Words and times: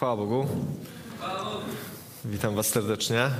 Chwała 0.00 0.16
Bogu. 0.16 0.46
Witam 2.24 2.54
Was 2.54 2.68
serdecznie. 2.68 3.30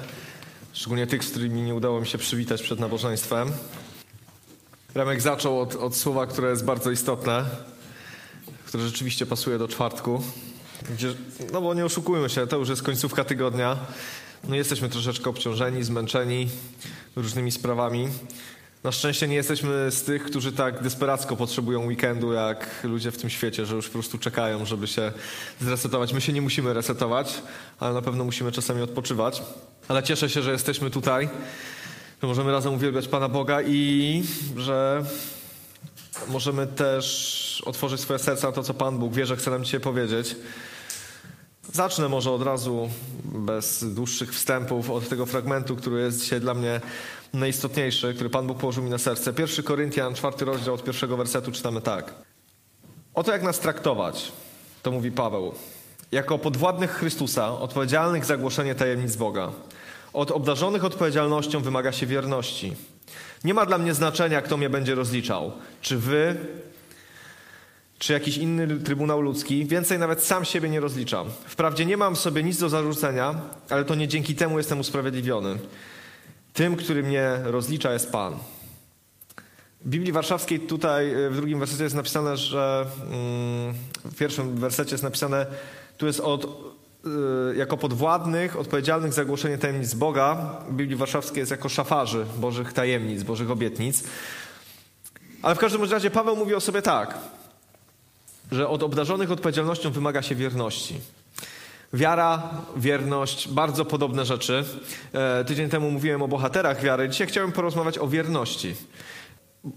Szczególnie 0.72 1.06
tych, 1.06 1.24
z 1.24 1.30
którymi 1.30 1.62
nie 1.62 1.74
udało 1.74 2.00
mi 2.00 2.06
się 2.06 2.18
przywitać 2.18 2.62
przed 2.62 2.80
nabożeństwem. 2.80 3.52
Remek 4.94 5.20
zaczął 5.20 5.60
od, 5.60 5.74
od 5.74 5.96
słowa, 5.96 6.26
które 6.26 6.50
jest 6.50 6.64
bardzo 6.64 6.90
istotne, 6.90 7.44
które 8.66 8.82
rzeczywiście 8.82 9.26
pasuje 9.26 9.58
do 9.58 9.68
czwartku. 9.68 10.22
Gdzie, 10.90 11.14
no 11.52 11.60
bo 11.60 11.74
nie 11.74 11.84
oszukujmy 11.84 12.30
się, 12.30 12.46
to 12.46 12.56
już 12.56 12.68
jest 12.68 12.82
końcówka 12.82 13.24
tygodnia. 13.24 13.76
No 14.44 14.56
jesteśmy 14.56 14.88
troszeczkę 14.88 15.30
obciążeni, 15.30 15.84
zmęczeni 15.84 16.48
różnymi 17.16 17.52
sprawami. 17.52 18.08
Na 18.84 18.92
szczęście 18.92 19.28
nie 19.28 19.36
jesteśmy 19.36 19.90
z 19.90 20.02
tych, 20.02 20.24
którzy 20.24 20.52
tak 20.52 20.82
desperacko 20.82 21.36
potrzebują 21.36 21.86
weekendu, 21.86 22.32
jak 22.32 22.84
ludzie 22.84 23.10
w 23.10 23.16
tym 23.16 23.30
świecie, 23.30 23.66
że 23.66 23.76
już 23.76 23.86
po 23.86 23.92
prostu 23.92 24.18
czekają, 24.18 24.64
żeby 24.64 24.86
się 24.86 25.12
zresetować. 25.60 26.12
My 26.12 26.20
się 26.20 26.32
nie 26.32 26.42
musimy 26.42 26.74
resetować, 26.74 27.42
ale 27.80 27.94
na 27.94 28.02
pewno 28.02 28.24
musimy 28.24 28.52
czasami 28.52 28.82
odpoczywać. 28.82 29.42
Ale 29.88 30.02
cieszę 30.02 30.30
się, 30.30 30.42
że 30.42 30.52
jesteśmy 30.52 30.90
tutaj, 30.90 31.28
że 32.22 32.28
możemy 32.28 32.52
razem 32.52 32.74
uwielbiać 32.74 33.08
Pana 33.08 33.28
Boga 33.28 33.62
i 33.62 34.22
że 34.56 35.04
możemy 36.28 36.66
też 36.66 37.62
otworzyć 37.66 38.00
swoje 38.00 38.18
serca 38.18 38.46
na 38.46 38.52
to, 38.52 38.62
co 38.62 38.74
Pan 38.74 38.98
Bóg 38.98 39.14
wie, 39.14 39.26
że 39.26 39.36
chce 39.36 39.50
nam 39.50 39.64
dzisiaj 39.64 39.80
powiedzieć. 39.80 40.36
Zacznę 41.72 42.08
może 42.08 42.30
od 42.30 42.42
razu, 42.42 42.90
bez 43.24 43.94
dłuższych 43.94 44.34
wstępów, 44.34 44.90
od 44.90 45.08
tego 45.08 45.26
fragmentu, 45.26 45.76
który 45.76 46.00
jest 46.00 46.20
dzisiaj 46.20 46.40
dla 46.40 46.54
mnie 46.54 46.80
najistotniejszy, 47.32 48.14
który 48.14 48.30
Pan 48.30 48.46
Bóg 48.46 48.58
położył 48.58 48.84
mi 48.84 48.90
na 48.90 48.98
serce. 48.98 49.32
Pierwszy 49.32 49.62
Koryntian, 49.62 50.14
czwarty 50.14 50.44
rozdział 50.44 50.74
od 50.74 50.84
pierwszego 50.84 51.16
wersetu 51.16 51.52
czytamy 51.52 51.80
tak. 51.80 52.14
Oto 53.14 53.32
jak 53.32 53.42
nas 53.42 53.60
traktować, 53.60 54.32
to 54.82 54.90
mówi 54.90 55.10
Paweł. 55.10 55.54
Jako 56.12 56.38
podwładnych 56.38 56.90
Chrystusa, 56.90 57.58
odpowiedzialnych 57.58 58.24
za 58.24 58.36
głoszenie 58.36 58.74
tajemnic 58.74 59.16
Boga. 59.16 59.50
Od 60.12 60.30
obdarzonych 60.30 60.84
odpowiedzialnością 60.84 61.60
wymaga 61.60 61.92
się 61.92 62.06
wierności. 62.06 62.76
Nie 63.44 63.54
ma 63.54 63.66
dla 63.66 63.78
mnie 63.78 63.94
znaczenia, 63.94 64.42
kto 64.42 64.56
mnie 64.56 64.70
będzie 64.70 64.94
rozliczał. 64.94 65.52
Czy 65.80 65.98
wy, 65.98 66.36
czy 67.98 68.12
jakiś 68.12 68.36
inny 68.36 68.80
trybunał 68.80 69.20
ludzki. 69.20 69.66
Więcej 69.66 69.98
nawet 69.98 70.24
sam 70.24 70.44
siebie 70.44 70.68
nie 70.68 70.80
rozliczam. 70.80 71.26
Wprawdzie 71.46 71.86
nie 71.86 71.96
mam 71.96 72.16
sobie 72.16 72.42
nic 72.42 72.58
do 72.58 72.68
zarzucenia, 72.68 73.34
ale 73.70 73.84
to 73.84 73.94
nie 73.94 74.08
dzięki 74.08 74.34
temu 74.34 74.58
jestem 74.58 74.80
usprawiedliwiony. 74.80 75.58
Tym, 76.52 76.76
który 76.76 77.02
mnie 77.02 77.38
rozlicza, 77.44 77.92
jest 77.92 78.12
Pan. 78.12 78.34
W 79.84 79.88
Biblii 79.88 80.12
Warszawskiej 80.12 80.60
tutaj 80.60 81.14
w 81.30 81.36
drugim 81.36 81.58
wersecie 81.58 81.84
jest 81.84 81.96
napisane, 81.96 82.36
że 82.36 82.86
mm, 83.02 83.74
w 84.04 84.16
pierwszym 84.16 84.56
wersecie 84.56 84.90
jest 84.90 85.04
napisane, 85.04 85.46
tu 85.98 86.06
jest 86.06 86.20
od, 86.20 86.44
y, 86.44 87.56
jako 87.56 87.76
podwładnych, 87.76 88.58
odpowiedzialnych 88.58 89.12
za 89.12 89.24
głoszenie 89.24 89.58
tajemnic 89.58 89.94
Boga. 89.94 90.56
W 90.68 90.72
Biblii 90.72 90.96
Warszawskiej 90.96 91.40
jest 91.40 91.50
jako 91.50 91.68
szafarzy 91.68 92.26
Bożych 92.38 92.72
tajemnic, 92.72 93.22
Bożych 93.22 93.50
obietnic. 93.50 94.04
Ale 95.42 95.54
w 95.54 95.58
każdym 95.58 95.84
razie 95.84 96.10
Paweł 96.10 96.36
mówi 96.36 96.54
o 96.54 96.60
sobie 96.60 96.82
tak, 96.82 97.18
że 98.52 98.68
od 98.68 98.82
obdarzonych 98.82 99.30
odpowiedzialnością 99.30 99.90
wymaga 99.90 100.22
się 100.22 100.34
wierności. 100.34 101.00
Wiara, 101.92 102.50
wierność, 102.76 103.48
bardzo 103.48 103.84
podobne 103.84 104.24
rzeczy. 104.24 104.64
E, 105.12 105.44
tydzień 105.44 105.68
temu 105.68 105.90
mówiłem 105.90 106.22
o 106.22 106.28
bohaterach 106.28 106.82
wiary. 106.82 107.08
Dzisiaj 107.08 107.26
chciałem 107.26 107.52
porozmawiać 107.52 107.98
o 107.98 108.08
wierności. 108.08 108.74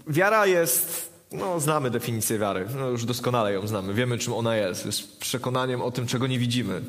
Wiara 0.06 0.46
jest, 0.46 1.12
no 1.32 1.60
znamy 1.60 1.90
definicję 1.90 2.38
wiary, 2.38 2.66
no 2.78 2.88
już 2.88 3.04
doskonale 3.04 3.52
ją 3.52 3.66
znamy, 3.66 3.94
wiemy 3.94 4.18
czym 4.18 4.32
ona 4.32 4.56
jest. 4.56 4.86
Jest 4.86 5.18
przekonaniem 5.18 5.82
o 5.82 5.90
tym, 5.90 6.06
czego 6.06 6.26
nie 6.26 6.38
widzimy. 6.38 6.82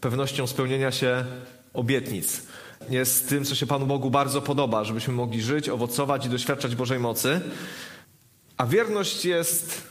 Pewnością 0.00 0.46
spełnienia 0.46 0.92
się 0.92 1.24
obietnic. 1.74 2.42
Jest 2.90 3.28
tym, 3.28 3.44
co 3.44 3.54
się 3.54 3.66
Panu 3.66 3.86
Bogu 3.86 4.10
bardzo 4.10 4.42
podoba, 4.42 4.84
żebyśmy 4.84 5.14
mogli 5.14 5.42
żyć, 5.42 5.68
owocować 5.68 6.26
i 6.26 6.28
doświadczać 6.28 6.76
Bożej 6.76 6.98
mocy. 6.98 7.40
A 8.56 8.66
wierność 8.66 9.24
jest 9.24 9.82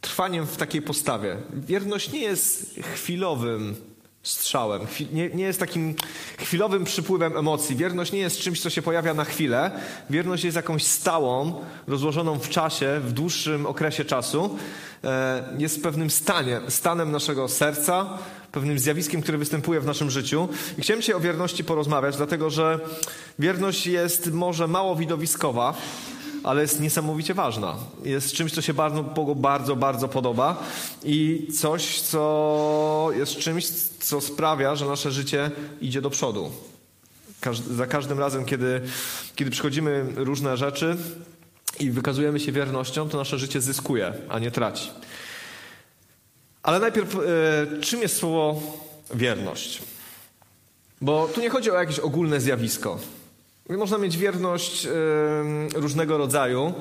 trwaniem 0.00 0.46
w 0.46 0.56
takiej 0.56 0.82
postawie. 0.82 1.36
Wierność 1.52 2.12
nie 2.12 2.20
jest 2.20 2.74
chwilowym 2.94 3.91
strzałem. 4.22 4.82
Nie, 5.12 5.28
nie, 5.28 5.44
jest 5.44 5.60
takim 5.60 5.94
chwilowym 6.38 6.84
przypływem 6.84 7.36
emocji. 7.36 7.76
Wierność 7.76 8.12
nie 8.12 8.18
jest 8.18 8.38
czymś, 8.38 8.60
co 8.60 8.70
się 8.70 8.82
pojawia 8.82 9.14
na 9.14 9.24
chwilę. 9.24 9.70
Wierność 10.10 10.44
jest 10.44 10.56
jakąś 10.56 10.86
stałą, 10.86 11.64
rozłożoną 11.86 12.38
w 12.38 12.48
czasie, 12.48 13.00
w 13.00 13.12
dłuższym 13.12 13.66
okresie 13.66 14.04
czasu. 14.04 14.58
E, 15.04 15.54
jest 15.58 15.82
pewnym 15.82 16.10
staniem, 16.10 16.70
stanem 16.70 17.10
naszego 17.10 17.48
serca, 17.48 18.18
pewnym 18.52 18.78
zjawiskiem, 18.78 19.22
które 19.22 19.38
występuje 19.38 19.80
w 19.80 19.86
naszym 19.86 20.10
życiu. 20.10 20.48
I 20.78 20.82
chciałem 20.82 21.00
dzisiaj 21.00 21.14
o 21.14 21.20
wierności 21.20 21.64
porozmawiać, 21.64 22.16
dlatego 22.16 22.50
że 22.50 22.80
wierność 23.38 23.86
jest 23.86 24.32
może 24.32 24.68
mało 24.68 24.96
widowiskowa, 24.96 25.74
ale 26.44 26.62
jest 26.62 26.80
niesamowicie 26.80 27.34
ważna. 27.34 27.76
Jest 28.04 28.32
czymś, 28.32 28.52
co 28.52 28.62
się 28.62 28.74
bardzo, 28.74 29.02
bardzo, 29.36 29.76
bardzo 29.76 30.08
podoba 30.08 30.62
i 31.04 31.48
coś, 31.60 32.00
co 32.00 33.08
jest 33.16 33.36
czymś, 33.36 33.68
co 34.00 34.20
sprawia, 34.20 34.76
że 34.76 34.86
nasze 34.86 35.10
życie 35.10 35.50
idzie 35.80 36.00
do 36.00 36.10
przodu. 36.10 36.50
Za 37.70 37.86
każdym 37.86 38.18
razem, 38.18 38.44
kiedy, 38.44 38.80
kiedy 39.36 39.50
przychodzimy 39.50 40.06
różne 40.16 40.56
rzeczy 40.56 40.96
i 41.80 41.90
wykazujemy 41.90 42.40
się 42.40 42.52
wiernością, 42.52 43.08
to 43.08 43.18
nasze 43.18 43.38
życie 43.38 43.60
zyskuje, 43.60 44.12
a 44.28 44.38
nie 44.38 44.50
traci. 44.50 44.90
Ale 46.62 46.78
najpierw, 46.78 47.16
e, 47.16 47.80
czym 47.80 48.02
jest 48.02 48.16
słowo 48.16 48.62
wierność? 49.14 49.82
Bo 51.00 51.28
tu 51.34 51.40
nie 51.40 51.50
chodzi 51.50 51.70
o 51.70 51.74
jakieś 51.74 51.98
ogólne 51.98 52.40
zjawisko. 52.40 52.98
Można 53.68 53.98
mieć 53.98 54.18
wierność 54.18 54.88
różnego 55.74 56.18
rodzaju, 56.18 56.74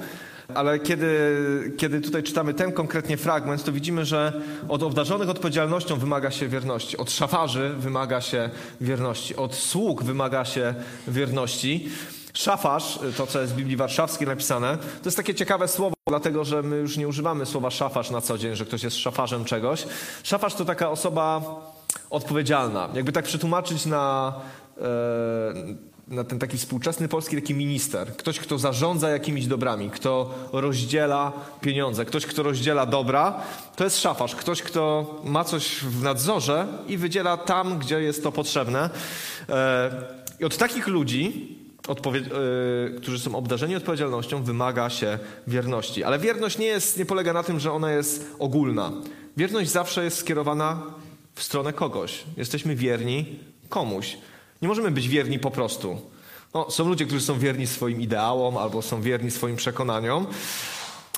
ale 0.53 0.79
kiedy, 0.79 1.07
kiedy 1.77 2.01
tutaj 2.01 2.23
czytamy 2.23 2.53
ten 2.53 2.71
konkretnie 2.71 3.17
fragment, 3.17 3.63
to 3.63 3.71
widzimy, 3.71 4.05
że 4.05 4.41
od 4.69 4.83
obdarzonych 4.83 5.29
odpowiedzialnością 5.29 5.95
wymaga 5.95 6.31
się 6.31 6.47
wierności, 6.47 6.97
od 6.97 7.11
szafarzy 7.11 7.69
wymaga 7.69 8.21
się 8.21 8.49
wierności, 8.81 9.35
od 9.35 9.55
sług 9.55 10.03
wymaga 10.03 10.45
się 10.45 10.73
wierności. 11.07 11.89
Szafarz, 12.33 12.99
to 13.17 13.27
co 13.27 13.41
jest 13.41 13.53
w 13.53 13.55
Biblii 13.55 13.77
Warszawskiej 13.77 14.27
napisane, 14.27 14.77
to 14.77 15.05
jest 15.05 15.17
takie 15.17 15.35
ciekawe 15.35 15.67
słowo, 15.67 15.95
dlatego 16.07 16.43
że 16.45 16.63
my 16.63 16.75
już 16.75 16.97
nie 16.97 17.07
używamy 17.07 17.45
słowa 17.45 17.71
szafarz 17.71 18.11
na 18.11 18.21
co 18.21 18.37
dzień, 18.37 18.55
że 18.55 18.65
ktoś 18.65 18.83
jest 18.83 18.97
szafarzem 18.97 19.45
czegoś. 19.45 19.85
Szafarz 20.23 20.55
to 20.55 20.65
taka 20.65 20.89
osoba 20.89 21.41
odpowiedzialna. 22.09 22.89
Jakby 22.93 23.11
tak 23.11 23.25
przetłumaczyć 23.25 23.85
na. 23.85 24.33
E, 24.77 25.90
na 26.11 26.23
ten 26.23 26.39
taki 26.39 26.57
współczesny 26.57 27.07
polski 27.07 27.35
taki 27.35 27.55
minister. 27.55 28.15
Ktoś, 28.17 28.39
kto 28.39 28.57
zarządza 28.57 29.09
jakimiś 29.09 29.47
dobrami, 29.47 29.89
kto 29.89 30.33
rozdziela 30.53 31.31
pieniądze, 31.61 32.05
ktoś, 32.05 32.25
kto 32.25 32.43
rozdziela 32.43 32.85
dobra, 32.85 33.41
to 33.75 33.83
jest 33.83 33.99
szafarz. 33.99 34.35
Ktoś, 34.35 34.61
kto 34.61 35.15
ma 35.23 35.43
coś 35.43 35.79
w 35.83 36.03
nadzorze 36.03 36.67
i 36.87 36.97
wydziela 36.97 37.37
tam, 37.37 37.79
gdzie 37.79 38.01
jest 38.01 38.23
to 38.23 38.31
potrzebne. 38.31 38.89
E, 39.49 39.91
I 40.39 40.45
od 40.45 40.57
takich 40.57 40.87
ludzi, 40.87 41.57
e, 41.89 42.99
którzy 42.99 43.19
są 43.19 43.35
obdarzeni 43.35 43.75
odpowiedzialnością, 43.75 44.43
wymaga 44.43 44.89
się 44.89 45.19
wierności. 45.47 46.03
Ale 46.03 46.19
wierność 46.19 46.57
nie, 46.57 46.65
jest, 46.65 46.97
nie 46.97 47.05
polega 47.05 47.33
na 47.33 47.43
tym, 47.43 47.59
że 47.59 47.71
ona 47.71 47.91
jest 47.91 48.35
ogólna. 48.39 48.91
Wierność 49.37 49.69
zawsze 49.69 50.03
jest 50.03 50.17
skierowana 50.17 50.81
w 51.35 51.43
stronę 51.43 51.73
kogoś. 51.73 52.23
Jesteśmy 52.37 52.75
wierni 52.75 53.39
komuś. 53.69 54.17
Nie 54.61 54.67
możemy 54.67 54.91
być 54.91 55.07
wierni 55.07 55.39
po 55.39 55.51
prostu. 55.51 56.01
No, 56.53 56.71
są 56.71 56.87
ludzie, 56.87 57.05
którzy 57.05 57.21
są 57.21 57.39
wierni 57.39 57.67
swoim 57.67 58.01
ideałom 58.01 58.57
albo 58.57 58.81
są 58.81 59.01
wierni 59.01 59.31
swoim 59.31 59.55
przekonaniom, 59.55 60.27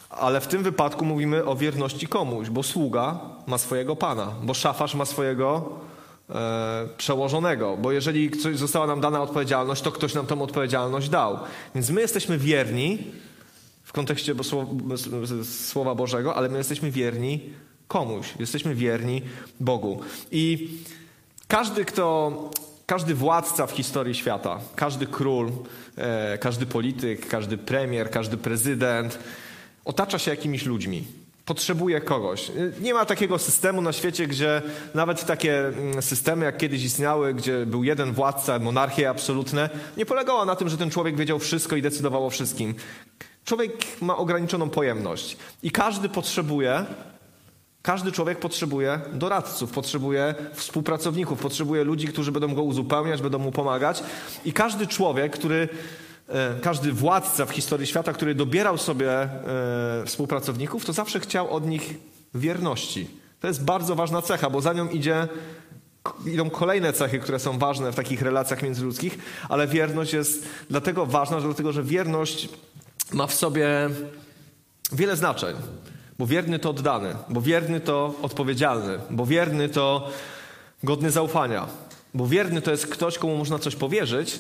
ale 0.09 0.42
w 0.42 0.48
tym 0.48 0.64
wypadku 0.64 1.06
mówimy 1.06 1.46
o 1.46 1.56
wierności 1.56 2.08
komuś, 2.08 2.50
bo 2.50 2.64
sługa 2.64 3.20
ma 3.48 3.58
swojego 3.58 3.96
pana, 3.96 4.31
bo 4.44 4.54
szafarz 4.54 4.96
ma 4.96 5.06
swojego 5.06 5.70
e, 6.30 6.88
przełożonego, 6.98 7.78
bo 7.78 7.92
jeżeli 7.92 8.31
została 8.54 8.88
nam 8.88 9.01
dana 9.01 9.22
odpowiedzialność, 9.22 9.81
to 9.81 9.92
ktoś 9.92 10.13
nam 10.13 10.25
tą 10.25 10.42
odpowiedzialność 10.42 11.10
dał. 11.10 11.39
Więc 11.75 11.89
my 11.89 12.01
jesteśmy 12.01 12.38
wierni 12.38 12.98
w 13.84 13.92
kontekście 13.92 14.36
Słowa 15.44 15.96
Bożego, 15.96 16.36
ale 16.36 16.50
my 16.50 16.57
jesteśmy 16.57 16.92
wierni 16.92 17.39
komuś, 17.88 18.34
jesteśmy 18.39 18.75
wierni 18.75 19.22
Bogu. 19.60 20.01
I 20.31 20.69
każdy, 21.48 21.86
kto 21.86 22.31
każdy 22.85 23.15
władca 23.15 23.68
w 23.68 23.71
historii 23.71 24.15
świata, 24.15 24.59
każdy 24.75 25.07
król, 25.07 25.51
e, 25.97 26.38
każdy 26.38 26.65
polityk, 26.65 27.27
każdy 27.27 27.57
premier, 27.57 28.09
każdy 28.09 28.38
prezydent 28.38 29.19
otacza 29.85 30.19
się 30.19 30.31
jakimiś 30.31 30.65
ludźmi. 30.65 31.03
Potrzebuje 31.45 32.01
kogoś. 32.01 32.51
Nie 32.81 32.94
ma 32.94 33.06
takiego 33.06 33.39
systemu 33.39 33.81
na 33.81 33.94
świecie, 33.94 34.27
gdzie 34.27 34.62
nawet 34.94 35.25
takie 35.25 35.68
mm, 35.68 36.01
systemy, 36.01 36.45
jak 36.45 36.57
kiedyś 36.57 36.83
istniały, 36.83 37.33
gdzie 37.33 37.65
był 37.65 37.83
jeden 37.83 38.13
władca, 38.13 38.59
monarchie 38.59 39.09
absolutne, 39.09 39.69
nie 39.97 40.06
polegała 40.06 40.45
na 40.45 40.56
tym, 40.56 40.69
że 40.69 40.77
ten 40.77 40.89
człowiek 40.89 41.15
wiedział 41.15 41.39
wszystko 41.39 41.75
i 41.75 41.81
decydował 41.81 42.25
o 42.25 42.29
wszystkim. 42.29 42.75
Człowiek 43.45 44.01
ma 44.01 44.18
ograniczoną 44.18 44.69
pojemność 44.69 45.38
i 45.63 45.71
każdy 45.71 46.09
potrzebuje 46.09 46.86
Każdy 47.83 48.12
człowiek 48.12 48.39
potrzebuje 48.39 49.00
doradców, 49.13 49.71
potrzebuje 49.71 50.35
współpracowników, 50.53 51.39
potrzebuje 51.39 51.83
ludzi, 51.83 52.07
którzy 52.07 52.31
będą 52.31 52.56
go 52.56 52.63
uzupełniać, 52.63 53.21
będą 53.21 53.39
mu 53.39 53.51
pomagać. 53.51 54.03
I 54.45 54.53
każdy 54.53 54.88
człowiek, 54.88 55.33
który, 55.33 55.69
e, 56.30 56.59
każdy 56.62 56.91
władca 56.91 57.45
w 57.45 57.51
historii 57.51 57.88
świata, 57.88 58.13
który 58.13 58.35
dobierał 58.35 58.77
sobie 58.77 59.12
e, 59.12 59.30
współpracowników, 60.06 60.85
to 60.85 60.94
zawsze 60.94 61.19
chciał 61.19 61.51
od 61.51 61.68
nich 61.68 61.94
wierności. 62.35 63.07
To 63.39 63.47
jest 63.47 63.63
bardzo 63.63 63.95
ważna 63.95 64.21
cecha, 64.21 64.50
bo 64.50 64.62
za 64.62 64.74
nią 64.74 64.89
idzie, 64.89 65.27
idą 66.25 66.50
kolejne 66.50 66.94
cechy, 66.94 67.19
które 67.19 67.39
są 67.39 67.59
ważne 67.59 67.91
w 67.91 67.95
takich 67.95 68.21
relacjach 68.21 68.63
międzyludzkich, 68.63 69.18
ale 69.50 69.68
wierność 69.68 70.13
jest 70.13 70.45
dlatego 70.69 71.06
ważna, 71.06 71.41
dlatego 71.41 71.71
że 71.71 71.83
wierność 71.83 72.50
ma 73.13 73.27
w 73.27 73.33
sobie 73.33 73.89
wiele 74.91 75.15
znaczeń. 75.15 75.56
Bo 76.24 76.28
wierny 76.28 76.60
to 76.60 76.70
oddany, 76.70 77.16
bo 77.30 77.42
wierny 77.42 77.80
to 77.80 78.16
odpowiedzialny, 78.22 79.00
bo 79.10 79.25
wierny 79.25 79.70
to 79.70 80.10
godny 80.84 81.12
zaufania, 81.12 81.68
bo 82.14 82.28
wierny 82.28 82.62
to 82.62 82.72
jest 82.72 82.88
ktoś, 82.88 83.18
komu 83.18 83.38
można 83.38 83.60
coś 83.60 83.75
powierzyć 83.75 84.40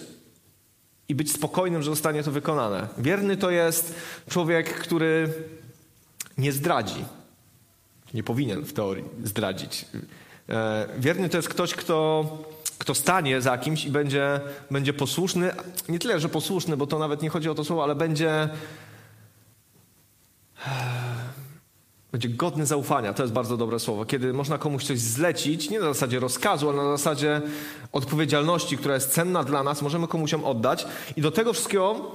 i 1.09 1.15
być 1.15 1.31
spokojnym, 1.31 1.81
że 1.81 1.91
zostanie 1.91 2.23
to 2.23 2.31
wykonane. 2.31 2.87
Wierny 2.97 3.37
to 3.37 3.51
jest 3.51 3.95
człowiek, 4.29 4.73
który 4.73 5.33
nie 6.37 6.51
zdradzi. 6.51 7.05
Nie 8.13 8.23
powinien 8.23 8.61
w 8.61 8.73
teorii 8.73 9.05
zdradzić. 9.23 9.85
E, 10.49 10.87
wierny 10.97 11.29
to 11.29 11.37
jest 11.37 11.49
ktoś, 11.49 11.73
kto, 11.73 12.25
kto 12.77 12.95
stanie 12.95 13.41
za 13.41 13.57
kimś 13.57 13.85
i 13.85 13.89
będzie, 13.89 14.41
będzie 14.71 14.93
posłuszny. 14.93 15.51
Nie 15.89 15.99
tyle, 15.99 16.19
że 16.19 16.29
posłuszny, 16.29 16.77
bo 16.77 16.87
to 16.87 16.99
nawet 16.99 17.21
nie 17.21 17.29
chodzi 17.29 17.49
o 17.49 17.55
to 17.55 17.63
słowo, 17.63 17.83
ale 17.83 17.95
będzie 17.95 18.49
będzie 22.13 22.29
godny 22.29 22.65
zaufania. 22.65 23.13
To 23.13 23.23
jest 23.23 23.33
bardzo 23.33 23.57
dobre 23.57 23.79
słowo. 23.79 24.05
Kiedy 24.05 24.33
można 24.33 24.57
komuś 24.57 24.85
coś 24.85 24.99
zlecić, 24.99 25.69
nie 25.69 25.79
na 25.79 25.85
zasadzie 25.85 26.19
rozkazu, 26.19 26.69
ale 26.69 26.77
na 26.83 26.97
zasadzie 26.97 27.41
odpowiedzialności, 27.91 28.77
która 28.77 28.93
jest 28.93 29.11
cenna 29.11 29.43
dla 29.43 29.63
nas, 29.63 29.81
możemy 29.81 30.07
komuś 30.07 30.31
ją 30.31 30.45
oddać. 30.45 30.85
I 31.15 31.21
do 31.21 31.31
tego 31.31 31.53
wszystkiego 31.53 32.11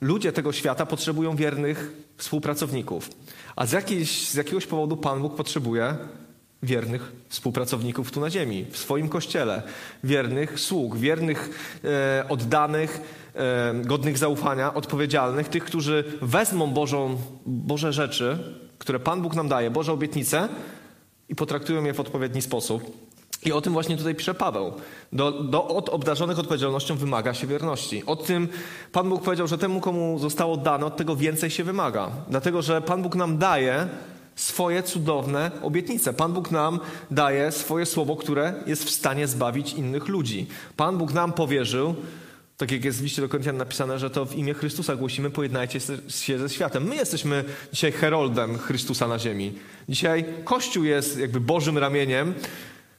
ludzie 0.00 0.32
tego 0.32 0.52
świata 0.52 0.86
potrzebują 0.86 1.36
wiernych 1.36 1.92
współpracowników. 2.16 3.10
A 3.56 3.66
z, 3.66 3.72
jakiejś, 3.72 4.28
z 4.28 4.34
jakiegoś 4.34 4.66
powodu 4.66 4.96
Pan 4.96 5.22
Bóg 5.22 5.36
potrzebuje 5.36 5.96
wiernych 6.62 7.12
współpracowników 7.28 8.10
tu 8.10 8.20
na 8.20 8.30
ziemi, 8.30 8.66
w 8.70 8.78
swoim 8.78 9.08
kościele, 9.08 9.62
wiernych 10.04 10.60
sług, 10.60 10.96
wiernych, 10.96 11.50
e, 11.84 12.24
oddanych, 12.28 13.00
e, 13.34 13.74
godnych 13.74 14.18
zaufania, 14.18 14.74
odpowiedzialnych, 14.74 15.48
tych, 15.48 15.64
którzy 15.64 16.04
wezmą 16.22 16.66
Bożą, 16.70 17.18
Boże 17.46 17.92
rzeczy, 17.92 18.38
które 18.82 19.00
Pan 19.00 19.22
Bóg 19.22 19.34
nam 19.34 19.48
daje, 19.48 19.70
Boże 19.70 19.92
obietnice 19.92 20.48
i 21.28 21.34
potraktują 21.34 21.84
je 21.84 21.94
w 21.94 22.00
odpowiedni 22.00 22.42
sposób. 22.42 22.82
I 23.44 23.52
o 23.52 23.60
tym 23.60 23.72
właśnie 23.72 23.96
tutaj 23.96 24.14
pisze 24.14 24.34
Paweł. 24.34 24.72
Do, 25.12 25.30
do, 25.32 25.68
od 25.68 25.88
obdarzonych 25.88 26.38
odpowiedzialnością 26.38 26.96
wymaga 26.96 27.34
się 27.34 27.46
wierności. 27.46 28.02
O 28.06 28.16
tym 28.16 28.48
Pan 28.92 29.08
Bóg 29.08 29.22
powiedział, 29.22 29.46
że 29.46 29.58
temu, 29.58 29.80
komu 29.80 30.18
zostało 30.18 30.56
dane, 30.56 30.86
od 30.86 30.96
tego 30.96 31.16
więcej 31.16 31.50
się 31.50 31.64
wymaga. 31.64 32.10
Dlatego, 32.28 32.62
że 32.62 32.80
Pan 32.80 33.02
Bóg 33.02 33.14
nam 33.14 33.38
daje 33.38 33.88
swoje 34.36 34.82
cudowne 34.82 35.50
obietnice. 35.62 36.12
Pan 36.12 36.32
Bóg 36.32 36.50
nam 36.50 36.80
daje 37.10 37.52
swoje 37.52 37.86
słowo, 37.86 38.16
które 38.16 38.54
jest 38.66 38.84
w 38.84 38.90
stanie 38.90 39.28
zbawić 39.28 39.72
innych 39.72 40.08
ludzi. 40.08 40.46
Pan 40.76 40.98
Bóg 40.98 41.12
nam 41.12 41.32
powierzył 41.32 41.94
tak 42.62 42.72
jak 42.72 42.84
jest 42.84 42.98
w 42.98 43.02
liście 43.02 43.22
do 43.22 43.28
Koryntian 43.28 43.56
napisane, 43.56 43.98
że 43.98 44.10
to 44.10 44.26
w 44.26 44.36
imię 44.36 44.54
Chrystusa 44.54 44.96
głosimy, 44.96 45.30
pojednajcie 45.30 45.80
się 46.08 46.38
ze 46.38 46.48
światem. 46.48 46.84
My 46.84 46.94
jesteśmy 46.96 47.44
dzisiaj 47.72 47.92
heroldem 47.92 48.58
Chrystusa 48.58 49.08
na 49.08 49.18
ziemi. 49.18 49.52
Dzisiaj 49.88 50.24
Kościół 50.44 50.84
jest 50.84 51.18
jakby 51.18 51.40
Bożym 51.40 51.78
ramieniem, 51.78 52.34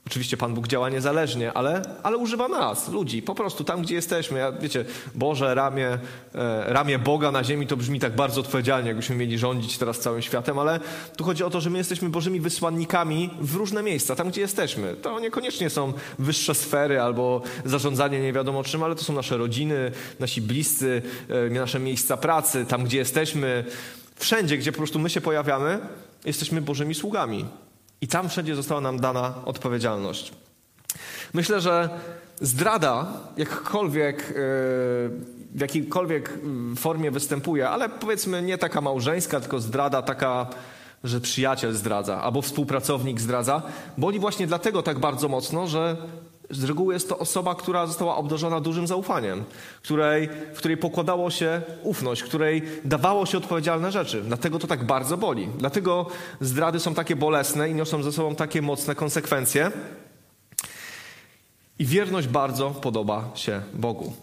Oczywiście 0.08 0.38
Pan 0.38 0.54
Bóg 0.54 0.68
działa 0.68 0.90
niezależnie, 0.90 1.54
ale, 1.54 1.82
ale 2.04 2.18
używa 2.18 2.48
nas, 2.48 2.90
ludzi, 2.90 3.22
po 3.22 3.36
prostu 3.36 3.64
tam, 3.64 3.82
gdzie 3.82 3.96
jesteśmy. 3.96 4.40
Ja, 4.40 4.52
wiecie, 4.52 4.86
Boże, 5.16 5.56
ramię, 5.56 5.88
e, 5.88 6.00
ramię 6.74 7.00
Boga 7.00 7.32
na 7.32 7.44
ziemi 7.44 7.68
to 7.68 7.78
brzmi 7.78 8.00
tak 8.00 8.16
bardzo 8.16 8.42
odpowiedzialnie, 8.42 8.88
jakbyśmy 8.88 9.16
mieli 9.16 9.38
rządzić 9.38 9.78
teraz 9.78 10.00
całym 10.00 10.22
światem, 10.22 10.60
ale 10.60 10.80
tu 11.18 11.24
chodzi 11.24 11.44
o 11.44 11.50
to, 11.50 11.62
że 11.62 11.70
my 11.70 11.78
jesteśmy 11.78 12.10
Bożymi 12.10 12.40
wysłannikami 12.40 13.30
w 13.42 13.56
różne 13.56 13.84
miejsca, 13.84 14.16
tam, 14.16 14.30
gdzie 14.30 14.42
jesteśmy. 14.42 14.96
To 14.96 15.20
niekoniecznie 15.20 15.70
są 15.70 15.94
wyższe 16.20 16.56
sfery 16.56 17.02
albo 17.02 17.42
zarządzanie 17.66 18.20
nie 18.20 18.34
wiadomo 18.34 18.64
czym, 18.64 18.84
ale 18.84 18.96
to 18.96 19.04
są 19.04 19.14
nasze 19.14 19.38
rodziny, 19.38 19.92
nasi 20.20 20.42
bliscy, 20.42 21.02
e, 21.30 21.50
nasze 21.50 21.80
miejsca 21.80 22.18
pracy, 22.18 22.66
tam, 22.66 22.84
gdzie 22.84 22.98
jesteśmy. 22.98 23.66
Wszędzie, 24.16 24.58
gdzie 24.58 24.72
po 24.72 24.78
prostu 24.78 25.00
my 25.00 25.10
się 25.10 25.22
pojawiamy, 25.22 25.80
jesteśmy 26.26 26.62
Bożymi 26.62 26.96
sługami. 26.96 27.46
I 28.04 28.08
tam 28.08 28.30
wszędzie 28.30 28.56
została 28.56 28.82
nam 28.82 29.00
dana 29.00 29.34
odpowiedzialność. 29.46 30.32
Myślę, 31.34 31.62
że 31.62 31.90
zdrada, 32.42 33.08
jakkolwiek, 33.38 34.22
e, 34.22 34.34
w 35.56 35.60
jakiejkolwiek 35.60 36.40
formie 36.78 37.12
występuje, 37.12 37.70
ale 37.70 37.90
powiedzmy 37.90 38.42
nie 38.42 38.58
taka 38.58 38.82
małżeńska, 38.82 39.40
tylko 39.40 39.60
zdrada 39.60 40.02
taka, 40.02 40.48
że 41.04 41.22
przyjaciel 41.22 41.74
zdradza 41.74 42.22
albo 42.22 42.42
współpracownik 42.42 43.22
zdradza, 43.22 43.62
boli 43.98 44.20
właśnie 44.20 44.48
dlatego 44.48 44.84
tak 44.84 45.00
bardzo 45.00 45.28
mocno, 45.28 45.68
że 45.68 45.98
z 46.54 46.64
reguły 46.64 46.94
jest 46.94 47.10
to 47.10 47.18
osoba, 47.18 47.56
która 47.56 47.88
została 47.88 48.16
obdarzona 48.16 48.62
dużym 48.62 48.88
zaufaniem, 48.88 49.44
której, 49.82 50.30
w 50.54 50.58
której 50.58 50.78
pokładało 50.78 51.32
się 51.32 51.62
ufność, 51.84 52.24
której 52.24 52.62
dawało 52.86 53.26
się 53.26 53.38
odpowiedzialne 53.38 53.92
rzeczy. 53.92 54.22
Dlatego 54.22 54.60
to 54.60 54.68
tak 54.68 54.84
bardzo 54.84 55.18
boli. 55.18 55.50
Dlatego 55.58 56.08
zdrady 56.42 56.80
są 56.80 56.94
takie 56.94 57.16
bolesne 57.16 57.70
i 57.70 57.74
niosą 57.74 58.04
ze 58.04 58.12
sobą 58.12 58.36
takie 58.36 58.62
mocne 58.62 58.96
konsekwencje. 58.96 59.72
I 61.80 61.86
wierność 61.86 62.28
bardzo 62.28 62.70
podoba 62.70 63.32
się 63.36 63.62
Bogu. 63.74 64.14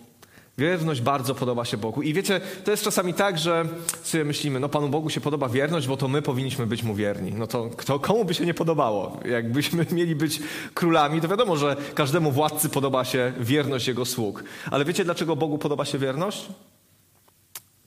Wierność 0.61 1.01
bardzo 1.01 1.35
podoba 1.35 1.65
się 1.65 1.77
Bogu. 1.77 2.03
I 2.03 2.15
wiecie, 2.15 2.41
to 2.65 2.71
jest 2.71 2.85
czasami 2.85 3.15
tak, 3.15 3.39
że 3.39 3.65
sobie 4.03 4.25
myślimy, 4.25 4.61
no 4.61 4.69
Panu 4.69 4.89
Bogu 4.89 5.11
się 5.11 5.21
podoba 5.21 5.49
wierność, 5.49 5.87
bo 5.87 5.97
to 5.97 6.09
my 6.09 6.23
powinniśmy 6.23 6.67
być 6.67 6.83
Mu 6.83 6.95
wierni. 6.95 7.33
No 7.33 7.47
to 7.47 7.71
kto, 7.77 7.99
komu 7.99 8.25
by 8.25 8.35
się 8.35 8.47
nie 8.47 8.55
podobało? 8.55 9.21
Jakbyśmy 9.25 9.87
mieli 9.93 10.15
być 10.15 10.41
królami, 10.75 11.21
to 11.21 11.29
wiadomo, 11.29 11.57
że 11.57 11.77
każdemu 11.95 12.33
władcy 12.33 12.69
podoba 12.69 13.05
się 13.05 13.33
wierność 13.41 13.89
Jego 13.89 14.05
sług. 14.05 14.45
Ale 14.71 14.85
wiecie, 14.85 15.05
dlaczego 15.05 15.37
Bogu 15.37 15.59
podoba 15.59 15.85
się 15.85 15.99
wierność? 15.99 16.47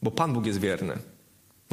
Bo 0.02 0.12
Pan 0.12 0.34
Bóg 0.34 0.46
jest 0.46 0.60
wierny. 0.60 0.94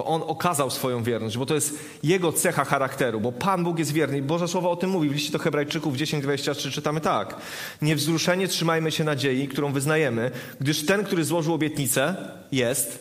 Bo 0.01 0.07
On 0.07 0.23
okazał 0.27 0.71
swoją 0.71 1.03
wierność, 1.03 1.39
bo 1.39 1.47
to 1.47 1.55
jest 1.55 1.79
Jego 2.03 2.33
cecha 2.33 2.65
charakteru, 2.65 3.21
bo 3.21 3.33
Pan 3.33 3.65
Bóg 3.65 3.79
jest 3.79 3.93
wierny. 3.93 4.19
I 4.19 4.23
Boże 4.23 4.49
Słowo 4.49 4.71
o 4.71 4.77
tym 4.77 4.91
mówi. 4.91 5.09
W 5.09 5.13
liście 5.13 5.33
do 5.33 5.39
Hebrajczyków 5.39 5.95
10:23 5.95 6.71
czytamy 6.71 7.01
tak. 7.01 7.37
Niewzruszenie 7.83 8.49
trzymajmy 8.49 8.91
się 8.91 9.05
nadziei, 9.05 9.49
którą 9.49 9.73
wyznajemy, 9.73 10.31
gdyż 10.61 10.87
ten, 10.87 11.05
który 11.05 11.25
złożył 11.25 11.55
obietnicę, 11.55 12.17
jest 12.53 12.99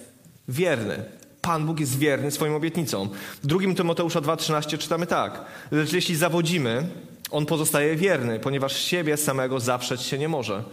wierny. 0.48 1.03
Pan 1.41 1.65
Bóg 1.65 1.79
jest 1.79 1.98
wierny 1.98 2.32
swoim 2.32 2.53
obietnicom. 2.53 3.10
W 3.44 3.48
drugim 3.48 3.75
Tymoteusza 3.75 4.22
2:13 4.22 4.77
czytamy 4.77 5.08
tak. 5.08 5.46
Lecz 5.72 5.94
jeśli 5.94 6.15
zawodzimy, 6.15 6.88
On 7.32 7.46
pozostaje 7.46 7.96
wierny, 7.96 8.39
ponieważ 8.39 8.82
siebie 8.82 9.18
samego 9.18 9.60
zaprzeć 9.60 10.01
się 10.01 10.18
nie 10.18 10.29
może. 10.29 10.63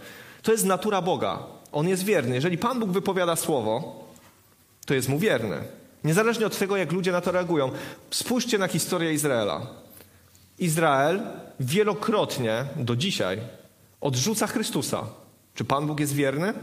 To 0.41 0.51
jest 0.51 0.65
natura 0.65 1.01
Boga. 1.01 1.39
On 1.71 1.87
jest 1.87 2.03
wierny. 2.03 2.35
Jeżeli 2.35 2.57
Pan 2.57 2.79
Bóg 2.79 2.91
wypowiada 2.91 3.35
słowo, 3.35 4.03
to 4.85 4.93
jest 4.93 5.09
mu 5.09 5.19
wierny. 5.19 5.76
Niezależnie 6.07 6.45
od 6.45 6.57
tego, 6.57 6.77
jak 6.77 6.91
ludzie 6.91 7.11
na 7.11 7.21
to 7.21 7.31
reagują. 7.31 7.71
Spójrzcie 8.11 8.57
na 8.57 8.67
historię 8.67 9.13
Izraela. 9.13 9.67
Izrael 10.59 11.21
wielokrotnie 11.59 12.65
do 12.75 12.95
dzisiaj 12.95 13.39
odrzuca 14.01 14.47
Chrystusa. 14.47 15.03
Czy 15.55 15.63
Pan 15.63 15.87
Bóg 15.87 15.99
jest 15.99 16.13
wierny? 16.13 16.53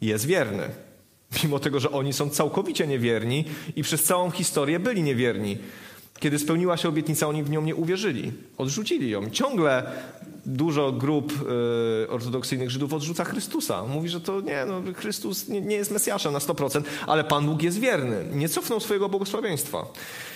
Jest 0.00 0.26
wierny. 0.26 0.70
Mimo 1.44 1.58
tego, 1.58 1.80
że 1.80 1.90
oni 1.90 2.12
są 2.12 2.30
całkowicie 2.30 2.86
niewierni 2.86 3.44
i 3.76 3.82
przez 3.82 4.02
całą 4.02 4.30
historię 4.30 4.80
byli 4.80 5.02
niewierni. 5.02 5.58
Kiedy 6.24 6.38
spełniła 6.38 6.76
się 6.76 6.88
obietnica, 6.88 7.28
oni 7.28 7.42
w 7.42 7.50
nią 7.50 7.62
nie 7.62 7.74
uwierzyli. 7.74 8.32
Odrzucili 8.58 9.10
ją. 9.10 9.30
Ciągle 9.30 9.82
dużo 10.46 10.92
grup 10.92 11.32
y, 12.02 12.10
ortodoksyjnych 12.10 12.70
Żydów 12.70 12.92
odrzuca 12.92 13.24
Chrystusa. 13.24 13.84
Mówi, 13.84 14.08
że 14.08 14.20
to 14.20 14.40
nie, 14.40 14.64
no, 14.66 14.82
Chrystus 14.94 15.48
nie, 15.48 15.60
nie, 15.60 15.76
jest 15.76 15.90
Mesjaszem 15.90 16.32
na 16.32 16.38
100%, 16.38 16.82
ale 17.06 17.24
Pan 17.24 17.46
Bóg 17.46 17.62
jest 17.62 17.78
wierny. 17.78 18.24
Nie 18.32 18.48
cofnął 18.48 18.80
swojego 18.80 19.08
błogosławieństwa. 19.08 19.86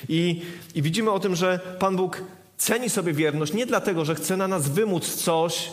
I, 0.08 0.42
I 0.74 0.82
widzimy 0.82 1.10
o 1.10 1.20
tym, 1.20 1.36
że 1.36 1.60
Pan 1.78 1.96
Bóg 1.96 2.22
ceni 2.56 2.90
sobie 2.90 3.12
wierność 3.12 3.52
nie 3.52 3.66
dlatego, 3.66 4.04
że 4.04 4.14
chce 4.14 4.36
na 4.36 4.48
nas 4.48 4.68
wymóc 4.68 5.14
coś, 5.14 5.70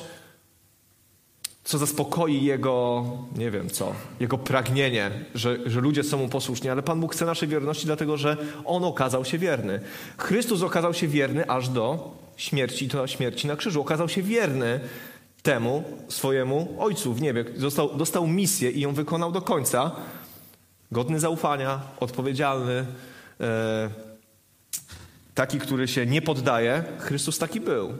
co 1.66 1.78
zaspokoi 1.78 2.44
jego, 2.44 3.06
nie 3.36 3.52
wiem 3.52 3.70
co, 3.70 3.94
jego 4.20 4.38
pragnienie, 4.38 5.12
że, 5.36 5.58
że 5.66 5.82
ludzie 5.82 6.04
są 6.04 6.18
mu 6.18 6.30
posłuszni, 6.30 6.70
ale 6.70 6.84
Pan 6.84 7.00
Bóg 7.00 7.14
chce 7.14 7.26
naszej 7.26 7.48
wierności, 7.48 7.86
dlatego 7.86 8.18
że 8.18 8.38
On 8.66 8.84
okazał 8.84 9.26
się 9.26 9.38
wierny. 9.38 9.80
Chrystus 10.18 10.62
okazał 10.62 10.94
się 10.94 11.08
wierny 11.08 11.50
aż 11.50 11.70
do 11.70 12.12
śmierci, 12.38 12.90
to 12.90 13.08
śmierci 13.08 13.48
na 13.48 13.56
krzyżu. 13.56 13.82
Okazał 13.82 14.10
się 14.10 14.22
wierny 14.22 14.80
temu 15.44 15.84
swojemu 16.10 16.76
Ojcu 16.80 17.14
w 17.14 17.22
niebie. 17.22 17.46
Został, 17.58 17.98
dostał 17.98 18.28
misję 18.28 18.72
i 18.72 18.80
ją 18.80 18.94
wykonał 18.94 19.32
do 19.32 19.42
końca. 19.42 19.92
Godny 20.92 21.20
zaufania, 21.20 21.82
odpowiedzialny, 22.00 22.86
e, 23.42 23.90
taki, 25.36 25.60
który 25.60 25.88
się 25.88 26.06
nie 26.06 26.22
poddaje, 26.22 26.84
Chrystus 27.00 27.38
taki 27.38 27.62
był. 27.62 27.94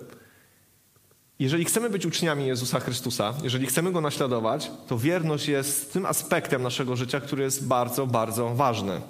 Jeżeli 1.40 1.66
chcemy 1.66 1.90
być 1.90 2.06
uczniami 2.06 2.48
Jezusa 2.48 2.80
Chrystusa, 2.80 3.34
jeżeli 3.44 3.68
chcemy 3.68 3.92
Go 3.92 4.02
naśladować, 4.02 4.72
to 4.88 4.98
wierność 4.98 5.48
jest 5.48 5.94
tym 5.94 6.06
aspektem 6.06 6.64
naszego 6.64 6.96
życia, 6.96 7.20
który 7.22 7.44
jest 7.44 7.68
bardzo, 7.68 8.08
bardzo 8.08 8.56
ważny. 8.56 9.02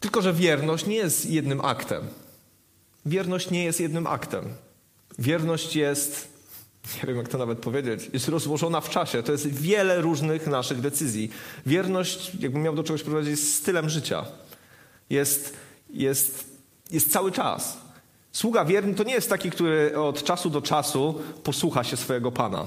Tylko, 0.00 0.22
że 0.22 0.32
wierność 0.32 0.86
nie 0.86 0.96
jest 0.96 1.30
jednym 1.30 1.60
aktem. 1.60 2.08
Wierność 3.06 3.50
nie 3.50 3.64
jest 3.64 3.80
jednym 3.80 4.06
aktem. 4.06 4.44
Wierność 5.18 5.76
jest, 5.76 6.28
nie 6.96 7.06
wiem 7.08 7.16
jak 7.16 7.28
to 7.28 7.38
nawet 7.38 7.58
powiedzieć, 7.58 8.10
jest 8.12 8.28
rozłożona 8.28 8.80
w 8.80 8.90
czasie. 8.90 9.22
To 9.22 9.32
jest 9.32 9.46
wiele 9.46 10.00
różnych 10.00 10.46
naszych 10.46 10.80
decyzji. 10.80 11.30
Wierność, 11.66 12.32
jakbym 12.40 12.62
miał 12.62 12.74
do 12.74 12.84
czegoś 12.84 13.02
prowadzić, 13.02 13.30
jest 13.30 13.54
stylem 13.54 13.88
życia. 13.88 14.24
Jest, 15.10 15.56
jest, 15.90 16.44
jest 16.90 17.12
cały 17.12 17.32
czas. 17.32 17.85
Sługa 18.36 18.64
wierny 18.64 18.94
to 18.94 19.04
nie 19.04 19.14
jest 19.14 19.30
taki, 19.30 19.50
który 19.50 19.98
od 19.98 20.24
czasu 20.24 20.50
do 20.50 20.62
czasu 20.62 21.20
posłucha 21.44 21.84
się 21.84 21.96
swojego 21.96 22.32
pana 22.32 22.64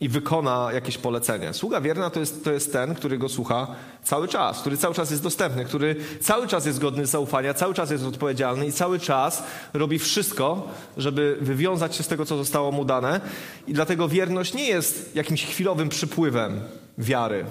i 0.00 0.08
wykona 0.08 0.68
jakieś 0.72 0.98
polecenie. 0.98 1.54
Sługa 1.54 1.80
wierna 1.80 2.10
to 2.10 2.20
jest, 2.20 2.44
to 2.44 2.52
jest 2.52 2.72
ten, 2.72 2.94
który 2.94 3.18
go 3.18 3.28
słucha 3.28 3.66
cały 4.04 4.28
czas, 4.28 4.60
który 4.60 4.76
cały 4.76 4.94
czas 4.94 5.10
jest 5.10 5.22
dostępny, 5.22 5.64
który 5.64 5.96
cały 6.20 6.46
czas 6.46 6.66
jest 6.66 6.78
godny 6.78 7.06
zaufania, 7.06 7.54
cały 7.54 7.74
czas 7.74 7.90
jest 7.90 8.04
odpowiedzialny 8.04 8.66
i 8.66 8.72
cały 8.72 8.98
czas 8.98 9.42
robi 9.72 9.98
wszystko, 9.98 10.68
żeby 10.96 11.38
wywiązać 11.40 11.96
się 11.96 12.02
z 12.02 12.08
tego, 12.08 12.26
co 12.26 12.36
zostało 12.36 12.72
mu 12.72 12.84
dane. 12.84 13.20
I 13.66 13.72
dlatego 13.72 14.08
wierność 14.08 14.54
nie 14.54 14.68
jest 14.68 15.16
jakimś 15.16 15.46
chwilowym 15.46 15.88
przypływem 15.88 16.60
wiary, 16.98 17.44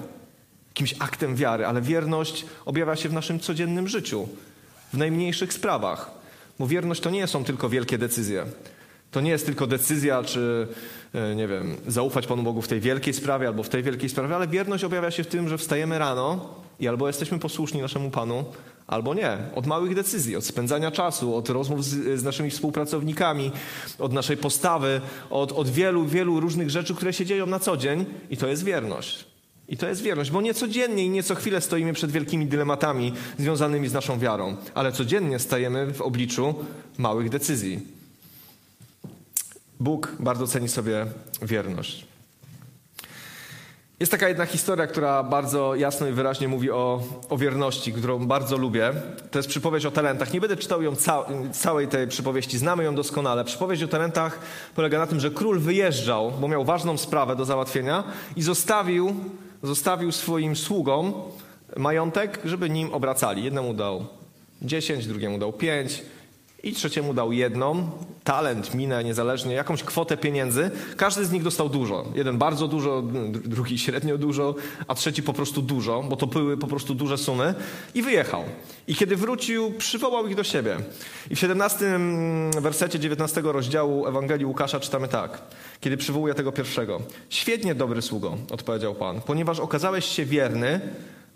jakimś 0.68 0.94
aktem 0.98 1.36
wiary, 1.36 1.66
ale 1.66 1.82
wierność 1.82 2.46
objawia 2.64 2.96
się 2.96 3.08
w 3.08 3.12
naszym 3.12 3.40
codziennym 3.40 3.88
życiu, 3.88 4.28
w 4.92 4.98
najmniejszych 4.98 5.52
sprawach. 5.52 6.17
Bo 6.58 6.66
wierność 6.66 7.00
to 7.00 7.10
nie 7.10 7.26
są 7.26 7.44
tylko 7.44 7.68
wielkie 7.68 7.98
decyzje. 7.98 8.46
To 9.10 9.20
nie 9.20 9.30
jest 9.30 9.46
tylko 9.46 9.66
decyzja, 9.66 10.22
czy, 10.22 10.68
e, 11.14 11.34
nie 11.34 11.48
wiem, 11.48 11.76
zaufać 11.86 12.26
Panu 12.26 12.42
Bogu 12.42 12.62
w 12.62 12.68
tej 12.68 12.80
wielkiej 12.80 13.14
sprawie 13.14 13.46
albo 13.46 13.62
w 13.62 13.68
tej 13.68 13.82
wielkiej 13.82 14.08
sprawie, 14.08 14.36
ale 14.36 14.48
wierność 14.48 14.84
objawia 14.84 15.10
się 15.10 15.24
w 15.24 15.26
tym, 15.26 15.48
że 15.48 15.58
wstajemy 15.58 15.98
rano 15.98 16.54
i 16.80 16.88
albo 16.88 17.06
jesteśmy 17.06 17.38
posłuszni 17.38 17.80
naszemu 17.80 18.10
Panu, 18.10 18.44
albo 18.86 19.14
nie. 19.14 19.38
Od 19.54 19.66
małych 19.66 19.94
decyzji, 19.94 20.36
od 20.36 20.44
spędzania 20.44 20.90
czasu, 20.90 21.36
od 21.36 21.48
rozmów 21.48 21.84
z, 21.84 22.20
z 22.20 22.24
naszymi 22.24 22.50
współpracownikami, 22.50 23.52
od 23.98 24.12
naszej 24.12 24.36
postawy, 24.36 25.00
od, 25.30 25.52
od 25.52 25.68
wielu, 25.68 26.04
wielu 26.04 26.40
różnych 26.40 26.70
rzeczy, 26.70 26.94
które 26.94 27.12
się 27.12 27.26
dzieją 27.26 27.46
na 27.46 27.58
co 27.58 27.76
dzień 27.76 28.04
i 28.30 28.36
to 28.36 28.48
jest 28.48 28.64
wierność. 28.64 29.27
I 29.68 29.76
to 29.76 29.88
jest 29.88 30.02
wierność, 30.02 30.30
bo 30.30 30.40
nie 30.40 30.54
codziennie 30.54 31.04
i 31.04 31.10
nie 31.10 31.22
co 31.22 31.34
chwilę 31.34 31.60
stoimy 31.60 31.92
przed 31.92 32.10
wielkimi 32.10 32.46
dylematami 32.46 33.12
związanymi 33.38 33.88
z 33.88 33.92
naszą 33.92 34.18
wiarą, 34.18 34.56
ale 34.74 34.92
codziennie 34.92 35.38
stajemy 35.38 35.94
w 35.94 36.02
obliczu 36.02 36.54
małych 36.98 37.28
decyzji. 37.28 37.80
Bóg 39.80 40.12
bardzo 40.20 40.46
ceni 40.46 40.68
sobie 40.68 41.06
wierność. 41.42 42.06
Jest 44.00 44.12
taka 44.12 44.28
jedna 44.28 44.46
historia, 44.46 44.86
która 44.86 45.22
bardzo 45.22 45.74
jasno 45.74 46.08
i 46.08 46.12
wyraźnie 46.12 46.48
mówi 46.48 46.70
o, 46.70 47.02
o 47.28 47.38
wierności, 47.38 47.92
którą 47.92 48.26
bardzo 48.26 48.56
lubię. 48.56 48.92
To 49.30 49.38
jest 49.38 49.48
przypowieść 49.48 49.86
o 49.86 49.90
talentach. 49.90 50.32
Nie 50.32 50.40
będę 50.40 50.56
czytał 50.56 50.82
ją 50.82 50.96
ca 50.96 51.24
całej 51.52 51.88
tej 51.88 52.08
przypowieści, 52.08 52.58
znamy 52.58 52.84
ją 52.84 52.94
doskonale. 52.94 53.44
Przypowieść 53.44 53.82
o 53.82 53.88
talentach 53.88 54.38
polega 54.74 54.98
na 54.98 55.06
tym, 55.06 55.20
że 55.20 55.30
król 55.30 55.60
wyjeżdżał, 55.60 56.30
bo 56.40 56.48
miał 56.48 56.64
ważną 56.64 56.96
sprawę 56.96 57.36
do 57.36 57.44
załatwienia 57.44 58.04
i 58.36 58.42
zostawił 58.42 59.14
zostawił 59.62 60.12
swoim 60.12 60.56
sługom 60.56 61.12
majątek, 61.76 62.40
żeby 62.44 62.70
nim 62.70 62.94
obracali. 62.94 63.44
Jednemu 63.44 63.74
dał 63.74 64.06
dziesięć, 64.62 65.06
drugiemu 65.06 65.38
dał 65.38 65.52
pięć 65.52 66.02
i 66.68 66.72
trzeciemu 66.72 67.14
dał 67.14 67.32
jedną, 67.32 67.90
talent, 68.24 68.74
minę, 68.74 69.04
niezależnie, 69.04 69.54
jakąś 69.54 69.82
kwotę 69.82 70.16
pieniędzy. 70.16 70.70
Każdy 70.96 71.24
z 71.24 71.32
nich 71.32 71.42
dostał 71.42 71.68
dużo. 71.68 72.04
Jeden 72.14 72.38
bardzo 72.38 72.68
dużo, 72.68 73.02
drugi 73.44 73.78
średnio 73.78 74.18
dużo, 74.18 74.54
a 74.88 74.94
trzeci 74.94 75.22
po 75.22 75.32
prostu 75.32 75.62
dużo, 75.62 76.02
bo 76.02 76.16
to 76.16 76.26
były 76.26 76.56
po 76.56 76.66
prostu 76.66 76.94
duże 76.94 77.18
sumy 77.18 77.54
i 77.94 78.02
wyjechał. 78.02 78.44
I 78.88 78.94
kiedy 78.94 79.16
wrócił, 79.16 79.72
przywołał 79.78 80.26
ich 80.26 80.36
do 80.36 80.44
siebie. 80.44 80.76
I 81.30 81.36
w 81.36 81.38
17 81.38 82.00
wersecie 82.60 82.98
19 82.98 83.42
rozdziału 83.44 84.06
Ewangelii 84.06 84.46
Łukasza 84.46 84.80
czytamy 84.80 85.08
tak. 85.08 85.42
Kiedy 85.80 85.96
przywołuje 85.96 86.34
tego 86.34 86.52
pierwszego. 86.52 87.00
Świetnie, 87.30 87.74
dobry 87.74 88.02
sługo, 88.02 88.36
odpowiedział 88.50 88.94
Pan, 88.94 89.20
ponieważ 89.20 89.60
okazałeś 89.60 90.04
się 90.04 90.24
wierny 90.24 90.80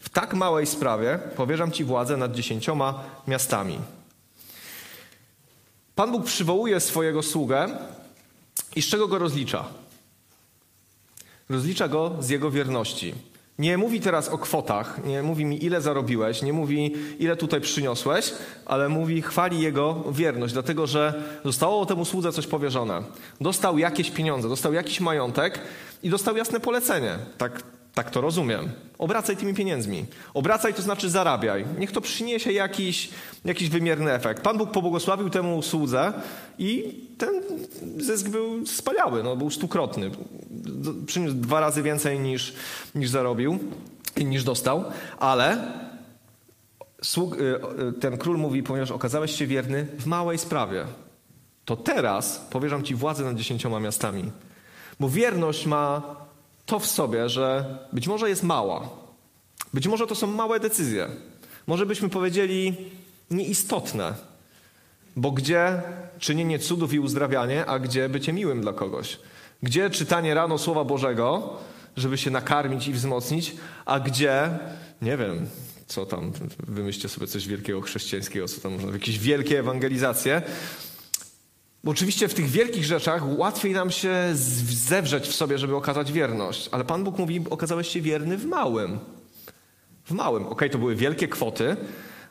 w 0.01 0.09
tak 0.09 0.35
małej 0.35 0.67
sprawie, 0.67 1.19
powierzam 1.37 1.71
Ci 1.71 1.85
władzę 1.85 2.17
nad 2.17 2.33
dziesięcioma 2.33 3.05
miastami. 3.29 3.79
Pan 5.95 6.13
Bóg 6.13 6.25
przywołuje 6.25 6.81
swojego 6.81 7.23
sługę 7.23 7.69
i 8.77 8.83
z 8.83 8.87
czego 8.87 9.09
go 9.09 9.19
rozlicza? 9.19 9.65
Rozlicza 11.49 11.89
go 11.89 12.17
z 12.21 12.29
jego 12.29 12.51
wierności. 12.51 13.15
Nie 13.59 13.79
mówi 13.79 14.01
teraz 14.01 14.29
o 14.29 14.39
kwotach, 14.39 15.05
nie 15.05 15.23
mówi 15.23 15.45
mi 15.45 15.65
ile 15.65 15.81
zarobiłeś, 15.81 16.43
nie 16.43 16.53
mówi 16.53 16.95
ile 17.19 17.37
tutaj 17.37 17.61
przyniosłeś, 17.61 18.33
ale 18.67 18.89
mówi 18.89 19.23
chwali 19.23 19.61
jego 19.61 20.05
wierność, 20.13 20.53
dlatego 20.53 20.87
że 20.87 21.23
zostało 21.45 21.87
temu 21.87 22.05
słudze 22.05 22.33
coś 22.33 22.47
powierzone. 22.47 23.03
Dostał 23.41 23.79
jakieś 23.79 24.11
pieniądze, 24.11 24.49
dostał 24.49 24.73
jakiś 24.73 25.01
majątek 25.01 25.61
i 26.03 26.11
dostał 26.11 26.37
jasne 26.37 26.61
polecenie. 26.61 27.19
Tak 27.39 27.63
tak 27.95 28.11
to 28.11 28.21
rozumiem. 28.21 28.71
Obracaj 28.99 29.37
tymi 29.37 29.55
pieniędzmi. 29.55 30.07
Obracaj 30.35 30.75
to 30.75 30.83
znaczy 30.83 31.11
zarabiaj. 31.11 31.65
Niech 31.79 31.93
to 31.93 32.01
przyniesie 32.01 32.53
jakiś, 32.53 33.11
jakiś 33.45 33.69
wymierny 33.69 34.13
efekt. 34.13 34.43
Pan 34.43 34.59
Bóg 34.59 34.71
pobłogosławił 34.71 35.31
temu 35.31 35.63
słudze 35.63 36.13
i 36.59 37.01
ten 37.19 37.43
zysk 37.99 38.29
był 38.29 38.65
wspaniały, 38.65 39.23
no, 39.23 39.37
był 39.37 39.51
stukrotny. 39.51 40.11
Przyniósł 41.07 41.35
dwa 41.35 41.61
razy 41.61 41.83
więcej 41.83 42.19
niż, 42.19 42.55
niż 42.95 43.11
zarobił, 43.11 43.59
niż 44.17 44.45
dostał, 44.45 44.85
ale 45.19 45.73
sług, 47.03 47.37
y, 47.37 47.39
y, 47.89 47.93
ten 47.93 48.19
król 48.19 48.39
mówi, 48.39 48.63
ponieważ 48.63 48.91
okazałeś 48.91 49.39
się 49.39 49.47
wierny 49.47 49.87
w 49.99 50.07
małej 50.07 50.39
sprawie, 50.39 50.85
to 51.65 51.77
teraz 51.77 52.47
powierzam 52.51 52.83
ci 52.83 52.95
władzę 52.95 53.25
nad 53.25 53.37
dziesięcioma 53.37 53.81
miastami. 53.81 54.31
Bo 55.01 55.09
wierność 55.09 55.67
ma 55.67 56.03
to 56.73 56.79
w 56.79 56.87
sobie, 56.87 57.29
że 57.29 57.65
być 57.93 58.09
może 58.09 58.29
jest 58.29 58.43
mała. 58.43 58.89
Być 59.75 59.87
może 59.87 60.07
to 60.07 60.15
są 60.15 60.27
małe 60.27 60.61
decyzje. 60.61 61.09
Może 61.67 61.87
byśmy 61.87 62.09
powiedzieli 62.09 62.77
nieistotne. 63.31 64.15
Bo 65.17 65.31
gdzie 65.31 65.83
czynienie 66.19 66.59
cudów 66.59 66.93
i 66.93 66.99
uzdrawianie, 66.99 67.67
a 67.67 67.79
gdzie 67.79 68.09
bycie 68.09 68.33
miłym 68.33 68.61
dla 68.61 68.73
kogoś? 68.73 69.19
Gdzie 69.63 69.91
czytanie 69.91 70.35
rano 70.35 70.59
Słowa 70.59 70.85
Bożego, 70.85 71.57
żeby 71.97 72.19
się 72.19 72.31
nakarmić 72.31 72.89
i 72.89 72.93
wzmocnić, 72.93 73.57
a 73.85 74.01
gdzie, 74.01 74.51
nie 75.03 75.17
wiem, 75.17 75.47
co 75.87 76.07
tam, 76.07 76.33
wymyślcie 76.59 77.09
sobie 77.09 77.27
coś 77.27 77.49
wielkiego 77.49 77.81
chrześcijańskiego, 77.81 78.49
co 78.49 78.61
tam 78.61 78.73
można, 78.73 78.93
jakieś 78.93 79.19
wielkie 79.19 79.59
ewangelizacje, 79.59 80.43
bo 81.85 81.91
oczywiście 81.91 82.29
w 82.29 82.35
tych 82.35 82.47
wielkich 82.47 82.85
rzeczach 82.85 83.39
łatwiej 83.39 83.73
nam 83.73 83.91
się 83.91 84.15
zewrzeć 84.65 85.29
w 85.29 85.35
sobie, 85.35 85.59
żeby 85.59 85.77
okazać 85.77 86.13
wierność. 86.13 86.69
Ale 86.73 86.85
Pan 86.85 87.05
Bóg 87.05 87.19
mówi, 87.19 87.45
okazałeś 87.51 87.89
się 87.89 88.01
wierny 88.01 88.39
w 88.39 88.47
małym. 88.47 88.99
W 90.05 90.11
małym. 90.11 90.43
Okej, 90.43 90.53
okay, 90.53 90.71
to 90.71 90.79
były 90.79 90.97
wielkie 90.97 91.29
kwoty, 91.29 91.77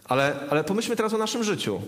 ale, 0.05 0.39
ale 0.49 0.63
pomyślmy 0.63 0.95
teraz 0.95 1.13
o 1.13 1.17
naszym 1.17 1.43
życiu. 1.43 1.81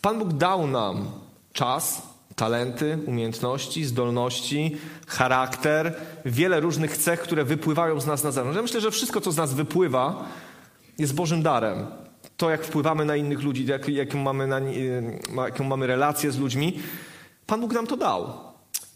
Pan 0.00 0.18
Bóg 0.18 0.32
dał 0.32 0.66
nam 0.66 1.10
czas, 1.52 2.02
talenty, 2.36 2.98
umiejętności, 3.06 3.84
zdolności, 3.84 4.76
charakter, 5.06 5.94
wiele 6.24 6.60
różnych 6.60 6.96
cech, 6.96 7.20
które 7.20 7.44
wypływają 7.44 8.00
z 8.00 8.06
nas 8.06 8.24
na 8.24 8.32
zewnątrz. 8.32 8.56
Ja 8.56 8.62
myślę, 8.62 8.80
że 8.80 8.90
wszystko, 8.90 9.20
co 9.20 9.32
z 9.32 9.36
nas 9.36 9.54
wypływa, 9.54 10.28
jest 10.98 11.14
Bożym 11.14 11.42
darem 11.42 11.86
to, 12.36 12.50
jak 12.50 12.64
wpływamy 12.64 13.04
na 13.04 13.16
innych 13.16 13.42
ludzi, 13.42 13.66
jak, 13.66 13.88
jaką, 13.88 14.18
mamy 14.18 14.46
na, 14.46 14.60
jaką 15.36 15.64
mamy 15.64 15.86
relację 15.86 16.32
z 16.32 16.38
ludźmi, 16.38 16.78
Pan 17.46 17.60
Bóg 17.60 17.72
nam 17.72 17.86
to 17.86 17.96
dał. 17.96 18.32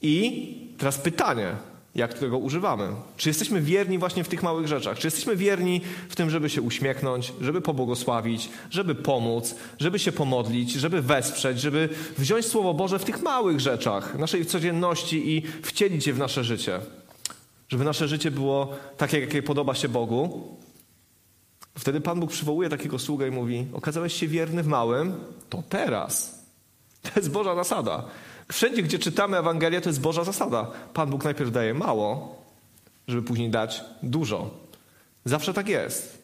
I 0.03 0.75
teraz 0.79 0.99
pytanie, 0.99 1.57
jak 1.95 2.15
tego 2.15 2.39
używamy? 2.39 2.89
Czy 3.17 3.29
jesteśmy 3.29 3.61
wierni 3.61 3.99
właśnie 3.99 4.25
w 4.25 4.29
tych 4.29 4.43
małych 4.43 4.69
rzeczach? 4.69 4.99
Czy 4.99 5.07
jesteśmy 5.07 5.37
wierni 5.37 5.81
w 6.09 6.17
tym, 6.17 6.31
żeby 6.31 6.51
się 6.51 6.63
uśmiechnąć, 6.63 7.33
żeby 7.41 7.61
pobłogosławić, 7.61 8.49
żeby 8.71 8.95
pomóc, 8.95 9.55
żeby 9.79 9.99
się 9.99 10.13
pomodlić, 10.13 10.73
żeby 10.73 11.03
wesprzeć, 11.03 11.61
żeby 11.61 11.89
wziąć 12.19 12.47
Słowo 12.47 12.75
Boże 12.75 12.99
w 12.99 13.05
tych 13.05 13.23
małych 13.23 13.61
rzeczach 13.61 14.19
naszej 14.19 14.47
codzienności 14.47 15.37
i 15.37 15.43
wcielić 15.63 16.07
je 16.07 16.13
w 16.13 16.19
nasze 16.19 16.45
życie? 16.45 16.81
Żeby 17.69 17.85
nasze 17.85 18.09
życie 18.09 18.31
było 18.31 18.73
takie, 18.97 19.21
jakie 19.21 19.43
podoba 19.43 19.75
się 19.75 19.89
Bogu, 19.89 20.57
Wtedy 21.79 22.01
Pan 22.01 22.21
Bóg 22.21 22.31
przywołuje 22.31 22.69
takiego 22.69 22.99
sługę 22.99 23.29
i 23.29 23.31
mówi: 23.31 23.67
Okazałeś 23.73 24.13
się 24.13 24.29
wierny 24.29 24.63
w 24.63 24.67
małym, 24.67 25.15
to 25.51 25.63
teraz. 25.69 26.39
To 27.03 27.11
jest 27.17 27.31
Boża 27.31 27.55
zasada. 27.55 28.05
Wszędzie, 28.53 28.83
gdzie 28.83 28.99
czytamy 28.99 29.39
Ewangelię, 29.39 29.81
to 29.81 29.89
jest 29.89 30.01
Boża 30.01 30.25
zasada. 30.25 30.71
Pan 30.95 31.11
Bóg 31.11 31.25
najpierw 31.25 31.53
daje 31.53 31.75
mało, 31.75 32.37
żeby 33.09 33.23
później 33.23 33.51
dać 33.51 33.85
dużo. 34.03 34.51
Zawsze 35.25 35.55
tak 35.55 35.69
jest. 35.69 36.23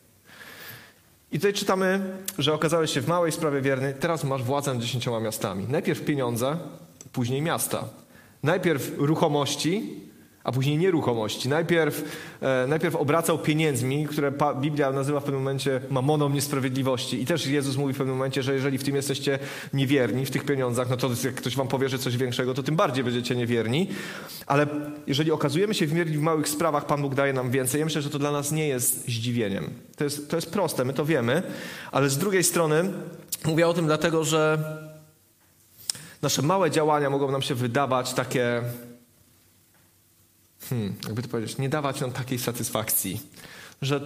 I 1.33 1.39
tutaj 1.39 1.53
czytamy, 1.53 2.01
że 2.39 2.55
okazałeś 2.55 2.91
się 2.91 3.01
w 3.01 3.09
małej 3.09 3.33
sprawie 3.33 3.61
wierny, 3.61 3.95
teraz 4.01 4.25
masz 4.25 4.43
władzę 4.43 4.75
nad 4.75 4.83
dziesięcioma 4.83 5.21
miastami. 5.21 5.67
Najpierw 5.69 6.05
pieniądze, 6.05 6.57
później 7.13 7.43
miasta. 7.43 7.85
Najpierw 8.43 8.93
ruchomości, 8.97 10.01
a 10.45 10.53
później 10.53 10.79
nieruchomości. 10.79 11.49
Najpierw, 11.49 12.05
e, 12.41 12.67
najpierw 12.69 12.97
obracał 12.97 13.39
pieniędzmi, 13.39 14.07
które 14.07 14.33
pa, 14.33 14.55
Biblia 14.55 14.93
nazywa 14.93 15.21
w 15.21 15.25
pewnym 15.25 15.43
momencie 15.43 15.81
mamoną 15.91 16.29
niesprawiedliwości. 16.29 17.23
I 17.23 17.27
też 17.27 17.47
Jezus 17.47 17.77
mówi 17.77 17.95
w 17.95 17.97
pewnym 17.97 18.17
momencie, 18.17 18.43
że 18.43 18.55
jeżeli 18.55 18.79
w 18.79 18.85
tym 18.85 18.97
jesteście 18.97 19.39
niewierni, 19.73 20.27
w 20.27 20.31
tych 20.31 20.45
pieniądzach, 20.45 20.91
no 20.91 20.97
to 20.97 21.11
jak 21.25 21.35
ktoś 21.35 21.57
wam 21.57 21.69
powierzy 21.69 21.99
coś 21.99 22.17
większego, 22.17 22.55
to 22.55 22.63
tym 22.63 22.77
bardziej 22.77 23.05
będziecie 23.05 23.37
niewierni. 23.37 23.89
Ale 24.47 24.67
jeżeli 25.07 25.31
okazujemy 25.33 25.75
się 25.75 25.87
wierni 25.87 26.17
w 26.17 26.23
małych 26.23 26.49
sprawach, 26.49 26.87
Pan 26.87 27.03
Bóg 27.03 27.15
daje 27.15 27.33
nam 27.33 27.51
więcej. 27.51 27.79
Ja 27.79 27.85
myślę, 27.85 28.03
że 28.03 28.11
to 28.11 28.19
dla 28.19 28.33
nas 28.33 28.53
nie 28.53 28.69
jest 28.69 29.05
zdziwieniem. 29.09 29.71
To 29.97 30.05
jest, 30.05 30.31
to 30.31 30.37
jest 30.37 30.53
proste, 30.53 30.85
my 30.85 30.93
to 30.93 31.05
wiemy. 31.05 31.43
Ale 31.93 32.09
z 32.11 32.19
drugiej 32.19 32.45
strony 32.45 32.85
mówię 33.45 33.69
o 33.69 33.75
tym 33.75 33.87
dlatego, 33.87 34.25
że 34.25 34.59
nasze 36.23 36.43
małe 36.43 36.71
działania 36.71 37.11
mogą 37.11 37.31
nam 37.31 37.43
się 37.43 37.55
wydawać 37.55 38.15
takie 38.15 38.63
hmm, 40.71 40.95
jakby 41.05 41.23
to 41.23 41.29
powiedzieć, 41.29 41.59
nie 41.59 41.69
dawać 41.69 42.01
nam 42.01 42.13
takiej 42.13 42.39
satysfakcji, 42.39 43.21
że 43.83 44.01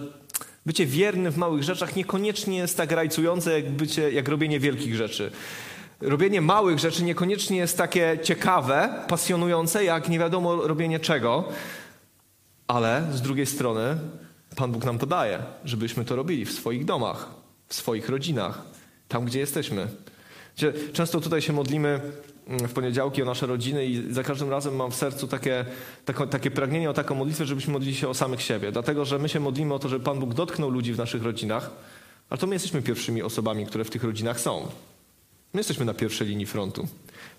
bycie 0.65 0.85
wierny 0.85 1.31
w 1.31 1.37
małych 1.37 1.63
rzeczach 1.63 1.95
niekoniecznie 1.95 2.57
jest 2.57 2.77
tak 2.77 2.91
rajcujące, 2.91 3.61
jak, 3.61 3.71
bycie, 3.71 4.11
jak 4.11 4.27
robienie 4.27 4.59
wielkich 4.59 4.95
rzeczy. 4.95 5.31
Robienie 6.01 6.41
małych 6.41 6.79
rzeczy 6.79 7.03
niekoniecznie 7.03 7.57
jest 7.57 7.77
takie 7.77 8.19
ciekawe, 8.23 9.05
pasjonujące, 9.07 9.83
jak 9.83 10.09
nie 10.09 10.19
wiadomo 10.19 10.55
robienie 10.55 10.99
czego, 10.99 11.49
ale 12.67 13.07
z 13.13 13.21
drugiej 13.21 13.45
strony 13.45 13.97
Pan 14.55 14.71
Bóg 14.71 14.85
nam 14.85 14.97
to 14.97 15.05
daje, 15.05 15.43
żebyśmy 15.65 16.05
to 16.05 16.15
robili 16.15 16.45
w 16.45 16.51
swoich 16.51 16.85
domach, 16.85 17.29
w 17.67 17.73
swoich 17.73 18.09
rodzinach, 18.09 18.61
tam 19.07 19.25
gdzie 19.25 19.39
jesteśmy. 19.39 19.87
Często 20.93 21.21
tutaj 21.21 21.41
się 21.41 21.53
modlimy 21.53 22.01
Mm, 22.49 22.67
w 22.67 22.73
poniedziałki 22.73 23.21
o 23.21 23.25
nasze 23.25 23.47
rodziny 23.47 23.85
i 23.85 24.13
za 24.13 24.23
każdym 24.23 24.49
razem 24.49 24.75
mam 24.75 24.91
w 24.91 24.95
sercu 24.95 25.27
takie, 25.27 25.65
takie, 26.05 26.27
takie 26.27 26.51
pragnienie 26.51 26.89
o 26.89 26.93
taką 26.93 27.15
modlitwę, 27.15 27.45
żebyśmy 27.45 27.73
modlili 27.73 27.95
się 27.95 28.09
o 28.09 28.13
samych 28.13 28.41
siebie. 28.41 28.71
Dlatego, 28.71 29.05
że 29.05 29.19
my 29.19 29.29
się 29.29 29.39
modlimy 29.39 29.73
o 29.73 29.79
to, 29.79 29.89
żeby 29.89 30.05
Pan 30.05 30.19
Bóg 30.19 30.33
dotknął 30.33 30.69
ludzi 30.69 30.93
w 30.93 30.97
naszych 30.97 31.23
rodzinach, 31.23 31.71
ale 32.29 32.37
to 32.37 32.47
my 32.47 32.55
jesteśmy 32.55 32.81
pierwszymi 32.81 33.23
osobami, 33.23 33.65
które 33.65 33.83
w 33.83 33.89
tych 33.89 34.03
rodzinach 34.03 34.39
są. 34.39 34.67
My 35.53 35.59
jesteśmy 35.59 35.85
na 35.85 35.93
pierwszej 35.93 36.27
linii 36.27 36.45
frontu. 36.45 36.87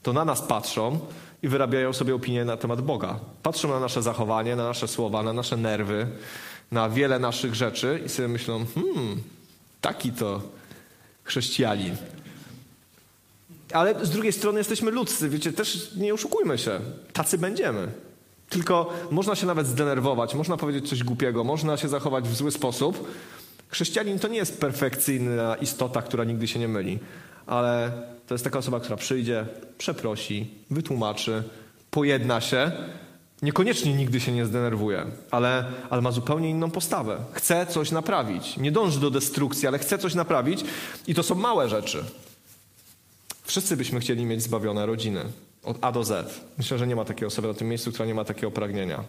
To 0.03 0.13
na 0.13 0.25
nas 0.25 0.43
patrzą 0.43 1.01
i 1.43 1.49
wyrabiają 1.49 1.93
sobie 1.93 2.15
opinię 2.15 2.45
na 2.45 2.57
temat 2.57 2.81
Boga. 2.81 3.21
Patrzą 3.43 3.69
na 3.69 3.81
nasze 3.81 4.03
zachowanie, 4.03 4.57
na 4.57 4.65
nasze 4.65 4.89
słowa, 4.89 5.23
na 5.23 5.33
nasze 5.33 5.57
nerwy, 5.57 6.07
na 6.71 6.89
wiele 6.89 7.19
naszych 7.19 7.55
rzeczy 7.55 8.03
i 8.07 8.09
sobie 8.09 8.29
myślą, 8.29 8.67
hmm, 8.75 9.23
taki 9.81 10.13
to 10.13 10.43
chrześcijanin. 11.25 11.97
Ale 13.73 14.07
z 14.07 14.11
drugiej 14.11 14.33
strony 14.33 14.59
jesteśmy 14.59 14.91
ludzcy, 14.91 15.29
wiecie, 15.29 15.53
też 15.53 15.91
nie 15.97 16.15
oszukujmy 16.15 16.59
się. 16.59 16.81
Tacy 17.13 17.39
będziemy. 17.39 17.89
Tylko 18.49 18.93
można 19.11 19.35
się 19.35 19.47
nawet 19.47 19.67
zdenerwować, 19.67 20.35
można 20.35 20.57
powiedzieć 20.57 20.89
coś 20.89 21.05
głupiego, 21.05 21.45
można 21.45 21.77
się 21.77 21.89
zachować 21.89 22.29
w 22.29 22.37
zły 22.37 22.51
sposób. 22.51 23.09
Chrześcijanin 23.69 24.19
to 24.19 24.29
nie 24.29 24.37
jest 24.37 24.61
perfekcyjna 24.61 25.57
istota, 25.57 26.03
która 26.03 26.25
nigdy 26.25 26.49
się 26.49 26.59
nie 26.59 26.69
myli, 26.69 26.99
ale 27.47 27.93
to 28.27 28.35
jest 28.35 28.45
taka 28.45 28.59
osoba, 28.59 28.81
która 28.81 28.97
przyjdzie, 28.97 29.47
przeprosi, 29.79 30.51
wytłumaczy, 30.71 31.43
pojedna 31.91 32.41
się. 32.41 32.73
Niekoniecznie 33.43 33.95
nigdy 33.95 34.21
się 34.21 34.33
nie 34.33 34.47
zdenerwuje, 34.47 35.07
ale, 35.31 35.65
ale 35.91 36.03
ma 36.03 36.13
zupełnie 36.13 36.51
inną 36.51 36.71
postawę. 36.71 37.17
Chce 37.33 37.67
coś 37.67 37.91
naprawić. 37.91 38.57
Nie 38.57 38.73
dąży 38.73 39.01
do 39.01 39.11
destrukcji, 39.11 39.69
ale 39.69 39.79
chce 39.79 39.99
coś 39.99 40.15
naprawić 40.15 40.65
i 41.07 41.15
to 41.15 41.23
są 41.23 41.35
małe 41.35 41.69
rzeczy. 41.69 42.05
Wszyscy 43.51 43.77
byśmy 43.77 44.01
chcieli 44.01 44.25
mieć 44.25 44.43
zbawione 44.43 44.87
rodziny. 44.87 45.25
Od 45.63 45.79
A 45.81 45.93
do 45.93 46.05
Z. 46.05 46.41
Myślę, 46.59 46.79
że 46.79 46.87
nie 46.87 46.97
ma 46.97 47.05
takiej 47.05 47.27
osoby 47.27 47.49
na 47.49 47.55
tym 47.55 47.69
miejscu, 47.69 47.93
która 47.93 48.07
nie 48.07 48.15
ma 48.15 48.25
takiego 48.25 48.51
pragnienia. 48.51 49.05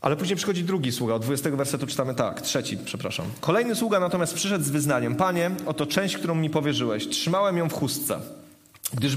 Ale 0.00 0.16
później 0.16 0.36
przychodzi 0.36 0.64
drugi 0.64 0.92
sługa. 0.92 1.14
Od 1.14 1.22
20 1.22 1.50
wersetu 1.50 1.86
czytamy 1.86 2.14
tak, 2.14 2.40
trzeci, 2.40 2.78
przepraszam. 2.84 3.26
Kolejny 3.40 3.74
sługa 3.74 4.00
natomiast 4.00 4.34
przyszedł 4.34 4.64
z 4.64 4.70
wyznaniem: 4.70 5.16
Panie, 5.16 5.50
oto 5.66 5.86
część, 5.86 6.16
którą 6.16 6.34
mi 6.34 6.50
powierzyłeś. 6.50 7.08
Trzymałem 7.08 7.56
ją 7.56 7.68
w 7.68 7.72
chustce, 7.72 8.20
gdyż, 8.94 9.16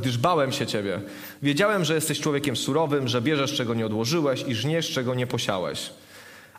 gdyż 0.00 0.18
bałem 0.18 0.52
się 0.52 0.66
ciebie. 0.66 1.00
Wiedziałem, 1.42 1.84
że 1.84 1.94
jesteś 1.94 2.20
człowiekiem 2.20 2.56
surowym, 2.56 3.08
że 3.08 3.22
bierzesz, 3.22 3.52
czego 3.52 3.74
nie 3.74 3.86
odłożyłeś 3.86 4.44
i 4.48 4.54
żniesz, 4.54 4.90
czego 4.90 5.14
nie 5.14 5.26
posiałeś. 5.26 5.90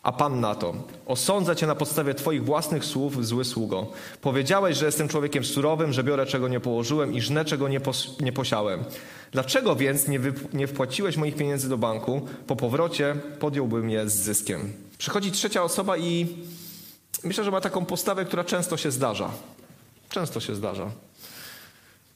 A 0.06 0.12
Pan 0.12 0.40
na 0.40 0.54
to, 0.54 0.74
osądza 1.06 1.54
cię 1.54 1.66
na 1.66 1.74
podstawie 1.74 2.14
Twoich 2.14 2.44
własnych 2.44 2.84
słów, 2.84 3.26
zły 3.26 3.44
sługo. 3.44 3.86
Powiedziałeś, 4.20 4.76
że 4.76 4.86
jestem 4.86 5.08
człowiekiem 5.08 5.44
surowym, 5.44 5.92
że 5.92 6.04
biorę 6.04 6.26
czego 6.26 6.48
nie 6.48 6.60
położyłem 6.60 7.14
i 7.14 7.20
żnę 7.20 7.44
czego 7.44 7.68
nie, 7.68 7.80
pos 7.80 8.20
nie 8.20 8.32
posiałem. 8.32 8.84
Dlaczego 9.32 9.76
więc 9.76 10.08
nie, 10.08 10.20
nie 10.52 10.66
wpłaciłeś 10.66 11.16
moich 11.16 11.36
pieniędzy 11.36 11.68
do 11.68 11.78
banku? 11.78 12.28
Po 12.46 12.56
powrocie 12.56 13.16
podjąłbym 13.38 13.90
je 13.90 14.10
z 14.10 14.14
zyskiem. 14.14 14.72
Przychodzi 14.98 15.32
trzecia 15.32 15.62
osoba 15.62 15.96
i 15.96 16.26
myślę, 17.24 17.44
że 17.44 17.50
ma 17.50 17.60
taką 17.60 17.84
postawę, 17.84 18.24
która 18.24 18.44
często 18.44 18.76
się 18.76 18.90
zdarza. 18.90 19.30
Często 20.08 20.40
się 20.40 20.54
zdarza. 20.54 20.90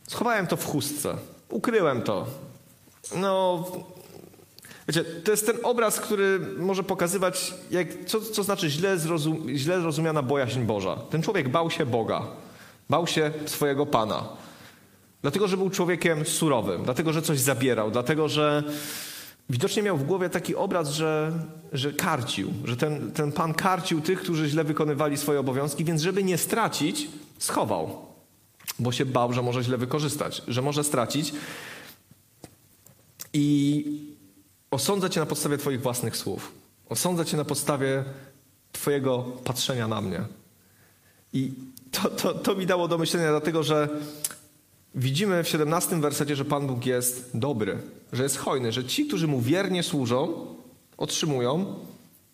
Schowałem 0.09 0.47
to 0.47 0.57
w 0.57 0.67
chustce, 0.67 1.17
ukryłem 1.49 2.03
to. 2.03 2.27
No, 3.17 3.65
Wiecie, 4.91 5.05
to 5.05 5.31
jest 5.31 5.47
ten 5.47 5.57
obraz, 5.63 6.01
który 6.01 6.41
może 6.59 6.83
pokazywać, 6.83 7.55
jak, 7.71 7.89
co, 8.07 8.21
co 8.21 8.43
znaczy 8.43 8.71
źle, 8.71 8.99
zrozum, 8.99 9.47
źle 9.55 9.81
zrozumiana 9.81 10.23
bojaźń 10.23 10.61
Boża. 10.61 10.97
Ten 10.97 11.23
człowiek 11.23 11.49
bał 11.49 11.71
się 11.71 11.87
Boga, 11.87 12.27
bał 12.89 13.07
się 13.07 13.33
swojego 13.47 13.87
Pana. 13.87 14.29
Dlatego, 15.23 15.49
że 15.49 15.57
był 15.57 15.71
człowiekiem 15.71 16.25
surowym, 16.25 16.85
dlatego, 16.85 17.13
że 17.13 17.23
coś 17.23 17.41
zabierał, 17.41 17.91
dlatego, 17.91 18.29
że 18.29 18.63
widocznie 19.51 19.83
miał 19.83 19.97
w 19.97 20.05
głowie 20.05 20.31
taki 20.31 20.57
obraz, 20.57 20.91
że, 20.91 21.33
że 21.73 21.93
karcił, 21.93 22.53
że 22.65 22.77
ten, 22.77 23.13
ten 23.13 23.33
Pan 23.33 23.55
karcił 23.55 24.01
tych, 24.01 24.21
którzy 24.21 24.49
źle 24.49 24.65
wykonywali 24.65 25.17
swoje 25.17 25.41
obowiązki, 25.41 25.85
więc 25.85 26.03
żeby 26.03 26.25
nie 26.25 26.39
stracić, 26.39 27.09
schował, 27.39 28.07
bo 28.79 28.93
się 28.93 29.07
bał, 29.07 29.33
że 29.33 29.43
może 29.43 29.63
źle 29.63 29.79
wykorzystać, 29.79 30.43
że 30.49 30.63
może 30.63 30.85
stracić. 30.85 31.33
I 33.33 34.11
Osądza 34.71 35.09
cię 35.09 35.21
na 35.21 35.27
podstawie 35.27 35.59
Twoich 35.59 35.83
własnych 35.83 36.17
słów. 36.17 36.53
Osądza 36.89 37.25
cię 37.25 37.37
na 37.37 37.45
podstawie 37.45 38.05
Twojego 38.73 39.23
patrzenia 39.45 39.89
na 39.89 40.01
mnie. 40.01 40.21
I 41.33 41.53
to, 41.91 42.11
to, 42.11 42.35
to 42.35 42.55
mi 42.55 42.67
dało 42.67 42.89
do 42.89 42.99
myślenia, 42.99 43.31
dlatego 43.31 43.63
że 43.63 43.89
widzimy 44.95 45.45
w 45.45 45.49
17 45.49 46.01
wersecie, 46.01 46.37
że 46.37 46.45
Pan 46.45 46.67
Bóg 46.67 46.87
jest 46.87 47.31
dobry, 47.35 47.79
że 48.13 48.23
jest 48.23 48.37
hojny, 48.39 48.73
że 48.73 48.85
ci, 48.85 49.07
którzy 49.07 49.29
mu 49.29 49.41
wiernie 49.41 49.83
służą, 49.83 50.47
otrzymują 50.97 51.75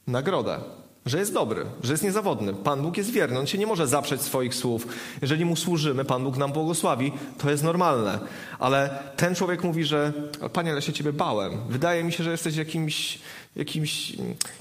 nagrodę 0.07 0.61
że 1.07 1.19
jest 1.19 1.33
dobry, 1.33 1.67
że 1.83 1.93
jest 1.93 2.05
niezawodny. 2.05 2.55
Pan 2.55 2.83
Bóg 2.83 2.97
jest 2.97 3.11
wierny, 3.11 3.39
on 3.39 3.47
się 3.47 3.59
nie 3.59 3.67
może 3.67 3.87
zaprzeć 3.87 4.23
swoich 4.23 4.55
słów. 4.55 4.87
Jeżeli 5.23 5.45
mu 5.45 5.57
służymy, 5.57 6.05
Pan 6.05 6.25
Bóg 6.25 6.37
nam 6.37 6.53
błogosławi, 6.53 7.13
to 7.39 7.51
jest 7.51 7.63
normalne. 7.63 8.19
Ale 8.59 8.99
ten 9.17 9.35
człowiek 9.35 9.65
mówi, 9.65 9.85
że 9.85 10.13
Panie, 10.53 10.71
ja 10.71 10.81
się 10.81 10.93
ciebie 10.93 11.13
bałem. 11.13 11.53
Wydaje 11.69 12.05
mi 12.05 12.13
się, 12.13 12.25
że 12.25 12.31
jesteś 12.31 12.57
jakimś, 12.57 13.19
jakimś, 13.57 14.13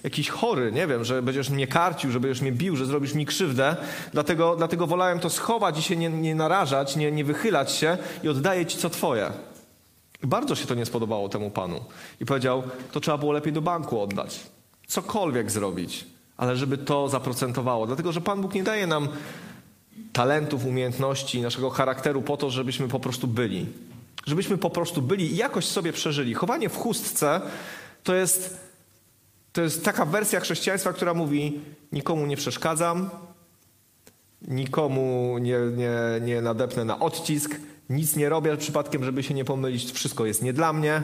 jakiś 0.04 0.30
chory, 0.30 0.72
nie 0.72 0.88
wiem, 0.88 1.04
że 1.04 1.22
będziesz 1.22 1.50
mnie 1.50 1.68
karcił, 1.68 2.12
że 2.12 2.20
będziesz 2.20 2.42
mnie 2.42 2.52
bił, 2.52 2.76
że 2.76 2.86
zrobisz 2.86 3.14
mi 3.14 3.26
krzywdę. 3.26 3.76
Dlatego, 4.14 4.56
dlatego 4.56 4.88
wolałem 4.88 5.20
to 5.20 5.30
schować 5.30 5.80
i 5.80 5.82
się 5.82 5.96
nie, 5.96 6.10
nie 6.10 6.36
narażać, 6.36 6.96
nie, 6.96 7.12
nie 7.12 7.26
wychylać 7.26 7.72
się 7.72 7.98
i 8.24 8.30
oddaję 8.30 8.66
ci 8.66 8.78
co 8.78 8.90
twoje. 8.90 9.32
Bardzo 10.24 10.56
się 10.56 10.68
to 10.68 10.76
nie 10.76 10.86
spodobało 10.86 11.30
temu 11.30 11.52
panu. 11.52 11.80
I 12.22 12.26
powiedział, 12.26 12.64
to 12.92 13.00
trzeba 13.00 13.18
było 13.18 13.32
lepiej 13.32 13.54
do 13.54 13.62
banku 13.62 14.02
oddać. 14.02 14.40
Cokolwiek 14.88 15.52
zrobić 15.52 16.15
ale 16.38 16.56
żeby 16.56 16.78
to 16.78 17.10
zaprocentowało. 17.10 17.88
Dlatego, 17.88 18.12
że 18.12 18.22
Pan 18.22 18.42
Bóg 18.42 18.54
nie 18.54 18.64
daje 18.64 18.88
nam 18.88 19.08
talentów, 20.14 20.66
umiejętności, 20.66 21.42
naszego 21.42 21.70
charakteru 21.70 22.22
po 22.22 22.38
to, 22.38 22.50
żebyśmy 22.50 22.88
po 22.88 23.00
prostu 23.00 23.28
byli. 23.28 23.66
Żebyśmy 24.26 24.58
po 24.58 24.70
prostu 24.70 25.02
byli 25.02 25.32
i 25.32 25.36
jakoś 25.36 25.66
sobie 25.66 25.94
przeżyli. 25.94 26.34
Chowanie 26.34 26.70
w 26.70 26.78
chustce 26.78 27.42
to 28.04 28.16
jest, 28.16 28.60
to 29.54 29.62
jest 29.62 29.86
taka 29.86 30.06
wersja 30.06 30.40
chrześcijaństwa, 30.40 30.94
która 30.94 31.14
mówi: 31.14 31.60
nikomu 31.92 32.26
nie 32.26 32.38
przeszkadzam, 32.38 33.10
nikomu 34.48 35.38
nie, 35.42 35.60
nie, 35.78 35.92
nie 36.22 36.42
nadepnę 36.42 36.86
na 36.86 37.00
odcisk, 37.00 37.56
nic 37.90 38.16
nie 38.16 38.30
robię 38.30 38.58
przypadkiem, 38.58 39.04
żeby 39.04 39.24
się 39.24 39.34
nie 39.34 39.46
pomylić, 39.46 39.92
wszystko 39.92 40.26
jest 40.26 40.42
nie 40.42 40.54
dla 40.54 40.74
mnie. 40.74 41.04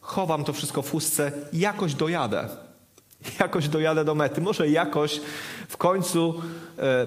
Chowam 0.00 0.44
to 0.44 0.52
wszystko 0.52 0.82
w 0.82 0.90
chustce, 0.90 1.32
jakoś 1.52 1.94
dojadę 1.94 2.69
jakoś 3.40 3.68
dojadę 3.68 4.04
do 4.04 4.14
mety. 4.14 4.40
Może 4.40 4.68
jakoś 4.68 5.20
w 5.68 5.76
końcu, 5.76 6.42
e, 6.78 7.06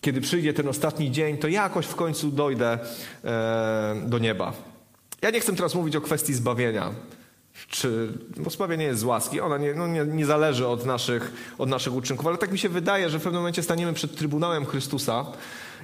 kiedy 0.00 0.20
przyjdzie 0.20 0.52
ten 0.52 0.68
ostatni 0.68 1.10
dzień, 1.10 1.38
to 1.38 1.48
jakoś 1.48 1.86
w 1.86 1.94
końcu 1.94 2.30
dojdę 2.30 2.78
e, 3.24 4.02
do 4.06 4.18
nieba. 4.18 4.52
Ja 5.22 5.30
nie 5.30 5.40
chcę 5.40 5.56
teraz 5.56 5.74
mówić 5.74 5.96
o 5.96 6.00
kwestii 6.00 6.34
zbawienia. 6.34 6.90
Czy 7.68 8.12
błogosławienie 8.34 8.84
jest 8.84 9.00
z 9.00 9.04
łaski, 9.04 9.40
ona 9.40 9.58
nie, 9.58 9.74
no 9.74 9.86
nie, 9.86 10.04
nie 10.04 10.26
zależy 10.26 10.66
od 10.66 10.86
naszych, 10.86 11.32
od 11.58 11.68
naszych 11.68 11.94
uczynków, 11.94 12.26
ale 12.26 12.38
tak 12.38 12.52
mi 12.52 12.58
się 12.58 12.68
wydaje, 12.68 13.10
że 13.10 13.18
w 13.18 13.22
pewnym 13.22 13.40
momencie 13.40 13.62
staniemy 13.62 13.92
przed 13.92 14.16
Trybunałem 14.16 14.66
Chrystusa 14.66 15.26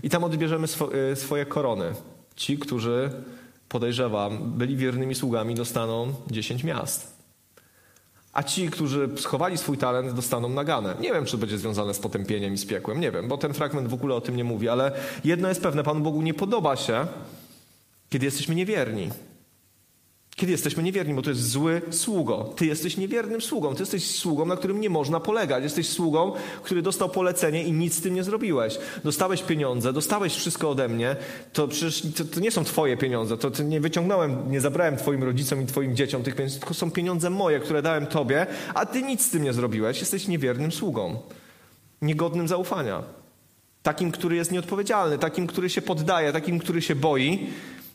i 0.03 0.11
tam 0.11 0.25
odbierzemy 0.25 0.67
swo, 0.67 0.95
y, 1.13 1.17
swoje 1.17 1.47
korony. 1.47 1.95
Ci, 2.37 2.59
którzy 2.59 3.11
podejrzewam, 3.69 4.53
byli 4.53 4.77
wiernymi 4.77 5.15
sługami, 5.15 5.55
dostaną 5.55 6.15
10 6.31 6.65
miast. 6.65 7.16
A 8.37 8.43
ci, 8.43 8.71
którzy 8.71 9.09
schowali 9.17 9.59
swój 9.59 9.79
talent, 9.79 10.13
dostaną 10.13 10.49
naganę. 10.49 10.95
Nie 11.01 11.13
wiem, 11.13 11.25
czy 11.25 11.33
to 11.33 11.39
będzie 11.39 11.59
związane 11.59 11.95
z 11.95 11.99
potępieniem 11.99 12.55
i 12.55 12.59
z 12.59 12.67
piekłem. 12.67 13.01
Nie 13.01 13.11
wiem, 13.11 13.29
bo 13.29 13.39
ten 13.39 13.55
fragment 13.55 13.89
w 13.89 13.95
ogóle 13.95 14.15
o 14.15 14.21
tym 14.21 14.37
nie 14.37 14.45
mówi, 14.45 14.69
ale 14.69 14.93
jedno 15.25 15.49
jest 15.49 15.63
pewne: 15.63 15.83
Panu 15.83 16.01
Bogu 16.01 16.23
nie 16.23 16.35
podoba 16.35 16.77
się, 16.77 17.07
kiedy 18.11 18.25
jesteśmy 18.25 18.55
niewierni. 18.55 19.11
Kiedy 20.37 20.53
jesteśmy 20.53 20.83
niewierni, 20.83 21.15
bo 21.15 21.23
to 21.23 21.31
jest 21.31 21.51
zły 21.51 21.83
sługo. 21.91 22.53
Ty 22.57 22.67
jesteś 22.67 22.97
niewiernym 22.97 23.41
sługą. 23.41 23.75
Ty 23.75 23.83
jesteś 23.83 24.11
sługą, 24.11 24.47
na 24.47 24.57
którym 24.57 24.81
nie 24.81 24.91
można 24.91 25.21
polegać. 25.21 25.65
Jesteś 25.65 25.89
sługą, 25.89 26.33
który 26.63 26.83
dostał 26.83 27.09
polecenie 27.09 27.65
i 27.65 27.73
nic 27.73 27.95
z 27.95 28.01
tym 28.01 28.15
nie 28.15 28.25
zrobiłeś. 28.25 28.79
Dostałeś 29.05 29.43
pieniądze, 29.43 29.93
dostałeś 29.93 30.35
wszystko 30.35 30.71
ode 30.71 30.89
mnie. 30.89 31.17
To 31.53 31.69
przecież 31.69 32.03
to, 32.17 32.25
to 32.25 32.41
nie 32.41 32.51
są 32.51 32.65
twoje 32.65 32.97
pieniądze. 32.97 33.37
To, 33.37 33.51
to 33.51 33.63
nie 33.63 33.81
wyciągnąłem, 33.81 34.51
nie 34.51 34.61
zabrałem 34.61 34.97
twoim 34.97 35.25
rodzicom 35.25 35.63
i 35.63 35.67
twoim 35.67 35.97
dzieciom 35.97 36.23
tych 36.23 36.35
pieniędzy, 36.35 36.59
tylko 36.59 36.75
są 36.75 36.91
pieniądze 36.91 37.31
moje, 37.31 37.61
które 37.61 37.83
dałem 37.83 38.07
tobie, 38.07 38.47
a 38.75 38.87
ty 38.87 39.03
nic 39.03 39.27
z 39.27 39.31
tym 39.31 39.43
nie 39.43 39.53
zrobiłeś. 39.53 40.01
Jesteś 40.01 40.29
niewiernym 40.29 40.73
sługą. 40.73 41.19
Niegodnym 42.03 42.49
zaufania. 42.49 43.03
Takim, 43.83 44.13
który 44.13 44.37
jest 44.37 44.53
nieodpowiedzialny, 44.53 45.19
takim, 45.19 45.47
który 45.47 45.71
się 45.71 45.83
poddaje, 45.83 46.33
takim, 46.33 46.59
który 46.59 46.83
się 46.83 46.95
boi 46.95 47.47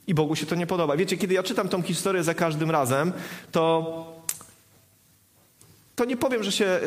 i 0.08 0.14
Bogu 0.14 0.36
się 0.36 0.46
to 0.46 0.56
nie 0.56 0.68
podoba. 0.68 0.98
Wiecie, 0.98 1.18
kiedy 1.18 1.34
ja 1.34 1.44
czytam 1.44 1.70
tą 1.70 1.82
historię 1.82 2.24
za 2.24 2.34
każdym 2.34 2.72
razem, 2.72 3.14
to, 3.52 4.22
to 5.96 6.06
nie 6.06 6.18
powiem, 6.18 6.44
że 6.44 6.52
się, 6.52 6.80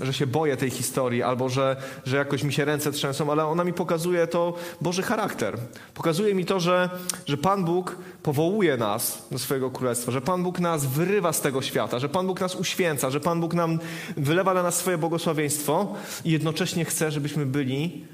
yy, 0.00 0.06
że 0.06 0.12
się 0.12 0.26
boję 0.26 0.56
tej 0.56 0.70
historii 0.70 1.22
albo 1.22 1.48
że, 1.48 1.76
że 2.04 2.16
jakoś 2.16 2.42
mi 2.42 2.52
się 2.52 2.64
ręce 2.64 2.92
trzęsą, 2.92 3.32
ale 3.32 3.46
ona 3.46 3.64
mi 3.64 3.72
pokazuje 3.72 4.26
to 4.26 4.54
Boży 4.80 5.02
charakter. 5.02 5.58
Pokazuje 5.94 6.34
mi 6.34 6.44
to, 6.44 6.60
że, 6.60 6.90
że 7.26 7.36
Pan 7.36 7.64
Bóg 7.64 7.96
powołuje 8.22 8.76
nas 8.76 9.26
do 9.30 9.38
swojego 9.38 9.70
królestwa, 9.70 10.12
że 10.12 10.20
Pan 10.20 10.42
Bóg 10.42 10.60
nas 10.60 10.86
wyrywa 10.86 11.32
z 11.32 11.40
tego 11.40 11.62
świata, 11.62 11.98
że 11.98 12.08
Pan 12.08 12.26
Bóg 12.26 12.40
nas 12.40 12.54
uświęca, 12.54 13.10
że 13.10 13.20
Pan 13.20 13.40
Bóg 13.40 13.54
nam 13.54 13.78
wylewa 14.16 14.54
na 14.54 14.62
nas 14.62 14.76
swoje 14.76 14.98
błogosławieństwo 14.98 15.94
i 16.24 16.30
jednocześnie 16.30 16.84
chce, 16.84 17.10
żebyśmy 17.10 17.46
byli 17.46 18.04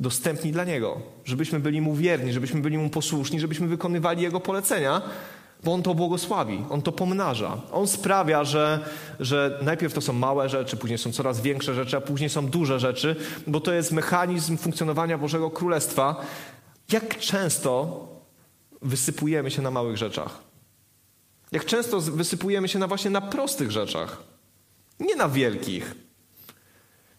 dostępni 0.00 0.52
dla 0.52 0.64
Niego, 0.64 1.00
żebyśmy 1.24 1.60
byli 1.60 1.80
Mu 1.80 1.94
wierni, 1.94 2.32
żebyśmy 2.32 2.60
byli 2.60 2.78
Mu 2.78 2.90
posłuszni, 2.90 3.40
żebyśmy 3.40 3.66
wykonywali 3.66 4.22
Jego 4.22 4.40
polecenia, 4.40 5.02
bo 5.64 5.72
On 5.72 5.82
to 5.82 5.94
błogosławi, 5.94 6.64
On 6.70 6.82
to 6.82 6.92
pomnaża. 6.92 7.60
On 7.72 7.88
sprawia, 7.88 8.44
że, 8.44 8.84
że 9.20 9.58
najpierw 9.62 9.94
to 9.94 10.00
są 10.00 10.12
małe 10.12 10.48
rzeczy, 10.48 10.76
później 10.76 10.98
są 10.98 11.12
coraz 11.12 11.40
większe 11.40 11.74
rzeczy, 11.74 11.96
a 11.96 12.00
później 12.00 12.30
są 12.30 12.46
duże 12.46 12.80
rzeczy, 12.80 13.16
bo 13.46 13.60
to 13.60 13.72
jest 13.72 13.92
mechanizm 13.92 14.56
funkcjonowania 14.56 15.18
Bożego 15.18 15.50
Królestwa. 15.50 16.16
Jak 16.92 17.18
często 17.18 18.06
wysypujemy 18.82 19.50
się 19.50 19.62
na 19.62 19.70
małych 19.70 19.96
rzeczach? 19.96 20.42
Jak 21.52 21.64
często 21.64 22.00
wysypujemy 22.00 22.68
się 22.68 22.78
na 22.78 22.86
właśnie 22.86 23.10
na 23.10 23.20
prostych 23.20 23.70
rzeczach, 23.70 24.22
nie 25.00 25.16
na 25.16 25.28
wielkich. 25.28 25.94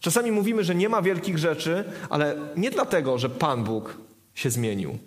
Czasami 0.02 0.32
mówimy, 0.32 0.64
że 0.64 0.74
nie 0.74 0.88
ma 0.88 1.02
wielkich 1.02 1.38
rzeczy, 1.38 1.84
ale 2.10 2.36
nie 2.56 2.70
dlatego, 2.70 3.18
że 3.18 3.30
Pan 3.30 3.64
Bóg 3.64 3.98
się 4.34 4.50
zmienił. 4.50 4.98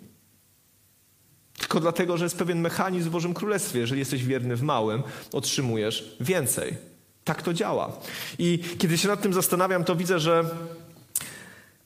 Tylko 1.58 1.80
dlatego, 1.80 2.16
że 2.16 2.24
jest 2.24 2.38
pewien 2.38 2.60
mechanizm 2.60 3.08
w 3.08 3.12
Bożym 3.12 3.34
Królestwie. 3.34 3.80
Jeżeli 3.80 3.98
jesteś 3.98 4.24
wierny 4.24 4.56
w 4.56 4.62
małym, 4.62 5.02
otrzymujesz 5.32 6.16
więcej. 6.20 6.76
Tak 7.24 7.42
to 7.42 7.52
działa. 7.52 7.92
I 8.38 8.58
kiedy 8.78 8.98
się 8.98 9.08
nad 9.08 9.22
tym 9.22 9.32
zastanawiam, 9.32 9.84
to 9.84 9.96
widzę, 9.96 10.20
że 10.20 10.44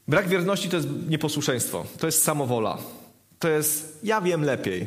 brak 0.08 0.28
wierności 0.28 0.68
to 0.68 0.76
jest 0.76 0.88
nieposłuszeństwo, 1.08 1.86
to 1.98 2.06
jest 2.06 2.22
samowola. 2.22 2.78
To 3.38 3.48
jest 3.48 3.98
ja 4.02 4.20
wiem 4.20 4.44
lepiej, 4.44 4.86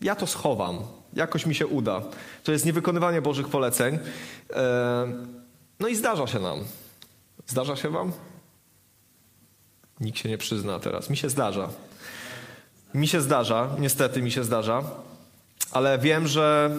ja 0.00 0.14
to 0.14 0.26
schowam, 0.26 0.78
jakoś 1.12 1.46
mi 1.46 1.54
się 1.54 1.66
uda. 1.66 2.02
To 2.44 2.52
jest 2.52 2.66
niewykonywanie 2.66 3.22
Bożych 3.22 3.48
poleceń. 3.48 3.98
E, 4.50 5.12
no 5.80 5.88
i 5.88 5.96
zdarza 5.96 6.26
się 6.26 6.38
nam. 6.40 6.64
Zdarza 7.50 7.76
się 7.76 7.90
wam? 7.90 8.12
Nikt 10.00 10.18
się 10.18 10.28
nie 10.28 10.38
przyzna 10.38 10.80
teraz. 10.80 11.10
Mi 11.10 11.16
się 11.16 11.30
zdarza. 11.30 11.68
Mi 12.94 13.08
się 13.08 13.20
zdarza, 13.20 13.76
niestety 13.78 14.22
mi 14.22 14.30
się 14.30 14.44
zdarza, 14.44 14.84
ale 15.70 15.98
wiem, 15.98 16.26
że, 16.26 16.76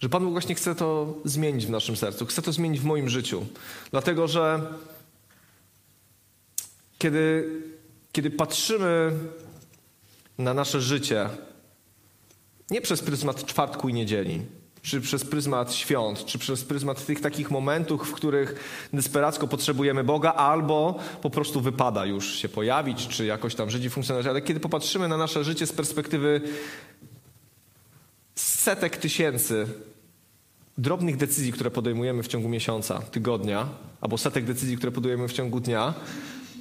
że 0.00 0.08
Pan 0.08 0.22
Bóg 0.22 0.32
właśnie 0.32 0.54
chce 0.54 0.74
to 0.74 1.14
zmienić 1.24 1.66
w 1.66 1.70
naszym 1.70 1.96
sercu. 1.96 2.26
Chce 2.26 2.42
to 2.42 2.52
zmienić 2.52 2.80
w 2.80 2.84
moim 2.84 3.08
życiu. 3.08 3.46
Dlatego, 3.90 4.28
że 4.28 4.60
kiedy, 6.98 7.50
kiedy 8.12 8.30
patrzymy 8.30 9.12
na 10.38 10.54
nasze 10.54 10.80
życie 10.80 11.28
nie 12.70 12.80
przez 12.80 13.02
pryzmat 13.02 13.44
czwartku 13.44 13.88
i 13.88 13.94
niedzieli, 13.94 14.42
czy 14.82 15.00
przez 15.00 15.24
pryzmat 15.24 15.74
świąt, 15.74 16.24
czy 16.24 16.38
przez 16.38 16.64
pryzmat 16.64 17.06
tych 17.06 17.20
takich 17.20 17.50
momentów, 17.50 18.08
w 18.08 18.12
których 18.12 18.54
desperacko 18.92 19.48
potrzebujemy 19.48 20.04
Boga, 20.04 20.32
albo 20.32 20.98
po 21.22 21.30
prostu 21.30 21.60
wypada 21.60 22.06
już 22.06 22.34
się 22.34 22.48
pojawić, 22.48 23.08
czy 23.08 23.26
jakoś 23.26 23.54
tam 23.54 23.70
żyć 23.70 23.84
i 23.84 23.90
funkcjonować. 23.90 24.26
Ale 24.26 24.42
kiedy 24.42 24.60
popatrzymy 24.60 25.08
na 25.08 25.16
nasze 25.16 25.44
życie 25.44 25.66
z 25.66 25.72
perspektywy 25.72 26.40
setek 28.34 28.96
tysięcy 28.96 29.66
drobnych 30.78 31.16
decyzji, 31.16 31.52
które 31.52 31.70
podejmujemy 31.70 32.22
w 32.22 32.28
ciągu 32.28 32.48
miesiąca, 32.48 32.98
tygodnia, 32.98 33.68
albo 34.00 34.18
setek 34.18 34.44
decyzji, 34.44 34.76
które 34.76 34.92
podejmujemy 34.92 35.28
w 35.28 35.32
ciągu 35.32 35.60
dnia, 35.60 35.94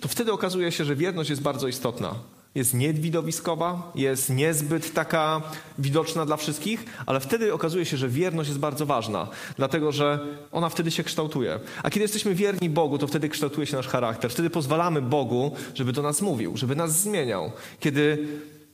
to 0.02 0.08
wtedy 0.08 0.32
okazuje 0.32 0.72
się, 0.72 0.86
że 0.86 0.96
wierność 0.96 1.30
jest 1.30 1.42
bardzo 1.42 1.68
istotna 1.68 2.16
jest 2.56 2.74
niewidowiskowa, 2.74 3.92
jest 3.96 4.30
niezbyt 4.30 4.94
taka 4.94 5.42
widoczna 5.80 6.26
dla 6.26 6.38
wszystkich, 6.38 6.86
ale 7.06 7.20
wtedy 7.20 7.54
okazuje 7.54 7.86
się, 7.86 7.98
że 7.98 8.10
wierność 8.10 8.50
jest 8.50 8.60
bardzo 8.60 8.86
ważna, 8.86 9.28
dlatego 9.58 9.92
że 9.92 10.20
ona 10.52 10.70
wtedy 10.70 10.92
się 10.92 11.04
kształtuje. 11.04 11.60
A 11.84 11.90
kiedy 11.90 12.04
jesteśmy 12.04 12.36
wierni 12.36 12.70
Bogu, 12.70 12.98
to 12.98 13.08
wtedy 13.08 13.30
kształtuje 13.30 13.68
się 13.68 13.76
nasz 13.78 13.88
charakter. 13.88 14.32
Wtedy 14.32 14.50
pozwalamy 14.50 15.02
Bogu, 15.02 15.56
żeby 15.74 15.94
do 15.94 16.02
nas 16.02 16.22
mówił, 16.22 16.58
żeby 16.58 16.76
nas 16.76 17.02
zmieniał. 17.02 17.52
Kiedy, 17.80 18.28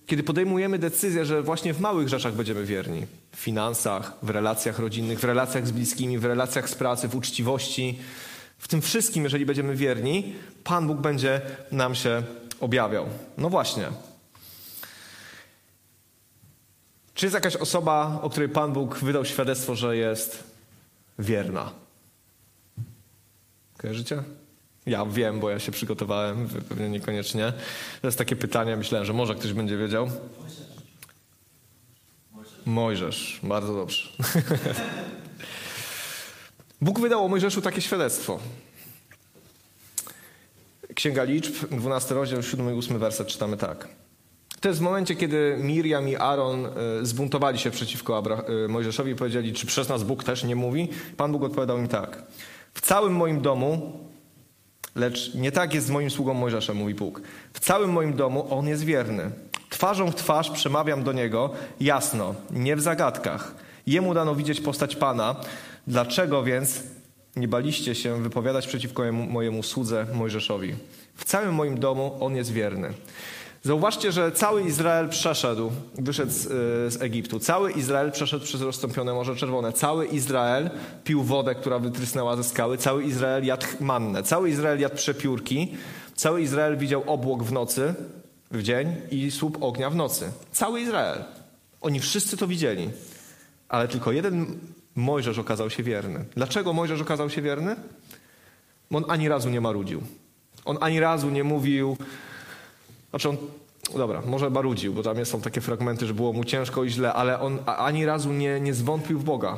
kiedy 0.05 0.23
podejmujemy 0.23 0.79
decyzję, 0.79 1.25
że 1.25 1.43
właśnie 1.43 1.73
w 1.73 1.79
małych 1.79 2.09
rzeczach 2.09 2.33
będziemy 2.33 2.65
wierni 2.65 3.05
w 3.31 3.39
finansach, 3.39 4.13
w 4.23 4.29
relacjach 4.29 4.79
rodzinnych, 4.79 5.19
w 5.19 5.23
relacjach 5.23 5.67
z 5.67 5.71
bliskimi, 5.71 6.19
w 6.19 6.25
relacjach 6.25 6.69
z 6.69 6.75
pracy, 6.75 7.07
w 7.07 7.15
uczciwości, 7.15 7.99
w 8.57 8.67
tym 8.67 8.81
wszystkim, 8.81 9.23
jeżeli 9.23 9.45
będziemy 9.45 9.75
wierni, 9.75 10.35
Pan 10.63 10.87
Bóg 10.87 10.97
będzie 10.97 11.41
nam 11.71 11.95
się 11.95 12.23
objawiał. 12.59 13.05
No 13.37 13.49
właśnie. 13.49 13.87
Czy 17.13 17.25
jest 17.25 17.33
jakaś 17.33 17.55
osoba, 17.55 18.19
o 18.21 18.29
której 18.29 18.49
Pan 18.49 18.73
Bóg 18.73 18.97
wydał 18.97 19.25
świadectwo, 19.25 19.75
że 19.75 19.97
jest 19.97 20.43
wierna? 21.19 21.71
Kojarzycie? 23.77 24.23
Ja 24.85 25.05
wiem, 25.05 25.39
bo 25.39 25.49
ja 25.49 25.59
się 25.59 25.71
przygotowałem, 25.71 26.49
pewnie 26.69 26.89
niekoniecznie. 26.89 27.53
To 28.01 28.07
jest 28.07 28.17
takie 28.17 28.35
pytanie, 28.35 28.77
myślałem, 28.77 29.05
że 29.05 29.13
może 29.13 29.35
ktoś 29.35 29.53
będzie 29.53 29.77
wiedział. 29.77 30.09
Mojżesz, 32.65 33.39
bardzo 33.43 33.73
dobrze. 33.73 34.09
Bóg 36.81 36.99
wydał 36.99 37.25
o 37.25 37.27
Mojżeszu 37.27 37.61
takie 37.61 37.81
świadectwo. 37.81 38.39
Księga 40.97 41.23
Liczb, 41.23 41.53
12 41.71 42.15
rozdział, 42.15 42.43
7 42.43 42.75
i 42.75 42.79
8 42.79 42.99
werset 42.99 43.27
czytamy 43.27 43.57
tak. 43.57 43.87
To 44.61 44.69
jest 44.69 44.79
w 44.79 44.83
momencie, 44.83 45.15
kiedy 45.15 45.57
Miriam 45.59 46.09
i 46.09 46.15
Aaron 46.15 46.65
e, 46.65 46.69
zbuntowali 47.01 47.59
się 47.59 47.71
przeciwko 47.71 48.17
Abra 48.17 48.43
e, 48.65 48.67
Mojżeszowi 48.67 49.11
i 49.11 49.15
powiedzieli, 49.15 49.53
czy 49.53 49.67
przez 49.67 49.89
nas 49.89 50.03
Bóg 50.03 50.23
też 50.23 50.43
nie 50.43 50.55
mówi? 50.55 50.89
Pan 51.17 51.31
Bóg 51.31 51.43
odpowiadał 51.43 51.77
im 51.77 51.87
tak. 51.87 52.23
W 52.73 52.81
całym 52.81 53.13
moim 53.13 53.41
domu, 53.41 53.99
lecz 54.95 55.35
nie 55.35 55.51
tak 55.51 55.73
jest 55.73 55.87
z 55.87 55.89
moim 55.89 56.09
sługą 56.09 56.33
Mojżeszem, 56.33 56.77
mówi 56.77 56.95
Bóg. 56.95 57.21
W 57.53 57.59
całym 57.59 57.91
moim 57.91 58.13
domu 58.13 58.47
on 58.49 58.67
jest 58.67 58.83
wierny. 58.83 59.31
Twarzą 59.69 60.11
w 60.11 60.15
twarz 60.15 60.51
przemawiam 60.51 61.03
do 61.03 61.13
niego 61.13 61.49
jasno, 61.79 62.35
nie 62.51 62.75
w 62.75 62.81
zagadkach. 62.81 63.55
Jemu 63.87 64.13
dano 64.13 64.35
widzieć 64.35 64.61
postać 64.61 64.95
Pana. 64.95 65.35
Dlaczego 65.87 66.43
więc 66.43 66.83
nie 67.37 67.47
baliście 67.47 67.95
się 67.95 68.23
wypowiadać 68.23 68.67
przeciwko 68.67 69.11
mojemu 69.11 69.63
słudze 69.63 70.05
Mojżeszowi. 70.13 70.75
W 71.15 71.25
całym 71.25 71.53
moim 71.53 71.79
domu 71.79 72.17
on 72.19 72.35
jest 72.35 72.51
wierny. 72.51 72.93
Zauważcie, 73.63 74.11
że 74.11 74.31
cały 74.31 74.63
Izrael 74.63 75.09
przeszedł, 75.09 75.71
wyszedł 75.97 76.31
z, 76.31 76.45
y, 76.45 76.49
z, 76.91 77.01
Egiptu. 77.01 77.39
Cały 77.39 77.71
Izrael 77.71 78.11
przeszedł 78.11 78.45
przez 78.45 78.61
rozstąpione 78.61 79.13
Morze 79.13 79.35
Czerwone. 79.35 79.73
Cały 79.73 80.05
Izrael 80.05 80.69
pił 81.03 81.23
wodę, 81.23 81.55
która 81.55 81.79
wytrysnęła 81.79 82.35
ze 82.35 82.43
skały. 82.43 82.77
Cały 82.77 83.03
Izrael 83.03 83.45
jadł 83.45 83.65
mannę. 83.79 84.23
Cały 84.23 84.49
Izrael 84.49 84.79
jadł 84.79 84.95
przepiórki. 84.95 85.73
Cały 86.15 86.41
Izrael 86.41 86.77
widział 86.77 87.03
obłok 87.05 87.43
w 87.43 87.51
nocy, 87.51 87.93
w 88.51 88.63
dzień 88.63 88.95
i 89.11 89.31
słup 89.31 89.57
ognia 89.63 89.89
w 89.89 89.95
nocy. 89.95 90.31
Cały 90.51 90.81
Izrael. 90.81 91.23
Oni 91.81 91.99
wszyscy 91.99 92.37
to 92.37 92.47
widzieli, 92.47 92.89
ale 93.69 93.87
tylko 93.87 94.11
jeden 94.11 94.59
Mojżesz 94.97 95.37
okazał 95.37 95.69
się 95.69 95.83
wierny. 95.83 96.25
Dlaczego 96.35 96.73
Mojżesz 96.73 97.01
okazał 97.01 97.29
się 97.29 97.41
wierny? 97.41 97.75
Bo 98.91 98.97
on 98.97 99.05
ani 99.07 99.29
razu 99.29 99.49
nie 99.49 99.61
marudził. 99.61 100.01
On 100.65 100.77
ani 100.81 100.99
razu 100.99 101.29
nie 101.29 101.43
mówił, 101.43 101.97
znaczy 103.09 103.29
on, 103.29 103.37
dobra, 103.95 104.21
może 104.25 104.49
marudził, 104.49 104.93
bo 104.93 105.03
tam 105.03 105.25
są 105.25 105.41
takie 105.41 105.61
fragmenty, 105.61 106.05
że 106.05 106.13
było 106.13 106.33
mu 106.33 106.43
ciężko 106.43 106.83
i 106.83 106.89
źle, 106.89 107.13
ale 107.13 107.39
on 107.39 107.59
ani 107.65 108.05
razu 108.05 108.33
nie, 108.33 108.59
nie 108.59 108.73
zwątpił 108.73 109.19
w 109.19 109.23
Boga. 109.23 109.57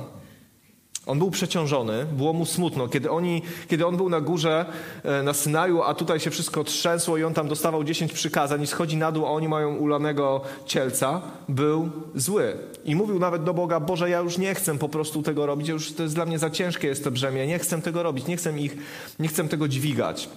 On 1.05 1.19
był 1.19 1.31
przeciążony, 1.31 2.05
było 2.05 2.33
mu 2.33 2.45
smutno. 2.45 2.87
Kiedy, 2.87 3.11
oni, 3.11 3.41
kiedy 3.67 3.87
on 3.87 3.97
był 3.97 4.09
na 4.09 4.21
górze, 4.21 4.65
e, 5.03 5.23
na 5.23 5.33
Synaju, 5.33 5.81
a 5.81 5.93
tutaj 5.93 6.19
się 6.19 6.29
wszystko 6.29 6.63
trzęsło 6.63 7.17
i 7.17 7.23
on 7.23 7.33
tam 7.33 7.47
dostawał 7.47 7.83
dziesięć 7.83 8.13
przykazań 8.13 8.61
i 8.61 8.67
schodzi 8.67 8.97
na 8.97 9.11
dół, 9.11 9.25
a 9.25 9.29
oni 9.29 9.47
mają 9.47 9.75
ulanego 9.75 10.41
cielca, 10.65 11.21
był 11.49 11.89
zły. 12.15 12.57
I 12.85 12.95
mówił 12.95 13.19
nawet 13.19 13.43
do 13.43 13.53
Boga, 13.53 13.79
Boże, 13.79 14.09
ja 14.09 14.19
już 14.19 14.37
nie 14.37 14.55
chcę 14.55 14.77
po 14.77 14.89
prostu 14.89 15.23
tego 15.23 15.45
robić, 15.45 15.67
już 15.67 15.93
to 15.93 16.03
jest 16.03 16.15
dla 16.15 16.25
mnie 16.25 16.39
za 16.39 16.49
ciężkie 16.49 16.87
jest 16.87 17.03
to 17.03 17.11
brzemię, 17.11 17.47
nie 17.47 17.59
chcę 17.59 17.81
tego 17.81 18.03
robić, 18.03 18.27
nie 18.27 18.37
chcę 18.37 18.59
ich, 18.59 18.77
nie 19.19 19.27
chcę 19.27 19.47
tego 19.47 19.67
dźwigać. 19.67 20.29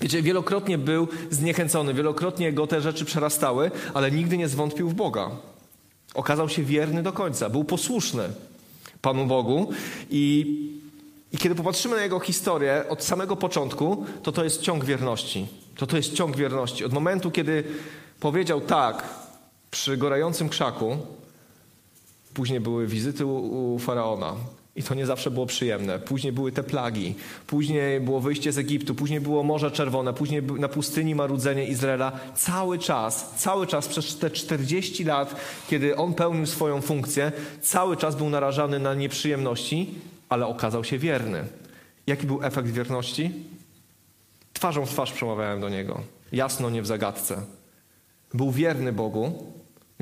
Wiecie, 0.00 0.22
wielokrotnie 0.22 0.78
był 0.78 1.08
zniechęcony, 1.30 1.94
wielokrotnie 1.94 2.52
go 2.52 2.66
te 2.66 2.80
rzeczy 2.80 3.04
przerastały, 3.04 3.70
ale 3.94 4.10
nigdy 4.10 4.38
nie 4.38 4.48
zwątpił 4.48 4.88
w 4.88 4.94
Boga. 4.94 5.30
Okazał 6.14 6.48
się 6.48 6.62
wierny 6.62 7.02
do 7.02 7.12
końca, 7.12 7.50
był 7.50 7.64
posłuszny. 7.64 8.22
Panu 9.02 9.26
Bogu. 9.26 9.70
I, 10.10 10.56
I 11.32 11.38
kiedy 11.38 11.54
popatrzymy 11.54 11.96
na 11.96 12.02
jego 12.02 12.20
historię 12.20 12.84
od 12.88 13.04
samego 13.04 13.36
początku, 13.36 14.06
to 14.22 14.32
to 14.32 14.44
jest 14.44 14.60
ciąg 14.60 14.84
wierności. 14.84 15.46
To 15.76 15.86
to 15.86 15.96
jest 15.96 16.14
ciąg 16.14 16.36
wierności. 16.36 16.84
Od 16.84 16.92
momentu, 16.92 17.30
kiedy 17.30 17.64
powiedział 18.20 18.60
tak 18.60 19.04
przy 19.70 19.96
gorającym 19.96 20.48
krzaku, 20.48 20.96
później 22.34 22.60
były 22.60 22.86
wizyty 22.86 23.26
u, 23.26 23.74
u 23.74 23.78
faraona. 23.78 24.34
I 24.76 24.82
to 24.82 24.94
nie 24.94 25.06
zawsze 25.06 25.30
było 25.30 25.46
przyjemne. 25.46 25.98
Później 25.98 26.32
były 26.32 26.52
te 26.52 26.62
plagi, 26.62 27.14
później 27.46 28.00
było 28.00 28.20
wyjście 28.20 28.52
z 28.52 28.58
Egiptu, 28.58 28.94
później 28.94 29.20
było 29.20 29.42
Morze 29.42 29.70
Czerwone, 29.70 30.14
później 30.14 30.42
na 30.42 30.68
pustyni 30.68 31.14
marudzenie 31.14 31.66
Izraela. 31.66 32.12
Cały 32.34 32.78
czas, 32.78 33.34
cały 33.36 33.66
czas 33.66 33.88
przez 33.88 34.18
te 34.18 34.30
40 34.30 35.04
lat, 35.04 35.36
kiedy 35.68 35.96
on 35.96 36.14
pełnił 36.14 36.46
swoją 36.46 36.80
funkcję, 36.80 37.32
cały 37.62 37.96
czas 37.96 38.16
był 38.16 38.30
narażany 38.30 38.78
na 38.78 38.94
nieprzyjemności, 38.94 39.94
ale 40.28 40.46
okazał 40.46 40.84
się 40.84 40.98
wierny. 40.98 41.44
Jaki 42.06 42.26
był 42.26 42.44
efekt 42.44 42.68
wierności? 42.68 43.30
Twarzą 44.52 44.86
w 44.86 44.90
twarz 44.90 45.12
przemawiałem 45.12 45.60
do 45.60 45.68
niego. 45.68 46.00
Jasno, 46.32 46.70
nie 46.70 46.82
w 46.82 46.86
zagadce. 46.86 47.42
Był 48.34 48.50
wierny 48.50 48.92
Bogu, 48.92 49.52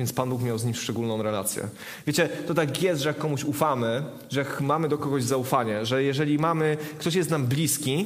więc 0.01 0.13
Pan 0.13 0.29
Bóg 0.29 0.41
miał 0.41 0.57
z 0.57 0.65
nim 0.65 0.73
szczególną 0.73 1.23
relację. 1.23 1.67
Wiecie, 2.07 2.29
to 2.47 2.53
tak 2.53 2.81
jest, 2.81 3.01
że 3.01 3.09
jak 3.09 3.17
komuś 3.17 3.43
ufamy, 3.43 4.03
że 4.29 4.45
mamy 4.59 4.89
do 4.89 4.97
kogoś 4.97 5.23
zaufanie, 5.23 5.85
że 5.85 6.03
jeżeli 6.03 6.39
mamy, 6.39 6.77
ktoś 6.97 7.15
jest 7.15 7.29
nam 7.29 7.47
bliski, 7.47 8.05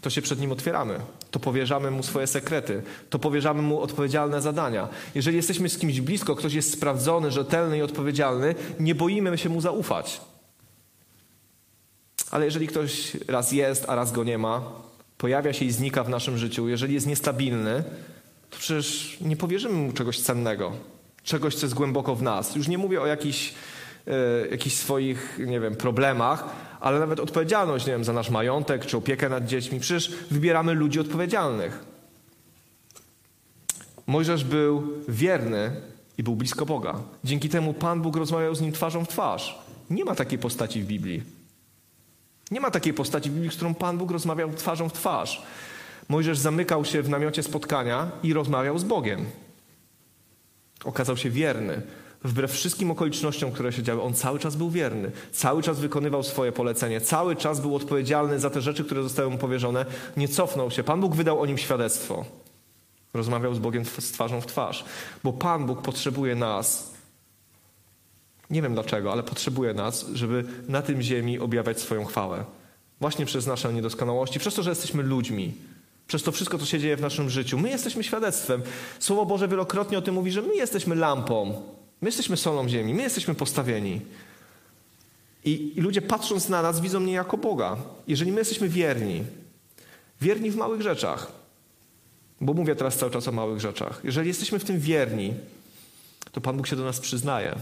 to 0.00 0.10
się 0.10 0.22
przed 0.22 0.40
nim 0.40 0.52
otwieramy. 0.52 0.98
To 1.30 1.40
powierzamy 1.40 1.90
mu 1.90 2.02
swoje 2.02 2.26
sekrety, 2.26 2.82
to 3.10 3.18
powierzamy 3.18 3.62
mu 3.62 3.80
odpowiedzialne 3.80 4.42
zadania. 4.42 4.88
Jeżeli 5.14 5.36
jesteśmy 5.36 5.68
z 5.68 5.78
kimś 5.78 6.00
blisko, 6.00 6.36
ktoś 6.36 6.54
jest 6.54 6.72
sprawdzony, 6.72 7.30
rzetelny 7.30 7.78
i 7.78 7.82
odpowiedzialny, 7.82 8.54
nie 8.80 8.94
boimy 8.94 9.38
się 9.38 9.48
mu 9.48 9.60
zaufać. 9.60 10.20
Ale 12.30 12.44
jeżeli 12.44 12.66
ktoś 12.66 13.16
raz 13.28 13.52
jest, 13.52 13.84
a 13.88 13.94
raz 13.94 14.12
go 14.12 14.24
nie 14.24 14.38
ma, 14.38 14.62
pojawia 15.18 15.52
się 15.52 15.64
i 15.64 15.72
znika 15.72 16.04
w 16.04 16.08
naszym 16.08 16.38
życiu, 16.38 16.68
jeżeli 16.68 16.94
jest 16.94 17.06
niestabilny, 17.06 17.84
to 18.50 18.58
przecież 18.58 19.16
nie 19.20 19.36
powierzymy 19.36 19.74
mu 19.74 19.92
czegoś 19.92 20.20
cennego, 20.20 20.72
czegoś, 21.24 21.54
co 21.54 21.66
jest 21.66 21.74
głęboko 21.74 22.14
w 22.14 22.22
nas. 22.22 22.56
Już 22.56 22.68
nie 22.68 22.78
mówię 22.78 23.02
o 23.02 23.06
jakichś, 23.06 23.54
e, 24.06 24.48
jakichś 24.48 24.76
swoich, 24.76 25.38
nie 25.46 25.60
wiem, 25.60 25.76
problemach, 25.76 26.44
ale 26.80 26.98
nawet 26.98 27.20
odpowiedzialność, 27.20 27.86
nie 27.86 27.92
wiem, 27.92 28.04
za 28.04 28.12
nasz 28.12 28.30
majątek 28.30 28.86
czy 28.86 28.96
opiekę 28.96 29.28
nad 29.28 29.46
dziećmi. 29.46 29.80
Przecież 29.80 30.12
wybieramy 30.30 30.74
ludzi 30.74 31.00
odpowiedzialnych. 31.00 31.84
Mojżesz 34.06 34.44
był 34.44 34.92
wierny 35.08 35.70
i 36.18 36.22
był 36.22 36.36
blisko 36.36 36.66
Boga. 36.66 36.94
Dzięki 37.24 37.48
temu 37.48 37.74
Pan 37.74 38.02
Bóg 38.02 38.16
rozmawiał 38.16 38.54
z 38.54 38.60
nim 38.60 38.72
twarzą 38.72 39.04
w 39.04 39.08
twarz. 39.08 39.58
Nie 39.90 40.04
ma 40.04 40.14
takiej 40.14 40.38
postaci 40.38 40.82
w 40.82 40.86
Biblii. 40.86 41.22
Nie 42.50 42.60
ma 42.60 42.70
takiej 42.70 42.94
postaci 42.94 43.30
w 43.30 43.32
Biblii, 43.32 43.50
z 43.50 43.56
którą 43.56 43.74
Pan 43.74 43.98
Bóg 43.98 44.10
rozmawiał 44.10 44.50
twarzą 44.50 44.88
w 44.88 44.92
twarz. 44.92 45.42
Mojżesz 46.08 46.38
zamykał 46.38 46.84
się 46.84 47.02
w 47.02 47.08
namiocie 47.08 47.42
spotkania 47.42 48.10
i 48.22 48.32
rozmawiał 48.32 48.78
z 48.78 48.84
Bogiem. 48.84 49.26
Okazał 50.84 51.16
się 51.16 51.30
wierny. 51.30 51.82
Wbrew 52.24 52.52
wszystkim 52.52 52.90
okolicznościom, 52.90 53.52
które 53.52 53.72
się 53.72 53.82
działy, 53.82 54.02
on 54.02 54.14
cały 54.14 54.38
czas 54.38 54.56
był 54.56 54.70
wierny. 54.70 55.10
Cały 55.32 55.62
czas 55.62 55.80
wykonywał 55.80 56.22
swoje 56.22 56.52
polecenie. 56.52 57.00
Cały 57.00 57.36
czas 57.36 57.60
był 57.60 57.76
odpowiedzialny 57.76 58.38
za 58.38 58.50
te 58.50 58.60
rzeczy, 58.60 58.84
które 58.84 59.02
zostały 59.02 59.30
mu 59.30 59.38
powierzone. 59.38 59.86
Nie 60.16 60.28
cofnął 60.28 60.70
się. 60.70 60.82
Pan 60.82 61.00
Bóg 61.00 61.14
wydał 61.16 61.40
o 61.40 61.46
nim 61.46 61.58
świadectwo. 61.58 62.24
Rozmawiał 63.14 63.54
z 63.54 63.58
Bogiem 63.58 63.84
z 63.84 64.12
twarzą 64.12 64.40
w 64.40 64.46
twarz. 64.46 64.84
Bo 65.24 65.32
Pan 65.32 65.66
Bóg 65.66 65.82
potrzebuje 65.82 66.34
nas. 66.34 66.92
Nie 68.50 68.62
wiem 68.62 68.74
dlaczego, 68.74 69.12
ale 69.12 69.22
potrzebuje 69.22 69.74
nas, 69.74 70.06
żeby 70.14 70.44
na 70.68 70.82
tym 70.82 71.02
ziemi 71.02 71.38
objawiać 71.38 71.80
swoją 71.80 72.04
chwałę. 72.04 72.44
Właśnie 73.00 73.26
przez 73.26 73.46
nasze 73.46 73.72
niedoskonałości, 73.72 74.40
przez 74.40 74.54
to, 74.54 74.62
że 74.62 74.70
jesteśmy 74.70 75.02
ludźmi 75.02 75.54
przez 76.12 76.22
to 76.22 76.32
wszystko, 76.32 76.58
co 76.58 76.66
się 76.66 76.78
dzieje 76.78 76.96
w 76.96 77.00
naszym 77.00 77.30
życiu. 77.30 77.58
My 77.58 77.70
jesteśmy 77.70 78.04
świadectwem. 78.04 78.62
Słowo 78.98 79.26
Boże 79.26 79.48
wielokrotnie 79.48 79.98
o 79.98 80.02
tym 80.02 80.14
mówi, 80.14 80.32
że 80.32 80.42
my 80.42 80.54
jesteśmy 80.54 80.94
lampą. 80.94 81.62
My 82.00 82.08
jesteśmy 82.08 82.36
solą 82.36 82.68
ziemi. 82.68 82.94
My 82.94 83.02
jesteśmy 83.02 83.34
postawieni. 83.34 84.00
I, 85.44 85.72
I, 85.76 85.80
ludzie 85.80 86.02
patrząc 86.02 86.48
na 86.48 86.62
nas 86.62 86.80
widzą 86.80 87.00
mnie 87.00 87.12
jako 87.12 87.36
Boga. 87.36 87.76
Jeżeli 88.08 88.32
my 88.32 88.38
jesteśmy 88.38 88.68
wierni, 88.68 89.24
wierni 90.20 90.50
w 90.50 90.56
małych 90.56 90.82
rzeczach, 90.82 91.32
bo 92.40 92.54
mówię 92.54 92.76
teraz 92.76 92.96
cały 92.96 93.12
czas 93.12 93.28
o 93.28 93.32
małych 93.32 93.60
rzeczach. 93.60 94.00
Jeżeli 94.04 94.28
jesteśmy 94.28 94.58
w 94.58 94.64
tym 94.64 94.80
wierni, 94.80 95.34
to 96.32 96.40
Pan 96.40 96.56
Bóg 96.56 96.66
się 96.66 96.76
do 96.76 96.84
nas 96.84 97.00
przyznaje. 97.00 97.54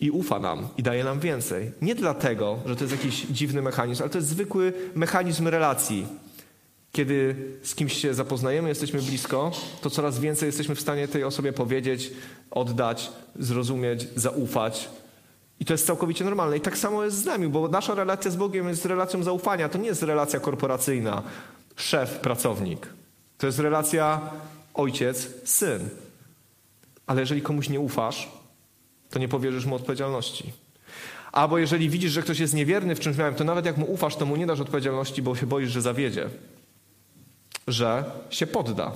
I 0.00 0.10
ufa 0.10 0.38
nam 0.38 0.68
i 0.76 0.82
daje 0.82 1.04
nam 1.04 1.20
więcej. 1.20 1.72
Nie 1.82 1.94
dlatego, 1.94 2.58
że 2.66 2.76
to 2.76 2.84
jest 2.84 2.92
jakiś 2.92 3.26
dziwny 3.30 3.62
mechanizm, 3.62 4.02
ale 4.02 4.10
to 4.10 4.18
jest 4.18 4.28
zwykły 4.28 4.72
mechanizm 4.94 5.48
relacji. 5.48 6.06
Kiedy 6.96 7.36
z 7.62 7.74
kimś 7.74 7.92
się 7.92 8.14
zapoznajemy, 8.14 8.68
jesteśmy 8.68 9.02
blisko, 9.02 9.52
to 9.80 9.90
coraz 9.90 10.18
więcej 10.18 10.46
jesteśmy 10.46 10.74
w 10.74 10.80
stanie 10.80 11.08
tej 11.08 11.24
osobie 11.24 11.52
powiedzieć, 11.52 12.10
oddać, 12.50 13.10
zrozumieć, 13.38 14.06
zaufać. 14.14 14.88
I 15.60 15.64
to 15.64 15.74
jest 15.74 15.86
całkowicie 15.86 16.24
normalne. 16.24 16.56
I 16.56 16.60
tak 16.60 16.78
samo 16.78 17.04
jest 17.04 17.16
z 17.16 17.24
nami, 17.24 17.48
bo 17.48 17.68
nasza 17.68 17.94
relacja 17.94 18.30
z 18.30 18.36
Bogiem 18.36 18.68
jest 18.68 18.84
relacją 18.84 19.22
zaufania. 19.22 19.68
To 19.68 19.78
nie 19.78 19.86
jest 19.86 20.02
relacja 20.02 20.40
korporacyjna, 20.40 21.22
szef, 21.76 22.18
pracownik. 22.20 22.88
To 23.38 23.46
jest 23.46 23.58
relacja 23.58 24.20
ojciec, 24.74 25.28
syn. 25.44 25.88
Ale 27.06 27.20
jeżeli 27.20 27.42
komuś 27.42 27.68
nie 27.68 27.80
ufasz, 27.80 28.28
to 29.10 29.18
nie 29.18 29.28
powierzysz 29.28 29.66
mu 29.66 29.74
odpowiedzialności. 29.74 30.52
Albo 31.32 31.58
jeżeli 31.58 31.90
widzisz, 31.90 32.12
że 32.12 32.22
ktoś 32.22 32.38
jest 32.38 32.54
niewierny 32.54 32.94
w 32.94 33.00
czymś 33.00 33.16
miałem, 33.16 33.34
to 33.34 33.44
nawet 33.44 33.66
jak 33.66 33.76
mu 33.76 33.92
ufasz, 33.92 34.16
to 34.16 34.26
mu 34.26 34.36
nie 34.36 34.46
dasz 34.46 34.60
odpowiedzialności, 34.60 35.22
bo 35.22 35.36
się 35.36 35.46
boisz, 35.46 35.70
że 35.70 35.82
zawiedzie 35.82 36.28
że 37.66 38.04
się 38.30 38.46
podda, 38.46 38.92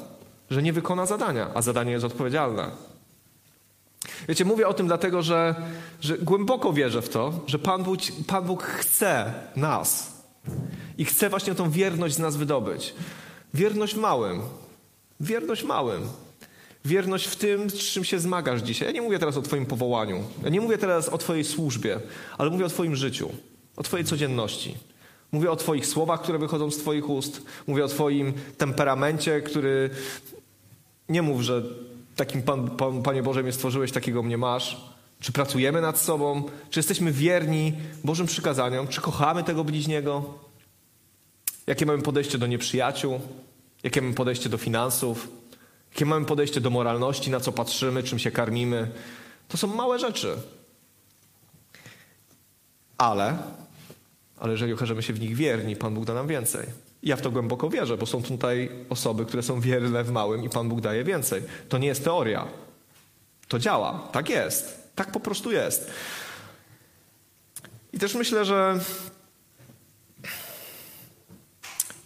że 0.51 0.63
nie 0.63 0.73
wykona 0.73 1.07
zadania, 1.07 1.51
a 1.55 1.63
zadanie 1.63 1.93
jest 1.93 2.05
odpowiedzialne. 2.05 2.71
Wiecie, 4.29 4.45
mówię 4.45 4.69
o 4.69 4.75
tym 4.75 4.87
dlatego, 4.87 5.23
że, 5.23 5.55
że 6.01 6.19
głęboko 6.19 6.73
wierzę 6.73 7.03
w 7.03 7.09
to, 7.09 7.41
że 7.47 7.59
Pan 7.59 7.83
Bóg, 7.83 8.01
Pan 8.27 8.45
Bóg 8.45 8.63
chce 8.63 9.35
nas 9.57 10.13
i 10.99 11.05
chce 11.05 11.31
właśnie 11.31 11.55
tą 11.55 11.71
wierność 11.71 12.15
z 12.15 12.19
nas 12.19 12.37
wydobyć. 12.37 12.95
Wierność 13.55 13.95
małym. 13.95 14.41
Wierność 15.21 15.65
małym. 15.65 16.03
Wierność 16.85 17.27
w 17.27 17.37
tym, 17.37 17.71
z 17.71 17.75
czym 17.75 18.05
się 18.05 18.19
zmagasz 18.19 18.61
dzisiaj. 18.63 18.89
Ja 18.89 18.93
nie 18.93 19.03
mówię 19.03 19.19
teraz 19.19 19.37
o 19.37 19.43
Twoim 19.43 19.67
powołaniu. 19.67 20.25
Ja 20.43 20.49
nie 20.49 20.61
mówię 20.61 20.79
teraz 20.79 21.09
o 21.09 21.19
Twojej 21.19 21.45
służbie, 21.45 22.01
ale 22.39 22.51
mówię 22.51 22.65
o 22.65 22.69
Twoim 22.69 22.97
życiu, 22.97 23.31
o 23.77 23.83
Twojej 23.83 24.07
codzienności. 24.07 24.77
Mówię 25.33 25.51
o 25.51 25.57
Twoich 25.57 25.87
słowach, 25.87 26.23
które 26.23 26.39
wychodzą 26.39 26.71
z 26.71 26.77
Twoich 26.77 27.09
ust. 27.11 27.43
Mówię 27.67 27.85
o 27.85 27.89
Twoim 27.89 28.33
temperamencie, 28.59 29.41
który. 29.41 29.91
Nie 31.09 31.23
mów, 31.23 31.41
że 31.43 31.63
takim 32.17 32.43
pan, 32.43 32.71
pan, 32.71 33.03
Panie 33.03 33.23
Boże 33.23 33.43
mnie 33.43 33.53
stworzyłeś, 33.53 33.93
takiego 33.93 34.23
mnie 34.23 34.39
masz. 34.39 34.91
Czy 35.21 35.33
pracujemy 35.33 35.81
nad 35.81 35.99
sobą? 35.99 36.43
Czy 36.71 36.79
jesteśmy 36.79 37.13
wierni 37.13 37.73
Bożym 38.05 38.27
przykazaniom? 38.27 38.89
Czy 38.89 39.01
kochamy 39.01 39.45
tego 39.45 39.65
bliźniego? 39.65 40.35
Jakie 41.67 41.87
mamy 41.87 42.03
podejście 42.03 42.39
do 42.39 42.47
nieprzyjaciół? 42.47 43.21
Jakie 43.83 44.03
mamy 44.03 44.15
podejście 44.15 44.49
do 44.49 44.59
finansów? 44.59 45.29
Jakie 45.95 46.07
mamy 46.07 46.27
podejście 46.27 46.61
do 46.61 46.71
moralności? 46.71 47.31
Na 47.31 47.41
co 47.41 47.53
patrzymy? 47.53 48.03
Czym 48.03 48.19
się 48.19 48.31
karmimy? 48.31 48.91
To 49.49 49.57
są 49.57 49.67
małe 49.67 49.99
rzeczy. 49.99 50.37
Ale 52.99 53.39
ale 54.41 54.53
jeżeli 54.53 54.73
okażemy 54.73 55.03
się 55.03 55.13
w 55.13 55.21
nich 55.21 55.37
wierni, 55.37 55.77
Pan 55.77 55.95
Bóg 55.95 56.05
da 56.05 56.15
nam 56.15 56.27
więcej. 56.27 56.67
Ja 57.03 57.17
w 57.17 57.21
to 57.21 57.31
głęboko 57.31 57.71
wierzę, 57.71 57.97
bo 57.97 58.07
są 58.07 58.23
tutaj 58.23 58.71
osoby, 58.91 59.27
które 59.27 59.43
są 59.43 59.61
wierne 59.61 60.05
w 60.05 60.11
małym 60.11 60.45
i 60.45 60.49
Pan 60.49 60.69
Bóg 60.69 60.81
daje 60.81 61.05
więcej. 61.05 61.43
To 61.69 61.79
nie 61.79 61.89
jest 61.89 62.05
teoria. 62.05 62.47
To 63.49 63.59
działa. 63.59 64.09
Tak 64.13 64.29
jest. 64.29 64.93
Tak 64.95 65.13
po 65.13 65.21
prostu 65.21 65.53
jest. 65.53 65.91
I 67.93 67.99
też 67.99 68.15
myślę, 68.15 68.45
że 68.45 68.79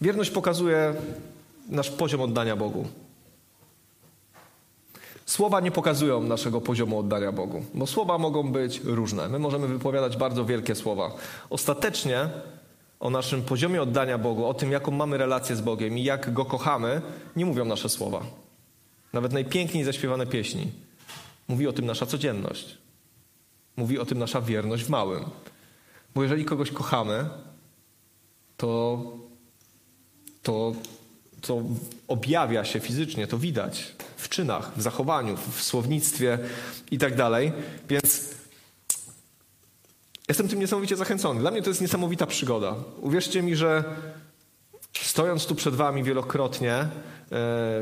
wierność 0.01 0.31
pokazuje 0.31 0.94
nasz 1.68 1.90
poziom 1.90 2.20
oddania 2.20 2.57
Bogu. 2.57 2.88
Słowa 5.35 5.61
nie 5.61 5.70
pokazują 5.70 6.23
naszego 6.23 6.61
poziomu 6.61 6.99
oddania 6.99 7.33
Bogu, 7.33 7.64
bo 7.75 7.87
słowa 7.87 8.18
mogą 8.18 8.53
być 8.53 8.81
różne. 8.85 9.29
My 9.29 9.38
możemy 9.38 9.68
wypowiadać 9.68 10.16
bardzo 10.16 10.44
wielkie 10.44 10.75
słowa. 10.75 11.11
Ostatecznie 11.51 12.29
o 13.01 13.11
naszym 13.11 13.42
poziomie 13.42 13.83
oddania 13.83 14.18
Bogu, 14.18 14.47
o 14.47 14.55
tym, 14.55 14.73
jaką 14.73 14.90
mamy 14.90 15.18
relację 15.18 15.57
z 15.57 15.61
Bogiem 15.61 15.99
i 15.99 16.05
jak 16.05 16.33
Go 16.33 16.44
kochamy, 16.44 17.03
nie 17.37 17.47
mówią 17.47 17.64
nasze 17.64 17.88
słowa. 17.88 18.23
Nawet 19.12 19.33
najpiękniej 19.33 19.85
zaśpiewane 19.85 20.27
pieśni. 20.27 20.73
Mówi 21.49 21.66
o 21.66 21.73
tym 21.73 21.87
nasza 21.87 22.07
codzienność. 22.07 22.79
Mówi 23.77 23.99
o 23.99 24.05
tym 24.05 24.18
nasza 24.18 24.40
wierność 24.40 24.85
w 24.85 24.90
małym. 24.90 25.25
Bo 26.14 26.23
jeżeli 26.23 26.44
kogoś 26.44 26.70
kochamy, 26.70 27.29
to, 28.57 29.03
to, 30.42 30.73
to 31.46 31.62
objawia 32.09 32.64
się 32.64 32.80
fizycznie, 32.80 33.26
to 33.26 33.38
widać 33.38 33.92
w 34.16 34.28
czynach, 34.28 34.72
w 34.76 34.83
zachowaniu, 34.83 35.37
w 35.37 35.62
słownictwie 35.62 36.38
i 36.90 36.98
tak 36.98 37.16
dalej. 37.16 37.52
Więc 37.88 38.35
jestem 40.28 40.48
tym 40.48 40.61
niesamowicie 40.61 40.96
zachęcony. 40.96 41.40
Dla 41.40 41.50
mnie 41.50 41.62
to 41.62 41.70
jest 41.70 41.80
niesamowita 41.80 42.26
przygoda. 42.26 42.74
Uwierzcie 43.00 43.42
mi, 43.42 43.57
że 43.57 43.85
stojąc 44.92 45.46
tu 45.46 45.54
przed 45.54 45.74
Wami 45.74 46.02
wielokrotnie 46.02 46.72
e, 46.74 46.88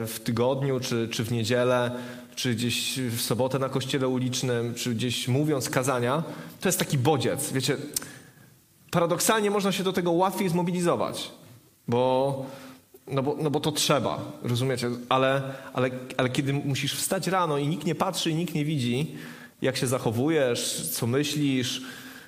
w 0.07 0.21
tygodniu, 0.25 0.81
czy, 0.81 1.09
czy 1.09 1.25
w 1.25 1.33
niedzielę, 1.33 1.91
czy 2.35 2.55
gdzieś 2.55 2.99
w 2.99 3.21
sobotę 3.21 3.59
na 3.59 3.69
kościele 3.69 4.09
ulicznym, 4.09 4.75
czy 4.75 4.95
gdzieś 4.95 5.29
mówiąc 5.29 5.71
kazania, 5.71 6.23
to 6.61 6.69
jest 6.69 6.79
taki 6.79 6.99
bodziec. 6.99 7.53
Wiecie, 7.53 7.77
paradoksalnie 8.91 9.51
można 9.51 9.73
się 9.73 9.85
do 9.85 9.93
tego 9.93 10.13
łatwiej 10.13 10.49
zmobilizować, 10.49 11.31
bo, 11.89 12.47
no 13.07 13.23
bo, 13.23 13.37
no 13.41 13.51
bo 13.51 13.61
to 13.61 13.73
trzeba, 13.73 14.33
rozumiecie? 14.43 14.91
Ale, 15.09 15.43
ale, 15.73 15.91
ale 16.17 16.31
kiedy 16.31 16.53
musisz 16.53 16.95
wstać 16.95 17.27
rano 17.27 17.59
i 17.59 17.69
nikt 17.69 17.87
nie 17.87 17.95
patrzy 17.95 18.31
i 18.31 18.35
nikt 18.35 18.55
nie 18.55 18.65
widzi, 18.65 19.17
jak 19.63 19.77
się 19.77 19.87
zachowujesz, 19.87 20.89
co 20.91 21.07
myślisz, 21.07 21.83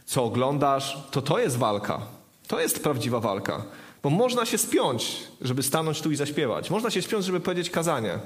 co 0.06 0.24
oglądasz, 0.24 0.98
to 1.10 1.22
to 1.22 1.38
jest 1.38 1.56
walka. 1.56 2.00
To 2.46 2.60
jest 2.60 2.82
prawdziwa 2.82 3.20
walka. 3.20 3.64
Bo 4.02 4.10
można 4.10 4.46
się 4.46 4.58
spiąć, 4.58 5.16
żeby 5.40 5.62
stanąć 5.62 6.00
tu 6.00 6.10
i 6.10 6.16
zaśpiewać. 6.16 6.70
Można 6.70 6.90
się 6.90 7.02
spiąć, 7.02 7.24
żeby 7.24 7.40
powiedzieć 7.40 7.70
kazanie. 7.70 8.18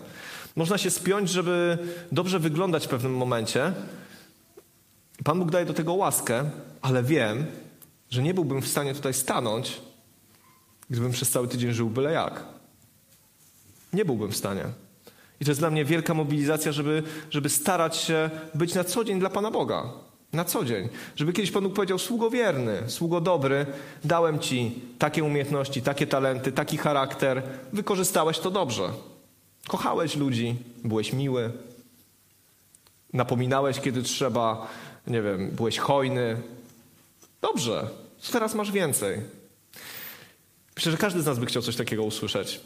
Można 0.56 0.78
się 0.78 0.90
spiąć, 0.90 1.30
żeby 1.30 1.78
dobrze 2.12 2.38
wyglądać 2.38 2.86
w 2.86 2.88
pewnym 2.88 3.16
momencie. 3.16 3.72
Pan 5.24 5.38
Bóg 5.38 5.50
daje 5.50 5.66
do 5.66 5.74
tego 5.74 5.94
łaskę, 5.94 6.50
ale 6.82 7.02
wiem, 7.02 7.46
że 8.10 8.22
nie 8.22 8.34
byłbym 8.34 8.62
w 8.62 8.68
stanie 8.68 8.94
tutaj 8.94 9.14
stanąć, 9.14 9.80
gdybym 10.90 11.12
przez 11.12 11.30
cały 11.30 11.48
tydzień 11.48 11.72
żył 11.72 11.90
byle 11.90 12.12
jak. 12.12 12.44
Nie 13.92 14.04
byłbym 14.04 14.32
w 14.32 14.36
stanie. 14.36 14.64
I 15.40 15.44
to 15.44 15.50
jest 15.50 15.60
dla 15.60 15.70
mnie 15.70 15.84
wielka 15.84 16.14
mobilizacja, 16.14 16.72
żeby, 16.72 17.02
żeby 17.30 17.48
starać 17.48 17.96
się 17.96 18.30
być 18.54 18.74
na 18.74 18.84
co 18.84 19.04
dzień 19.04 19.20
dla 19.20 19.30
Pana 19.30 19.50
Boga. 19.50 19.92
Na 20.32 20.44
co 20.44 20.64
dzień. 20.64 20.88
Żeby 21.16 21.32
kiedyś 21.32 21.50
Pan 21.50 21.62
Bóg 21.62 21.74
powiedział, 21.74 21.98
sługo 21.98 22.30
wierny, 22.30 22.82
sługo 22.86 23.20
dobry, 23.20 23.66
dałem 24.04 24.38
Ci 24.38 24.82
takie 24.98 25.24
umiejętności, 25.24 25.82
takie 25.82 26.06
talenty, 26.06 26.52
taki 26.52 26.76
charakter, 26.76 27.42
wykorzystałeś 27.72 28.38
to 28.38 28.50
dobrze. 28.50 28.88
Kochałeś 29.68 30.16
ludzi, 30.16 30.56
byłeś 30.84 31.12
miły, 31.12 31.52
napominałeś, 33.12 33.80
kiedy 33.80 34.02
trzeba, 34.02 34.66
nie 35.06 35.22
wiem, 35.22 35.50
byłeś 35.50 35.78
hojny. 35.78 36.36
Dobrze, 37.40 37.88
teraz 38.32 38.54
masz 38.54 38.72
więcej. 38.72 39.37
Myślę, 40.78 40.92
że 40.92 40.98
każdy 40.98 41.22
z 41.22 41.26
nas 41.26 41.38
by 41.38 41.46
chciał 41.46 41.62
coś 41.62 41.76
takiego 41.76 42.02
usłyszeć. 42.04 42.60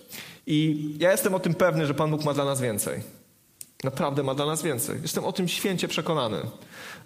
I 0.47 0.89
ja 0.99 1.11
jestem 1.13 1.35
o 1.35 1.41
tym 1.41 1.55
pewny, 1.55 1.87
że 1.87 1.95
Pan 1.95 2.11
Bóg 2.11 2.25
ma 2.25 2.35
dla 2.35 2.45
nas 2.45 2.61
więcej. 2.61 3.01
Naprawdę 3.85 4.23
ma 4.23 4.35
dla 4.35 4.47
nas 4.47 4.63
więcej. 4.63 4.99
Jestem 5.03 5.25
o 5.25 5.33
tym 5.33 5.49
święcie 5.49 5.89
przekonany, 5.89 6.37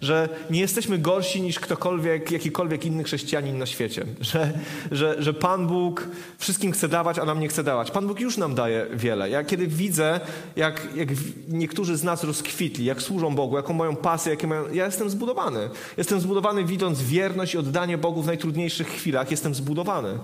że 0.01 0.29
nie 0.49 0.59
jesteśmy 0.59 0.97
gorsi 0.97 1.41
niż 1.41 1.59
ktokolwiek, 1.59 2.31
jakikolwiek 2.31 2.85
inny 2.85 3.03
chrześcijanin 3.03 3.57
na 3.57 3.65
świecie. 3.65 4.05
Że, 4.21 4.53
że, 4.91 5.23
że 5.23 5.33
Pan 5.33 5.67
Bóg 5.67 6.07
wszystkim 6.37 6.71
chce 6.71 6.87
dawać, 6.87 7.19
a 7.19 7.25
nam 7.25 7.39
nie 7.39 7.47
chce 7.47 7.63
dawać. 7.63 7.91
Pan 7.91 8.07
Bóg 8.07 8.19
już 8.19 8.37
nam 8.37 8.55
daje 8.55 8.87
wiele. 8.93 9.29
Ja 9.29 9.43
kiedy 9.43 9.67
widzę, 9.67 10.19
jak, 10.55 10.87
jak 10.95 11.09
niektórzy 11.47 11.97
z 11.97 12.03
nas 12.03 12.23
rozkwitli, 12.23 12.85
jak 12.85 13.01
służą 13.01 13.35
Bogu, 13.35 13.57
jaką 13.57 13.73
mają 13.73 13.95
pasję, 13.95 14.29
jakie 14.29 14.47
mają... 14.47 14.73
Ja 14.73 14.85
jestem 14.85 15.09
zbudowany. 15.09 15.69
Jestem 15.97 16.19
zbudowany 16.19 16.65
widząc 16.65 17.01
wierność 17.01 17.53
i 17.53 17.57
oddanie 17.57 17.97
Bogu 17.97 18.21
w 18.21 18.27
najtrudniejszych 18.27 18.87
chwilach. 18.87 19.31
Jestem 19.31 19.55
zbudowany. 19.55 20.19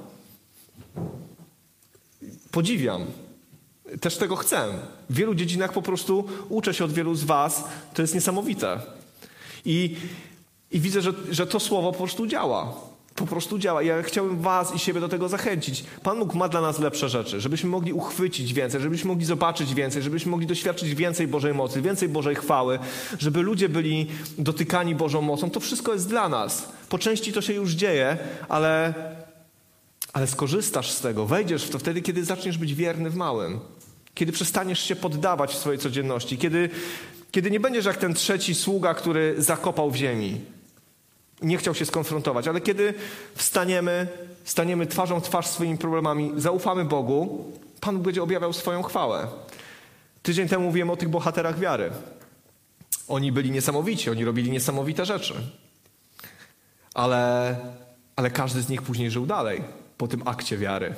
Podziwiam 2.51 3.05
też 4.01 4.17
tego 4.17 4.35
chcę. 4.35 4.67
W 5.09 5.15
wielu 5.15 5.35
dziedzinach 5.35 5.73
po 5.73 5.81
prostu 5.81 6.27
uczę 6.49 6.73
się 6.73 6.85
od 6.85 6.91
wielu 6.91 7.15
z 7.15 7.23
Was. 7.23 7.63
To 7.93 8.01
jest 8.01 8.15
niesamowite. 8.15 8.79
I, 9.65 9.95
i 10.71 10.79
widzę, 10.79 11.01
że, 11.01 11.13
że 11.31 11.47
to 11.47 11.59
słowo 11.59 11.91
po 11.91 11.97
prostu 11.97 12.27
działa. 12.27 12.73
Po 13.15 13.25
prostu 13.25 13.59
działa. 13.59 13.83
Ja 13.83 14.03
chciałbym 14.03 14.39
Was 14.39 14.75
i 14.75 14.79
siebie 14.79 14.99
do 14.99 15.09
tego 15.09 15.29
zachęcić. 15.29 15.83
Pan 16.03 16.19
Bóg 16.19 16.33
ma 16.33 16.49
dla 16.49 16.61
nas 16.61 16.79
lepsze 16.79 17.09
rzeczy, 17.09 17.41
żebyśmy 17.41 17.69
mogli 17.69 17.93
uchwycić 17.93 18.53
więcej, 18.53 18.81
żebyśmy 18.81 19.07
mogli 19.07 19.25
zobaczyć 19.25 19.73
więcej, 19.73 20.01
żebyśmy 20.01 20.31
mogli 20.31 20.47
doświadczyć 20.47 20.95
więcej 20.95 21.27
Bożej 21.27 21.53
mocy, 21.53 21.81
więcej 21.81 22.09
Bożej 22.09 22.35
chwały, 22.35 22.79
żeby 23.19 23.41
ludzie 23.41 23.69
byli 23.69 24.07
dotykani 24.37 24.95
Bożą 24.95 25.21
mocą. 25.21 25.49
To 25.49 25.59
wszystko 25.59 25.93
jest 25.93 26.09
dla 26.09 26.29
nas. 26.29 26.69
Po 26.89 26.97
części 26.97 27.33
to 27.33 27.41
się 27.41 27.53
już 27.53 27.71
dzieje, 27.71 28.17
ale, 28.49 28.93
ale 30.13 30.27
skorzystasz 30.27 30.91
z 30.91 31.01
tego, 31.01 31.25
wejdziesz 31.25 31.63
w 31.63 31.69
to 31.69 31.79
wtedy, 31.79 32.01
kiedy 32.01 32.25
zaczniesz 32.25 32.57
być 32.57 32.73
wierny 32.73 33.09
w 33.09 33.15
małym. 33.15 33.59
Kiedy 34.13 34.31
przestaniesz 34.31 34.79
się 34.79 34.95
poddawać 34.95 35.51
w 35.51 35.57
swojej 35.57 35.79
codzienności, 35.79 36.37
kiedy, 36.37 36.69
kiedy 37.31 37.51
nie 37.51 37.59
będziesz 37.59 37.85
jak 37.85 37.97
ten 37.97 38.13
trzeci 38.13 38.55
sługa, 38.55 38.93
który 38.93 39.35
zakopał 39.37 39.91
w 39.91 39.95
ziemi. 39.95 40.41
Nie 41.41 41.57
chciał 41.57 41.75
się 41.75 41.85
skonfrontować, 41.85 42.47
ale 42.47 42.61
kiedy 42.61 42.93
wstaniemy, 43.35 44.07
staniemy 44.43 44.87
twarzą 44.87 45.19
w 45.19 45.23
twarz 45.23 45.47
swoimi 45.47 45.77
problemami, 45.77 46.31
zaufamy 46.37 46.85
Bogu, 46.85 47.51
Pan 47.81 48.01
będzie 48.01 48.23
objawiał 48.23 48.53
swoją 48.53 48.83
chwałę. 48.83 49.27
Tydzień 50.21 50.47
temu 50.47 50.65
mówiłem 50.65 50.89
o 50.89 50.95
tych 50.95 51.09
bohaterach 51.09 51.59
wiary. 51.59 51.91
Oni 53.07 53.31
byli 53.31 53.51
niesamowici, 53.51 54.09
oni 54.09 54.25
robili 54.25 54.51
niesamowite 54.51 55.05
rzeczy. 55.05 55.33
Ale, 56.93 57.55
ale 58.15 58.31
każdy 58.31 58.61
z 58.61 58.69
nich 58.69 58.81
później 58.81 59.11
żył 59.11 59.25
dalej 59.25 59.63
po 60.03 60.07
tym 60.07 60.21
akcie 60.25 60.57
wiary. 60.57 60.93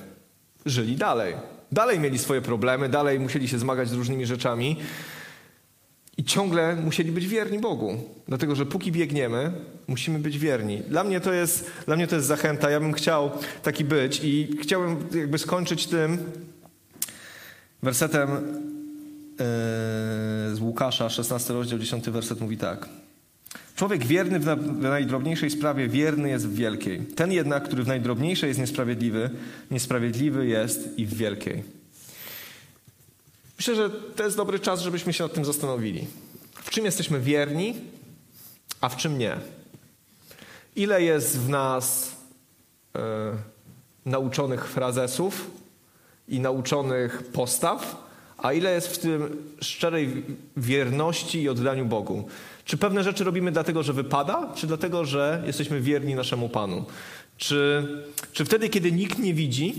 Żyli 0.65 0.96
dalej. 0.96 1.36
Dalej 1.72 2.00
mieli 2.00 2.20
swoje 2.20 2.41
problemy, 2.41 2.89
dalej 2.89 3.20
musieli 3.20 3.48
się 3.48 3.60
zmagać 3.60 3.89
z 3.89 3.94
różnymi 3.94 4.26
rzeczami 4.26 4.78
i 6.18 6.24
ciągle 6.24 6.76
musieli 6.76 7.12
być 7.12 7.28
wierni 7.28 7.60
Bogu. 7.60 7.98
Dlatego, 8.28 8.56
że 8.56 8.65
póki 8.65 8.91
biegniemy, 8.91 9.52
musimy 9.88 10.20
być 10.20 10.39
wierni. 10.39 10.80
Dla 10.80 11.04
mnie 11.04 11.20
to 11.20 11.34
jest, 11.34 11.72
dla 11.86 11.96
mnie 11.96 12.08
to 12.08 12.15
jest 12.15 12.28
zachęta. 12.28 12.70
Ja 12.70 12.80
bym 12.80 12.94
chciał 12.94 13.32
taki 13.63 13.84
być 13.84 14.22
i 14.24 14.58
chciałbym 14.62 15.20
jakby 15.20 15.38
skończyć 15.38 15.88
tym 15.88 16.18
wersetem 17.84 18.30
yy, 18.30 19.46
z 20.56 20.60
Łukasza, 20.60 21.10
16 21.10 21.54
rozdział, 21.54 21.80
10 21.80 22.10
werset 22.10 22.41
mówi 22.41 22.58
tak. 22.58 22.89
Człowiek 23.76 24.06
wierny 24.06 24.40
w 24.40 24.82
najdrobniejszej 24.82 25.50
sprawie 25.52 25.88
wierny 25.88 26.30
jest 26.30 26.48
w 26.48 26.56
wielkiej. 26.56 27.00
Ten 27.00 27.32
jednak, 27.32 27.64
który 27.64 27.84
w 27.84 27.88
najdrobniejszej 27.88 28.48
jest 28.48 28.60
niesprawiedliwy, 28.60 29.30
niesprawiedliwy 29.72 30.48
jest 30.48 31.00
i 31.00 31.06
w 31.06 31.14
wielkiej. 31.14 31.64
Myślę, 33.58 33.76
że 33.76 33.90
to 33.90 34.24
jest 34.24 34.38
dobry 34.38 34.60
czas, 34.60 34.82
żebyśmy 34.82 35.14
się 35.14 35.24
nad 35.24 35.34
tym 35.34 35.46
zastanowili. 35.46 36.08
W 36.54 36.70
czym 36.70 36.86
jesteśmy 36.86 37.20
wierni, 37.20 37.76
a 38.82 38.90
w 38.90 38.98
czym 38.98 39.18
nie? 39.18 39.38
Ile 40.76 41.04
jest 41.04 41.40
w 41.40 41.50
nas 41.50 42.16
e, 42.95 42.99
nauczonych 44.06 44.68
frazesów 44.68 45.52
i 46.28 46.39
nauczonych 46.39 47.24
postaw, 47.24 48.06
a 48.38 48.54
ile 48.54 48.74
jest 48.74 48.88
w 48.88 48.97
tym 48.97 49.43
szczerej 49.62 50.24
wierności 50.58 51.41
i 51.41 51.49
oddaniu 51.49 51.86
Bogu? 51.86 52.28
Czy 52.66 52.78
pewne 52.78 53.03
rzeczy 53.03 53.24
robimy 53.24 53.51
dlatego, 53.51 53.84
że 53.84 53.93
wypada, 53.93 54.51
czy 54.55 54.68
dlatego, 54.68 55.05
że 55.05 55.43
jesteśmy 55.45 55.82
wierni 55.82 56.16
naszemu 56.16 56.49
Panu? 56.49 56.86
Czy, 57.38 57.88
czy 58.34 58.45
wtedy, 58.45 58.70
kiedy 58.70 58.91
nikt 58.91 59.20
nie 59.20 59.34
widzi, 59.34 59.74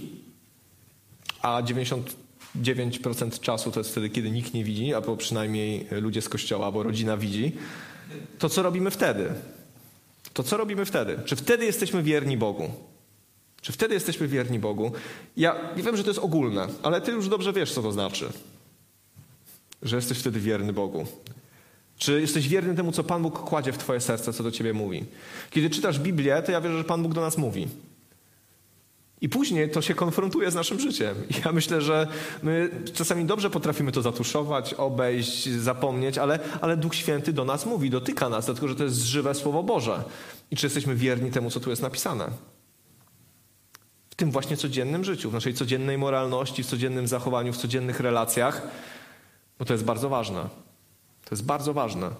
a 1.42 1.62
99% 1.62 3.40
czasu 3.40 3.70
to 3.70 3.80
jest 3.80 3.90
wtedy, 3.90 4.10
kiedy 4.10 4.30
nikt 4.30 4.54
nie 4.54 4.64
widzi, 4.64 4.94
albo 4.94 5.16
przynajmniej 5.16 5.86
ludzie 5.90 6.22
z 6.22 6.28
kościoła, 6.28 6.72
bo 6.72 6.82
rodzina 6.82 7.16
widzi, 7.16 7.52
to 8.38 8.48
co 8.48 8.62
robimy 8.62 8.90
wtedy? 8.90 9.28
To 10.32 10.42
co 10.42 10.56
robimy 10.56 10.84
wtedy? 10.84 11.18
Czy 11.24 11.36
wtedy 11.36 11.64
jesteśmy 11.64 12.02
wierni 12.02 12.36
Bogu? 12.36 12.70
Czy 13.60 13.72
wtedy 13.72 13.94
jesteśmy 13.94 14.28
wierni 14.28 14.58
Bogu? 14.58 14.92
Ja 15.36 15.56
wiem, 15.76 15.96
że 15.96 16.04
to 16.04 16.10
jest 16.10 16.20
ogólne, 16.20 16.68
ale 16.82 17.00
ty 17.00 17.12
już 17.12 17.28
dobrze 17.28 17.52
wiesz, 17.52 17.72
co 17.72 17.82
to 17.82 17.92
znaczy. 17.92 18.28
Że 19.82 19.96
jesteś 19.96 20.18
wtedy 20.18 20.40
wierny 20.40 20.72
Bogu. 20.72 21.06
Czy 21.98 22.20
jesteś 22.20 22.48
wierny 22.48 22.74
temu, 22.74 22.92
co 22.92 23.04
Pan 23.04 23.22
Bóg 23.22 23.38
kładzie 23.38 23.72
w 23.72 23.78
Twoje 23.78 24.00
serce, 24.00 24.32
co 24.32 24.42
do 24.42 24.50
Ciebie 24.50 24.72
mówi? 24.72 25.04
Kiedy 25.50 25.70
czytasz 25.70 25.98
Biblię, 25.98 26.42
to 26.42 26.52
ja 26.52 26.60
wierzę, 26.60 26.78
że 26.78 26.84
Pan 26.84 27.02
Bóg 27.02 27.14
do 27.14 27.20
nas 27.20 27.38
mówi. 27.38 27.68
I 29.20 29.28
później 29.28 29.70
to 29.70 29.82
się 29.82 29.94
konfrontuje 29.94 30.50
z 30.50 30.54
naszym 30.54 30.80
życiem. 30.80 31.16
I 31.30 31.34
ja 31.44 31.52
myślę, 31.52 31.80
że 31.80 32.06
my 32.42 32.70
czasami 32.94 33.24
dobrze 33.24 33.50
potrafimy 33.50 33.92
to 33.92 34.02
zatuszować, 34.02 34.74
obejść, 34.74 35.48
zapomnieć, 35.48 36.18
ale, 36.18 36.38
ale 36.60 36.76
Duch 36.76 36.94
Święty 36.94 37.32
do 37.32 37.44
nas 37.44 37.66
mówi, 37.66 37.90
dotyka 37.90 38.28
nas, 38.28 38.46
dlatego 38.46 38.68
że 38.68 38.74
to 38.74 38.84
jest 38.84 38.96
żywe 38.96 39.34
Słowo 39.34 39.62
Boże. 39.62 40.04
I 40.50 40.56
czy 40.56 40.66
jesteśmy 40.66 40.94
wierni 40.94 41.30
temu, 41.30 41.50
co 41.50 41.60
tu 41.60 41.70
jest 41.70 41.82
napisane? 41.82 42.28
W 44.10 44.14
tym 44.14 44.30
właśnie 44.30 44.56
codziennym 44.56 45.04
życiu, 45.04 45.30
w 45.30 45.32
naszej 45.32 45.54
codziennej 45.54 45.98
moralności, 45.98 46.62
w 46.62 46.66
codziennym 46.66 47.08
zachowaniu, 47.08 47.52
w 47.52 47.56
codziennych 47.56 48.00
relacjach, 48.00 48.62
bo 49.58 49.64
to 49.64 49.72
jest 49.72 49.84
bardzo 49.84 50.08
ważne. 50.08 50.48
To 51.26 51.34
jest 51.34 51.44
bardzo 51.44 51.74
ważne. 51.74 52.10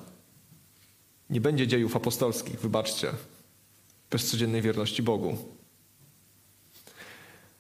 Nie 1.30 1.40
będzie 1.40 1.66
dziejów 1.66 1.96
apostolskich, 1.96 2.60
wybaczcie, 2.60 3.12
bez 4.10 4.30
codziennej 4.30 4.62
wierności 4.62 5.02
Bogu. 5.02 5.55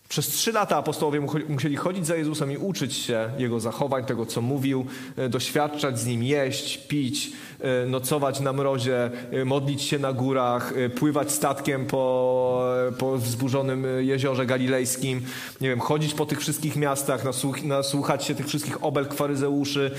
Przez 0.08 0.28
trzy 0.28 0.52
lata 0.52 0.76
apostołowie 0.76 1.20
musieli 1.48 1.76
chodzić 1.76 2.06
za 2.06 2.16
Jezusem 2.16 2.52
i 2.52 2.56
uczyć 2.56 2.94
się 2.94 3.30
Jego 3.38 3.60
zachowań, 3.60 4.04
tego 4.04 4.26
co 4.26 4.40
mówił, 4.42 4.86
e, 5.16 5.28
doświadczać 5.28 5.98
z 6.00 6.06
Nim, 6.06 6.22
jeść, 6.22 6.78
pić, 6.78 7.32
e, 7.60 7.86
nocować 7.86 8.40
na 8.40 8.52
mrozie, 8.52 9.10
e, 9.32 9.44
modlić 9.44 9.82
się 9.82 9.98
na 9.98 10.12
górach, 10.12 10.74
pływać 10.94 11.32
statkiem 11.32 11.86
po, 11.86 12.62
po 12.98 13.18
wzburzonym 13.18 13.86
jeziorze 14.00 14.46
galilejskim, 14.46 15.20
nie 15.60 15.68
wiem, 15.68 15.80
chodzić 15.80 16.14
po 16.14 16.26
tych 16.26 16.40
wszystkich 16.40 16.76
miastach, 16.76 17.24
nasłuch, 17.24 17.62
nasłuchać 17.62 18.24
się 18.24 18.34
tych 18.34 18.46
wszystkich 18.46 18.84
obelg 18.84 19.14
faryzeuszy, 19.14 19.90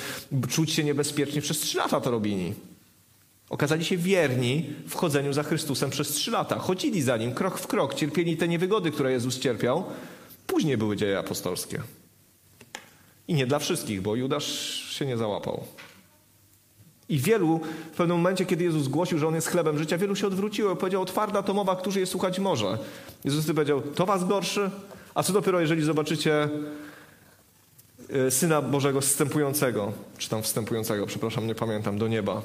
czuć 0.49 0.71
się 0.71 0.83
niebezpiecznie. 0.83 1.41
Przez 1.41 1.59
trzy 1.59 1.77
lata 1.77 2.01
to 2.01 2.11
robili. 2.11 2.53
Okazali 3.49 3.85
się 3.85 3.97
wierni 3.97 4.69
w 4.87 4.95
chodzeniu 4.95 5.33
za 5.33 5.43
Chrystusem 5.43 5.89
przez 5.89 6.09
trzy 6.09 6.31
lata. 6.31 6.59
Chodzili 6.59 7.01
za 7.01 7.17
Nim 7.17 7.33
krok 7.33 7.59
w 7.59 7.67
krok, 7.67 7.95
cierpieli 7.95 8.37
te 8.37 8.47
niewygody, 8.47 8.91
które 8.91 9.11
Jezus 9.11 9.39
cierpiał. 9.39 9.83
Później 10.47 10.77
były 10.77 10.97
dzieje 10.97 11.19
apostolskie. 11.19 11.81
I 13.27 13.33
nie 13.33 13.47
dla 13.47 13.59
wszystkich, 13.59 14.01
bo 14.01 14.15
Judasz 14.15 14.45
się 14.89 15.05
nie 15.05 15.17
załapał. 15.17 15.63
I 17.09 17.19
wielu 17.19 17.59
w 17.93 17.95
pewnym 17.95 18.17
momencie, 18.17 18.45
kiedy 18.45 18.63
Jezus 18.63 18.87
głosił, 18.87 19.19
że 19.19 19.27
On 19.27 19.35
jest 19.35 19.47
chlebem 19.47 19.77
życia, 19.77 19.97
wielu 19.97 20.15
się 20.15 20.27
odwróciło 20.27 20.73
i 20.73 20.75
powiedział, 20.75 21.05
twarda 21.05 21.43
to 21.43 21.53
mowa, 21.53 21.75
którzy 21.75 21.99
je 21.99 22.05
słuchać 22.05 22.39
może. 22.39 22.77
Jezus 23.25 23.47
powiedział, 23.47 23.81
to 23.81 24.05
was 24.05 24.27
gorszy? 24.27 24.71
A 25.15 25.23
co 25.23 25.33
dopiero, 25.33 25.59
jeżeli 25.59 25.83
zobaczycie 25.83 26.49
y, 28.27 28.31
Syna 28.31 28.61
Bożego 28.61 29.01
wstępującego, 29.01 29.91
czy 30.17 30.29
tam 30.29 30.43
wstępującego, 30.43 31.05
przepraszam, 31.05 31.47
nie 31.47 31.55
pamiętam, 31.55 31.97
do 31.97 32.07
nieba. 32.07 32.41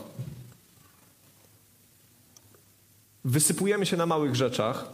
Wysypujemy 3.25 3.87
się 3.87 3.97
na 3.97 4.07
małych 4.07 4.35
rzeczach, 4.35 4.85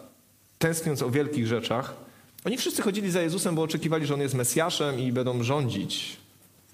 tęskniąc 0.59 1.03
o 1.03 1.11
wielkich 1.11 1.47
rzeczach. 1.47 1.95
Oni 2.45 2.57
wszyscy 2.57 2.83
chodzili 2.83 3.11
za 3.11 3.23
Jezusem, 3.23 3.55
bo 3.55 3.63
oczekiwali, 3.63 4.07
że 4.07 4.15
On 4.15 4.21
jest 4.21 4.35
Mesjaszem 4.35 5.01
i 5.01 5.13
będą 5.13 5.43
rządzić. 5.43 6.17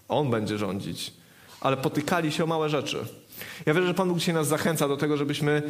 On 0.09 0.31
będzie 0.31 0.59
rządzić. 0.59 1.13
Ale 1.61 1.77
potykali 1.77 2.33
się 2.33 2.45
o 2.45 2.47
małe 2.47 2.69
rzeczy. 2.69 3.07
Ja 3.67 3.75
wierzę, 3.75 3.87
że 3.87 3.95
Pan 3.95 4.09
Bóg 4.09 4.19
dzisiaj 4.19 4.35
nas 4.35 4.49
zachęca 4.49 4.89
do 4.89 4.97
tego, 4.97 5.17
żebyśmy 5.17 5.63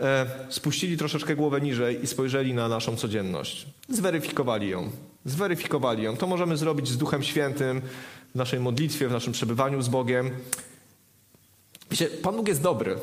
e, 0.00 0.26
spuścili 0.48 0.96
troszeczkę 0.96 1.36
głowę 1.36 1.60
niżej 1.60 2.04
i 2.04 2.06
spojrzeli 2.06 2.54
na 2.54 2.68
naszą 2.68 2.96
codzienność. 2.96 3.66
Zweryfikowali 3.88 4.68
ją. 4.68 4.90
Zweryfikowali 5.24 6.02
ją. 6.02 6.16
To 6.16 6.26
możemy 6.26 6.56
zrobić 6.56 6.88
z 6.88 6.96
Duchem 6.96 7.22
Świętym 7.22 7.82
w 8.34 8.38
naszej 8.38 8.60
modlitwie, 8.60 9.08
w 9.08 9.12
naszym 9.12 9.32
przebywaniu 9.32 9.82
z 9.82 9.88
Bogiem. 9.88 10.30
Wiecie, 11.90 12.06
Pan 12.06 12.36
Bóg 12.36 12.48
jest 12.48 12.62
dobry. 12.62 12.96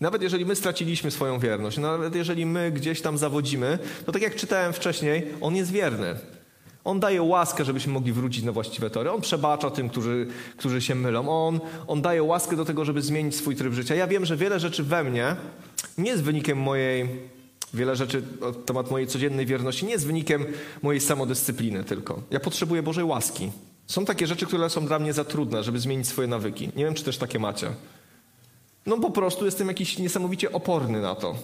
Nawet 0.00 0.22
jeżeli 0.22 0.46
my 0.46 0.56
straciliśmy 0.56 1.10
swoją 1.10 1.38
wierność, 1.38 1.78
nawet 1.78 2.14
jeżeli 2.14 2.46
my 2.46 2.70
gdzieś 2.70 3.00
tam 3.00 3.18
zawodzimy, 3.18 3.78
to 4.06 4.12
tak 4.12 4.22
jak 4.22 4.36
czytałem 4.36 4.72
wcześniej, 4.72 5.26
On 5.40 5.56
jest 5.56 5.70
wierny. 5.70 6.14
On 6.84 7.00
daje 7.00 7.22
łaskę, 7.22 7.64
żebyśmy 7.64 7.92
mogli 7.92 8.12
wrócić 8.12 8.44
na 8.44 8.52
właściwe 8.52 8.90
tory. 8.90 9.10
On 9.10 9.20
przebacza 9.20 9.70
tym, 9.70 9.88
którzy, 9.88 10.26
którzy 10.56 10.82
się 10.82 10.94
mylą. 10.94 11.28
On, 11.28 11.60
on 11.86 12.02
daje 12.02 12.22
łaskę 12.22 12.56
do 12.56 12.64
tego, 12.64 12.84
żeby 12.84 13.02
zmienić 13.02 13.36
swój 13.36 13.56
tryb 13.56 13.72
życia. 13.72 13.94
Ja 13.94 14.06
wiem, 14.06 14.24
że 14.24 14.36
wiele 14.36 14.60
rzeczy 14.60 14.82
we 14.82 15.04
mnie 15.04 15.36
nie 15.98 16.10
jest 16.10 16.22
wynikiem 16.22 16.58
mojej, 16.58 17.08
wiele 17.74 17.96
rzeczy 17.96 18.22
na 18.40 18.52
temat 18.52 18.90
mojej 18.90 19.06
codziennej 19.06 19.46
wierności 19.46 19.86
nie 19.86 19.92
jest 19.92 20.06
wynikiem 20.06 20.46
mojej 20.82 21.00
samodyscypliny 21.00 21.84
tylko. 21.84 22.22
Ja 22.30 22.40
potrzebuję 22.40 22.82
Bożej 22.82 23.04
łaski. 23.04 23.50
Są 23.86 24.04
takie 24.04 24.26
rzeczy, 24.26 24.46
które 24.46 24.70
są 24.70 24.86
dla 24.86 24.98
mnie 24.98 25.12
za 25.12 25.24
trudne, 25.24 25.62
żeby 25.64 25.80
zmienić 25.80 26.08
swoje 26.08 26.28
nawyki. 26.28 26.70
Nie 26.76 26.84
wiem, 26.84 26.94
czy 26.94 27.04
też 27.04 27.18
takie 27.18 27.38
macie. 27.38 27.70
No 28.86 28.98
po 28.98 29.10
prostu 29.10 29.44
jestem 29.44 29.68
jakiś 29.68 29.98
niesamowicie 29.98 30.52
oporny 30.52 31.00
na 31.00 31.14
to. 31.14 31.34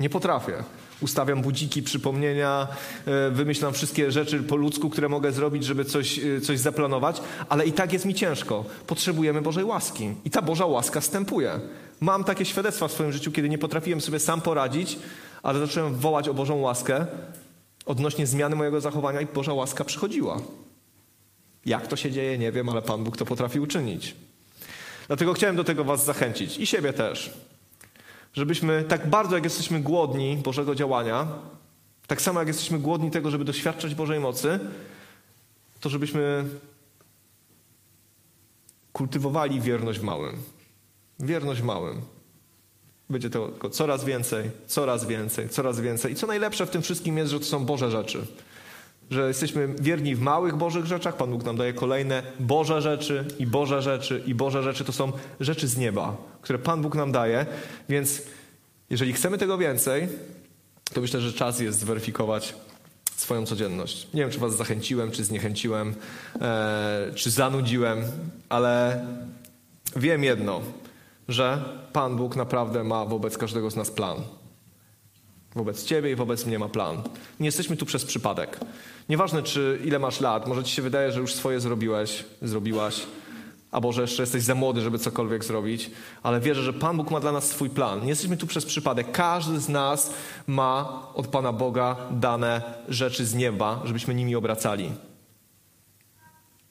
Nie 0.00 0.10
potrafię. 0.10 0.54
Ustawiam 1.00 1.42
budziki, 1.42 1.82
przypomnienia, 1.82 2.68
e, 3.06 3.30
wymyślam 3.30 3.72
wszystkie 3.72 4.10
rzeczy 4.10 4.42
po 4.42 4.56
ludzku, 4.56 4.90
które 4.90 5.08
mogę 5.08 5.32
zrobić, 5.32 5.64
żeby 5.64 5.84
coś, 5.84 6.18
e, 6.18 6.40
coś 6.40 6.58
zaplanować, 6.58 7.20
ale 7.48 7.66
i 7.66 7.72
tak 7.72 7.92
jest 7.92 8.04
mi 8.04 8.14
ciężko. 8.14 8.64
Potrzebujemy 8.86 9.42
Bożej 9.42 9.64
łaski. 9.64 10.14
I 10.24 10.30
ta 10.30 10.42
Boża 10.42 10.66
łaska 10.66 11.00
stępuje. 11.00 11.60
Mam 12.00 12.24
takie 12.24 12.44
świadectwa 12.44 12.88
w 12.88 12.92
swoim 12.92 13.12
życiu, 13.12 13.32
kiedy 13.32 13.48
nie 13.48 13.58
potrafiłem 13.58 14.00
sobie 14.00 14.18
sam 14.18 14.40
poradzić, 14.40 14.98
ale 15.42 15.58
zacząłem 15.58 15.94
wołać 15.94 16.28
o 16.28 16.34
Bożą 16.34 16.60
łaskę 16.60 17.06
odnośnie 17.86 18.26
zmiany 18.26 18.56
mojego 18.56 18.80
zachowania 18.80 19.20
i 19.20 19.26
Boża 19.26 19.52
łaska 19.52 19.84
przychodziła. 19.84 20.40
Jak 21.66 21.86
to 21.86 21.96
się 21.96 22.10
dzieje, 22.10 22.38
nie 22.38 22.52
wiem, 22.52 22.68
ale 22.68 22.82
Pan 22.82 23.04
Bóg 23.04 23.16
to 23.16 23.24
potrafi 23.24 23.60
uczynić. 23.60 24.14
Dlatego 25.06 25.32
chciałem 25.32 25.56
do 25.56 25.64
tego 25.64 25.84
Was 25.84 26.04
zachęcić 26.04 26.58
i 26.58 26.66
siebie 26.66 26.92
też. 26.92 27.30
Żebyśmy 28.34 28.84
tak 28.84 29.10
bardzo, 29.10 29.34
jak 29.34 29.44
jesteśmy 29.44 29.80
głodni 29.80 30.36
Bożego 30.36 30.74
działania, 30.74 31.26
tak 32.06 32.22
samo 32.22 32.40
jak 32.40 32.48
jesteśmy 32.48 32.78
głodni 32.78 33.10
tego, 33.10 33.30
żeby 33.30 33.44
doświadczać 33.44 33.94
Bożej 33.94 34.20
mocy, 34.20 34.58
to 35.80 35.88
żebyśmy 35.88 36.44
kultywowali 38.92 39.60
wierność 39.60 39.98
w 39.98 40.02
małym. 40.02 40.36
Wierność 41.20 41.60
w 41.60 41.64
małym. 41.64 42.02
Będzie 43.10 43.30
tego 43.30 43.70
coraz 43.70 44.04
więcej, 44.04 44.50
coraz 44.66 45.06
więcej, 45.06 45.48
coraz 45.48 45.80
więcej. 45.80 46.12
I 46.12 46.14
co 46.14 46.26
najlepsze 46.26 46.66
w 46.66 46.70
tym 46.70 46.82
wszystkim 46.82 47.18
jest, 47.18 47.30
że 47.30 47.38
to 47.38 47.46
są 47.46 47.64
Boże 47.64 47.90
rzeczy 47.90 48.26
że 49.12 49.28
jesteśmy 49.28 49.68
wierni 49.80 50.14
w 50.14 50.20
małych 50.20 50.56
Bożych 50.56 50.86
rzeczach. 50.86 51.16
Pan 51.16 51.30
Bóg 51.30 51.44
nam 51.44 51.56
daje 51.56 51.72
kolejne 51.72 52.22
Boże 52.40 52.82
rzeczy 52.82 53.24
i 53.38 53.46
Boże 53.46 53.82
rzeczy 53.82 54.22
i 54.26 54.34
Boże 54.34 54.62
rzeczy. 54.62 54.84
To 54.84 54.92
są 54.92 55.12
rzeczy 55.40 55.68
z 55.68 55.76
nieba, 55.76 56.16
które 56.40 56.58
Pan 56.58 56.82
Bóg 56.82 56.94
nam 56.94 57.12
daje. 57.12 57.46
Więc 57.88 58.22
jeżeli 58.90 59.12
chcemy 59.12 59.38
tego 59.38 59.58
więcej, 59.58 60.08
to 60.94 61.00
myślę, 61.00 61.20
że 61.20 61.32
czas 61.32 61.60
jest 61.60 61.78
zweryfikować 61.78 62.54
swoją 63.16 63.46
codzienność. 63.46 64.08
Nie 64.14 64.20
wiem, 64.20 64.30
czy 64.30 64.38
was 64.38 64.56
zachęciłem, 64.56 65.10
czy 65.10 65.24
zniechęciłem, 65.24 65.94
e, 66.40 67.10
czy 67.14 67.30
zanudziłem, 67.30 67.98
ale 68.48 69.04
wiem 69.96 70.24
jedno, 70.24 70.60
że 71.28 71.64
Pan 71.92 72.16
Bóg 72.16 72.36
naprawdę 72.36 72.84
ma 72.84 73.04
wobec 73.04 73.38
każdego 73.38 73.70
z 73.70 73.76
nas 73.76 73.90
plan. 73.90 74.16
Wobec 75.54 75.84
ciebie 75.84 76.10
i 76.10 76.14
wobec 76.14 76.46
mnie 76.46 76.58
ma 76.58 76.68
plan. 76.68 77.02
Nie 77.40 77.46
jesteśmy 77.46 77.76
tu 77.76 77.86
przez 77.86 78.04
przypadek. 78.04 78.60
Nieważne, 79.08 79.42
czy 79.42 79.80
ile 79.84 79.98
masz 79.98 80.20
lat, 80.20 80.48
może 80.48 80.64
ci 80.64 80.72
się 80.74 80.82
wydaje, 80.82 81.12
że 81.12 81.20
już 81.20 81.34
swoje 81.34 81.60
zrobiłeś, 81.60 82.24
zrobiłaś, 82.42 83.06
albo 83.70 83.92
że 83.92 84.02
jeszcze 84.02 84.22
jesteś 84.22 84.42
za 84.42 84.54
młody, 84.54 84.80
żeby 84.80 84.98
cokolwiek 84.98 85.44
zrobić, 85.44 85.90
ale 86.22 86.40
wierzę, 86.40 86.62
że 86.62 86.72
Pan 86.72 86.96
Bóg 86.96 87.10
ma 87.10 87.20
dla 87.20 87.32
nas 87.32 87.48
swój 87.48 87.70
plan. 87.70 88.02
Nie 88.02 88.08
jesteśmy 88.08 88.36
tu 88.36 88.46
przez 88.46 88.64
przypadek. 88.64 89.12
Każdy 89.12 89.60
z 89.60 89.68
nas 89.68 90.12
ma 90.46 91.02
od 91.14 91.26
Pana 91.26 91.52
Boga 91.52 91.96
dane 92.10 92.62
rzeczy 92.88 93.26
z 93.26 93.34
nieba, 93.34 93.82
żebyśmy 93.84 94.14
nimi 94.14 94.36
obracali. 94.36 94.90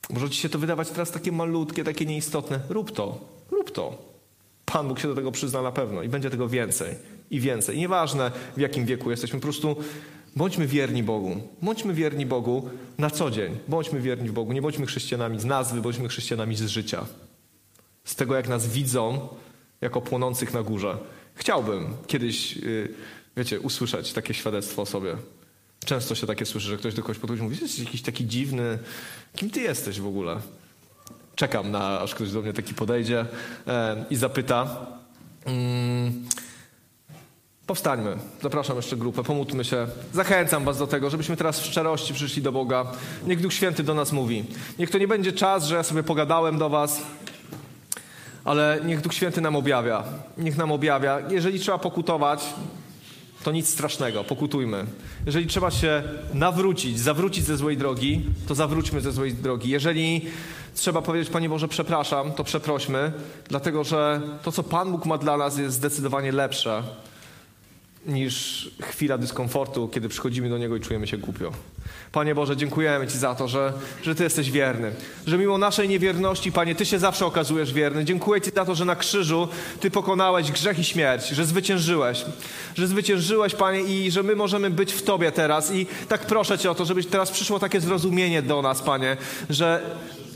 Może 0.10 0.30
ci 0.30 0.42
się 0.42 0.50
to 0.50 0.60
wydawać 0.60 0.90
teraz 0.90 1.12
takie 1.12 1.32
malutkie, 1.32 1.84
takie 1.84 2.06
nieistotne. 2.06 2.60
Rób 2.70 2.92
to, 2.92 3.20
rób 3.52 3.72
to. 3.72 3.98
Pan 4.66 4.88
Bóg 4.88 5.00
się 5.00 5.08
do 5.08 5.16
tego 5.16 5.32
przyzna 5.32 5.62
na 5.62 5.72
pewno 5.72 6.04
i 6.04 6.10
będzie 6.10 6.30
tego 6.30 6.48
więcej 6.48 6.96
i 7.32 7.40
więcej. 7.40 7.78
Nieważne 7.78 8.32
w 8.58 8.60
jakim 8.60 8.86
wieku 8.86 9.12
jesteśmy, 9.12 9.40
po 9.40 9.44
prostu 9.44 9.76
Bądźmy 10.36 10.68
wierni 10.68 11.04
Bogu. 11.04 11.42
Bądźmy 11.62 11.94
wierni 11.94 12.26
Bogu 12.26 12.70
na 12.98 13.10
co 13.10 13.32
dzień. 13.32 13.58
Bądźmy 13.68 14.02
wierni 14.02 14.30
Bogu. 14.30 14.54
Nie 14.54 14.62
bądźmy 14.62 14.86
chrześcijanami 14.86 15.40
z 15.40 15.46
nazwy, 15.46 15.82
bądźmy 15.82 16.10
chrześcijanami 16.10 16.56
z 16.56 16.66
życia. 16.66 17.06
Z 18.04 18.16
tego, 18.16 18.36
jak 18.36 18.48
nas 18.48 18.68
widzą, 18.68 19.28
jako 19.82 20.02
płonących 20.02 20.54
na 20.54 20.64
górze. 20.64 20.98
Chciałbym 21.36 21.94
kiedyś, 22.08 22.58
y, 22.58 22.94
wiecie, 23.38 23.60
usłyszeć 23.60 24.14
takie 24.14 24.34
świadectwo 24.34 24.82
o 24.82 24.86
sobie. 24.86 25.16
Często 25.86 26.16
się 26.16 26.28
takie 26.28 26.46
słyszy, 26.46 26.68
że 26.68 26.78
ktoś 26.78 26.94
do 26.94 27.02
kogoś 27.02 27.18
podchodzi 27.18 27.42
i 27.42 27.44
mówi, 27.44 27.58
jesteś 27.62 27.86
jakiś 27.86 28.02
taki 28.02 28.26
dziwny. 28.26 28.80
Kim 29.36 29.50
ty 29.50 29.62
jesteś 29.62 30.00
w 30.00 30.08
ogóle? 30.08 30.38
Czekam 31.36 31.72
na, 31.72 32.00
aż 32.00 32.16
ktoś 32.16 32.32
do 32.32 32.42
mnie 32.42 32.54
taki 32.54 32.74
podejdzie 32.74 33.26
e, 33.68 34.06
i 34.10 34.16
zapyta. 34.16 34.88
Mm, 35.46 36.24
Powstańmy. 37.68 38.18
Zapraszam 38.42 38.76
jeszcze 38.76 38.98
grupę, 38.98 39.24
pomódlmy 39.24 39.64
się. 39.64 39.88
Zachęcam 40.14 40.66
Was 40.66 40.78
do 40.78 40.88
tego, 40.88 41.10
żebyśmy 41.10 41.38
teraz 41.38 41.60
w 41.60 41.66
szczerości 41.66 42.14
przyszli 42.14 42.42
do 42.42 42.52
Boga. 42.52 42.86
Niech 43.28 43.42
Duch 43.42 43.54
Święty 43.54 43.84
do 43.84 43.94
nas 43.94 44.12
mówi. 44.12 44.44
Niech 44.80 44.90
to 44.90 44.98
nie 44.98 45.08
będzie 45.08 45.32
czas, 45.32 45.66
że 45.66 45.76
ja 45.76 45.84
sobie 45.84 46.04
pogadałem 46.04 46.58
do 46.58 46.70
Was, 46.70 47.02
ale 48.46 48.80
niech 48.86 49.02
Duch 49.02 49.14
Święty 49.14 49.42
nam 49.42 49.56
objawia. 49.56 50.04
Niech 50.38 50.58
nam 50.58 50.72
objawia. 50.72 51.20
Jeżeli 51.30 51.60
trzeba 51.60 51.78
pokutować, 51.78 52.44
to 53.44 53.52
nic 53.52 53.70
strasznego, 53.70 54.24
pokutujmy. 54.24 54.86
Jeżeli 55.26 55.48
trzeba 55.48 55.72
się 55.72 56.04
nawrócić, 56.34 57.00
zawrócić 57.00 57.46
ze 57.46 57.58
złej 57.58 57.78
drogi, 57.78 58.26
to 58.48 58.56
zawróćmy 58.56 59.02
ze 59.02 59.12
złej 59.12 59.34
drogi. 59.34 59.70
Jeżeli 59.70 60.22
trzeba 60.76 61.02
powiedzieć, 61.02 61.30
Panie 61.30 61.50
Boże, 61.50 61.68
przepraszam, 61.68 62.32
to 62.32 62.44
przeprośmy, 62.44 63.12
dlatego 63.50 63.84
że 63.84 64.22
to, 64.44 64.52
co 64.52 64.64
Pan 64.64 64.92
Bóg 64.92 65.06
ma 65.06 65.18
dla 65.18 65.38
nas, 65.38 65.58
jest 65.58 65.76
zdecydowanie 65.76 66.32
lepsze 66.32 66.84
niż 68.06 68.70
chwila 68.82 69.18
dyskomfortu, 69.18 69.88
kiedy 69.88 70.10
przychodzimy 70.10 70.50
do 70.50 70.58
Niego 70.58 70.76
i 70.76 70.80
czujemy 70.80 71.08
się 71.08 71.18
głupio. 71.18 71.52
Panie 72.12 72.36
Boże, 72.36 72.58
dziękujemy 72.58 73.08
Ci 73.08 73.18
za 73.18 73.36
to, 73.36 73.48
że, 73.48 73.74
że 74.04 74.16
Ty 74.16 74.24
jesteś 74.24 74.52
wierny. 74.52 74.92
Że 75.28 75.38
mimo 75.38 75.58
naszej 75.58 75.90
niewierności, 75.90 76.52
Panie, 76.52 76.76
Ty 76.76 76.86
się 76.86 77.00
zawsze 77.00 77.26
okazujesz 77.26 77.74
wierny. 77.74 78.06
Dziękuję 78.06 78.42
Ci 78.42 78.52
za 78.56 78.66
to, 78.66 78.76
że 78.76 78.86
na 78.86 78.96
krzyżu 78.96 79.48
Ty 79.80 79.92
pokonałeś 79.92 80.52
grzech 80.52 80.80
i 80.80 80.84
śmierć, 80.84 81.28
że 81.28 81.46
zwyciężyłeś. 81.46 82.26
Że 82.76 82.88
zwyciężyłeś, 82.88 83.56
Panie, 83.56 83.82
i 83.82 84.12
że 84.12 84.24
my 84.24 84.36
możemy 84.36 84.70
być 84.70 84.94
w 84.94 85.02
Tobie 85.02 85.32
teraz. 85.32 85.72
I 85.72 85.88
tak 86.08 86.26
proszę 86.26 86.58
Cię 86.58 86.72
o 86.72 86.76
to, 86.76 86.86
żebyś 86.86 87.06
teraz 87.06 87.32
przyszło 87.32 87.60
takie 87.60 87.82
zrozumienie 87.82 88.42
do 88.42 88.62
nas, 88.62 88.82
Panie, 88.82 89.18
że 89.50 89.82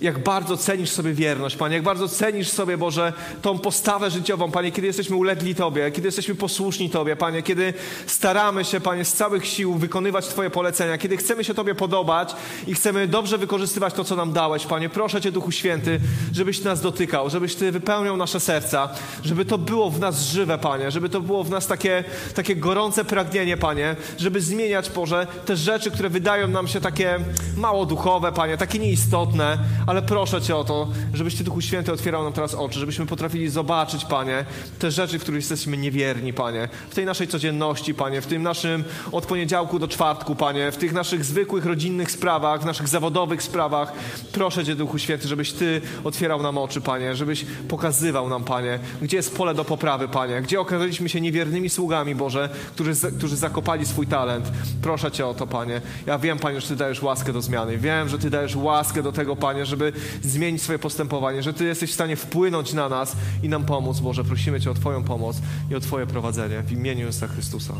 jak 0.01 0.23
bardzo 0.23 0.57
cenisz 0.57 0.89
sobie 0.89 1.13
wierność, 1.13 1.55
Panie, 1.55 1.75
jak 1.75 1.83
bardzo 1.83 2.07
cenisz 2.07 2.49
sobie, 2.49 2.77
Boże, 2.77 3.13
tą 3.41 3.59
postawę 3.59 4.11
życiową, 4.11 4.51
Panie, 4.51 4.71
kiedy 4.71 4.87
jesteśmy 4.87 5.15
ulegli 5.15 5.55
Tobie, 5.55 5.91
kiedy 5.91 6.07
jesteśmy 6.07 6.35
posłuszni 6.35 6.89
Tobie, 6.89 7.15
Panie, 7.15 7.43
kiedy 7.43 7.73
staramy 8.05 8.65
się, 8.65 8.79
Panie, 8.79 9.05
z 9.05 9.13
całych 9.13 9.45
sił 9.45 9.73
wykonywać 9.73 10.27
Twoje 10.27 10.49
polecenia, 10.49 10.97
kiedy 10.97 11.17
chcemy 11.17 11.43
się 11.43 11.53
Tobie 11.53 11.75
podobać 11.75 12.35
i 12.67 12.73
chcemy 12.73 13.07
dobrze 13.07 13.37
wykorzystywać 13.37 13.93
to, 13.93 14.03
co 14.03 14.15
nam 14.15 14.33
dałeś, 14.33 14.65
Panie. 14.65 14.89
Proszę 14.89 15.21
Cię, 15.21 15.31
Duchu 15.31 15.51
Święty, 15.51 15.99
żebyś 16.33 16.63
nas 16.63 16.81
dotykał, 16.81 17.29
żebyś 17.29 17.55
Ty 17.55 17.71
wypełniał 17.71 18.17
nasze 18.17 18.39
serca, 18.39 18.89
żeby 19.23 19.45
to 19.45 19.57
było 19.57 19.89
w 19.89 19.99
nas 19.99 20.21
żywe, 20.21 20.57
Panie, 20.57 20.91
żeby 20.91 21.09
to 21.09 21.21
było 21.21 21.43
w 21.43 21.49
nas 21.49 21.67
takie, 21.67 22.03
takie 22.35 22.55
gorące 22.55 23.05
pragnienie, 23.05 23.57
Panie, 23.57 23.95
żeby 24.17 24.41
zmieniać, 24.41 24.89
Boże, 24.89 25.27
te 25.45 25.55
rzeczy, 25.55 25.91
które 25.91 26.09
wydają 26.09 26.47
nam 26.47 26.67
się 26.67 26.81
takie 26.81 27.19
mało 27.57 27.85
duchowe, 27.85 28.31
Panie, 28.31 28.57
takie 28.57 28.79
nieistotne, 28.79 29.57
ale 29.87 29.94
proszę 30.01 30.41
Cię 30.41 30.55
o 30.55 30.63
to, 30.63 30.87
żebyś 31.13 31.35
Ty, 31.35 31.43
Duchu 31.43 31.61
Święty, 31.61 31.91
otwierał 31.91 32.23
nam 32.23 32.33
teraz 32.33 32.53
oczy, 32.53 32.79
żebyśmy 32.79 33.05
potrafili 33.05 33.49
zobaczyć, 33.49 34.05
Panie, 34.05 34.45
te 34.79 34.91
rzeczy, 34.91 35.19
w 35.19 35.21
których 35.21 35.41
jesteśmy 35.41 35.77
niewierni, 35.77 36.33
Panie, 36.33 36.69
w 36.89 36.95
tej 36.95 37.05
naszej 37.05 37.27
codzienności, 37.27 37.93
Panie, 37.93 38.21
w 38.21 38.27
tym 38.27 38.43
naszym 38.43 38.83
od 39.11 39.25
poniedziałku 39.25 39.79
do 39.79 39.87
czwartku, 39.87 40.35
Panie, 40.35 40.71
w 40.71 40.77
tych 40.77 40.93
naszych 40.93 41.25
zwykłych, 41.25 41.65
rodzinnych 41.65 42.11
sprawach, 42.11 42.61
w 42.61 42.65
naszych 42.65 42.87
zawodowych 42.87 43.43
sprawach. 43.43 43.93
Proszę 44.31 44.65
Cię, 44.65 44.75
Duchu 44.75 44.99
Święty, 44.99 45.27
żebyś 45.27 45.53
Ty 45.53 45.81
otwierał 46.03 46.43
nam 46.43 46.57
oczy, 46.57 46.81
Panie, 46.81 47.15
żebyś 47.15 47.45
pokazywał 47.67 48.29
nam, 48.29 48.43
Panie, 48.43 48.79
gdzie 49.01 49.17
jest 49.17 49.37
pole 49.37 49.53
do 49.53 49.65
poprawy, 49.65 50.07
Panie, 50.07 50.41
gdzie 50.41 50.59
okazaliśmy 50.59 51.09
się 51.09 51.21
niewiernymi 51.21 51.69
sługami, 51.69 52.15
Boże, 52.15 52.49
którzy, 52.75 52.93
którzy 53.17 53.35
zakopali 53.35 53.85
swój 53.85 54.07
talent. 54.07 54.51
Proszę 54.81 55.11
Cię 55.11 55.27
o 55.27 55.33
to, 55.33 55.47
Panie. 55.47 55.81
Ja 56.05 56.19
wiem, 56.19 56.39
Panie, 56.39 56.61
że 56.61 56.67
Ty 56.67 56.75
dajesz 56.75 57.01
łaskę 57.01 57.33
do 57.33 57.41
zmiany. 57.41 57.77
Wiem, 57.77 58.09
że 58.09 58.19
Ty 58.19 58.29
dajesz 58.29 58.55
łaskę 58.55 59.03
do 59.03 59.11
tego, 59.11 59.35
Panie, 59.35 59.65
żeby 59.75 59.93
zmienić 60.23 60.61
swoje 60.61 60.79
postępowanie, 60.79 61.43
że 61.43 61.53
Ty 61.53 61.65
jesteś 61.65 61.91
w 61.91 61.93
stanie 61.93 62.15
wpłynąć 62.15 62.73
na 62.73 62.89
nas 62.89 63.15
i 63.43 63.49
nam 63.49 63.65
pomóc, 63.65 63.99
Boże. 63.99 64.23
Prosimy 64.23 64.61
Cię 64.61 64.71
o 64.71 64.73
Twoją 64.73 65.03
pomoc 65.03 65.37
i 65.71 65.75
o 65.75 65.79
Twoje 65.79 66.07
prowadzenie 66.07 66.61
w 66.61 66.71
imieniu 66.71 67.05
Jezusa 67.05 67.27
Chrystusa. 67.27 67.73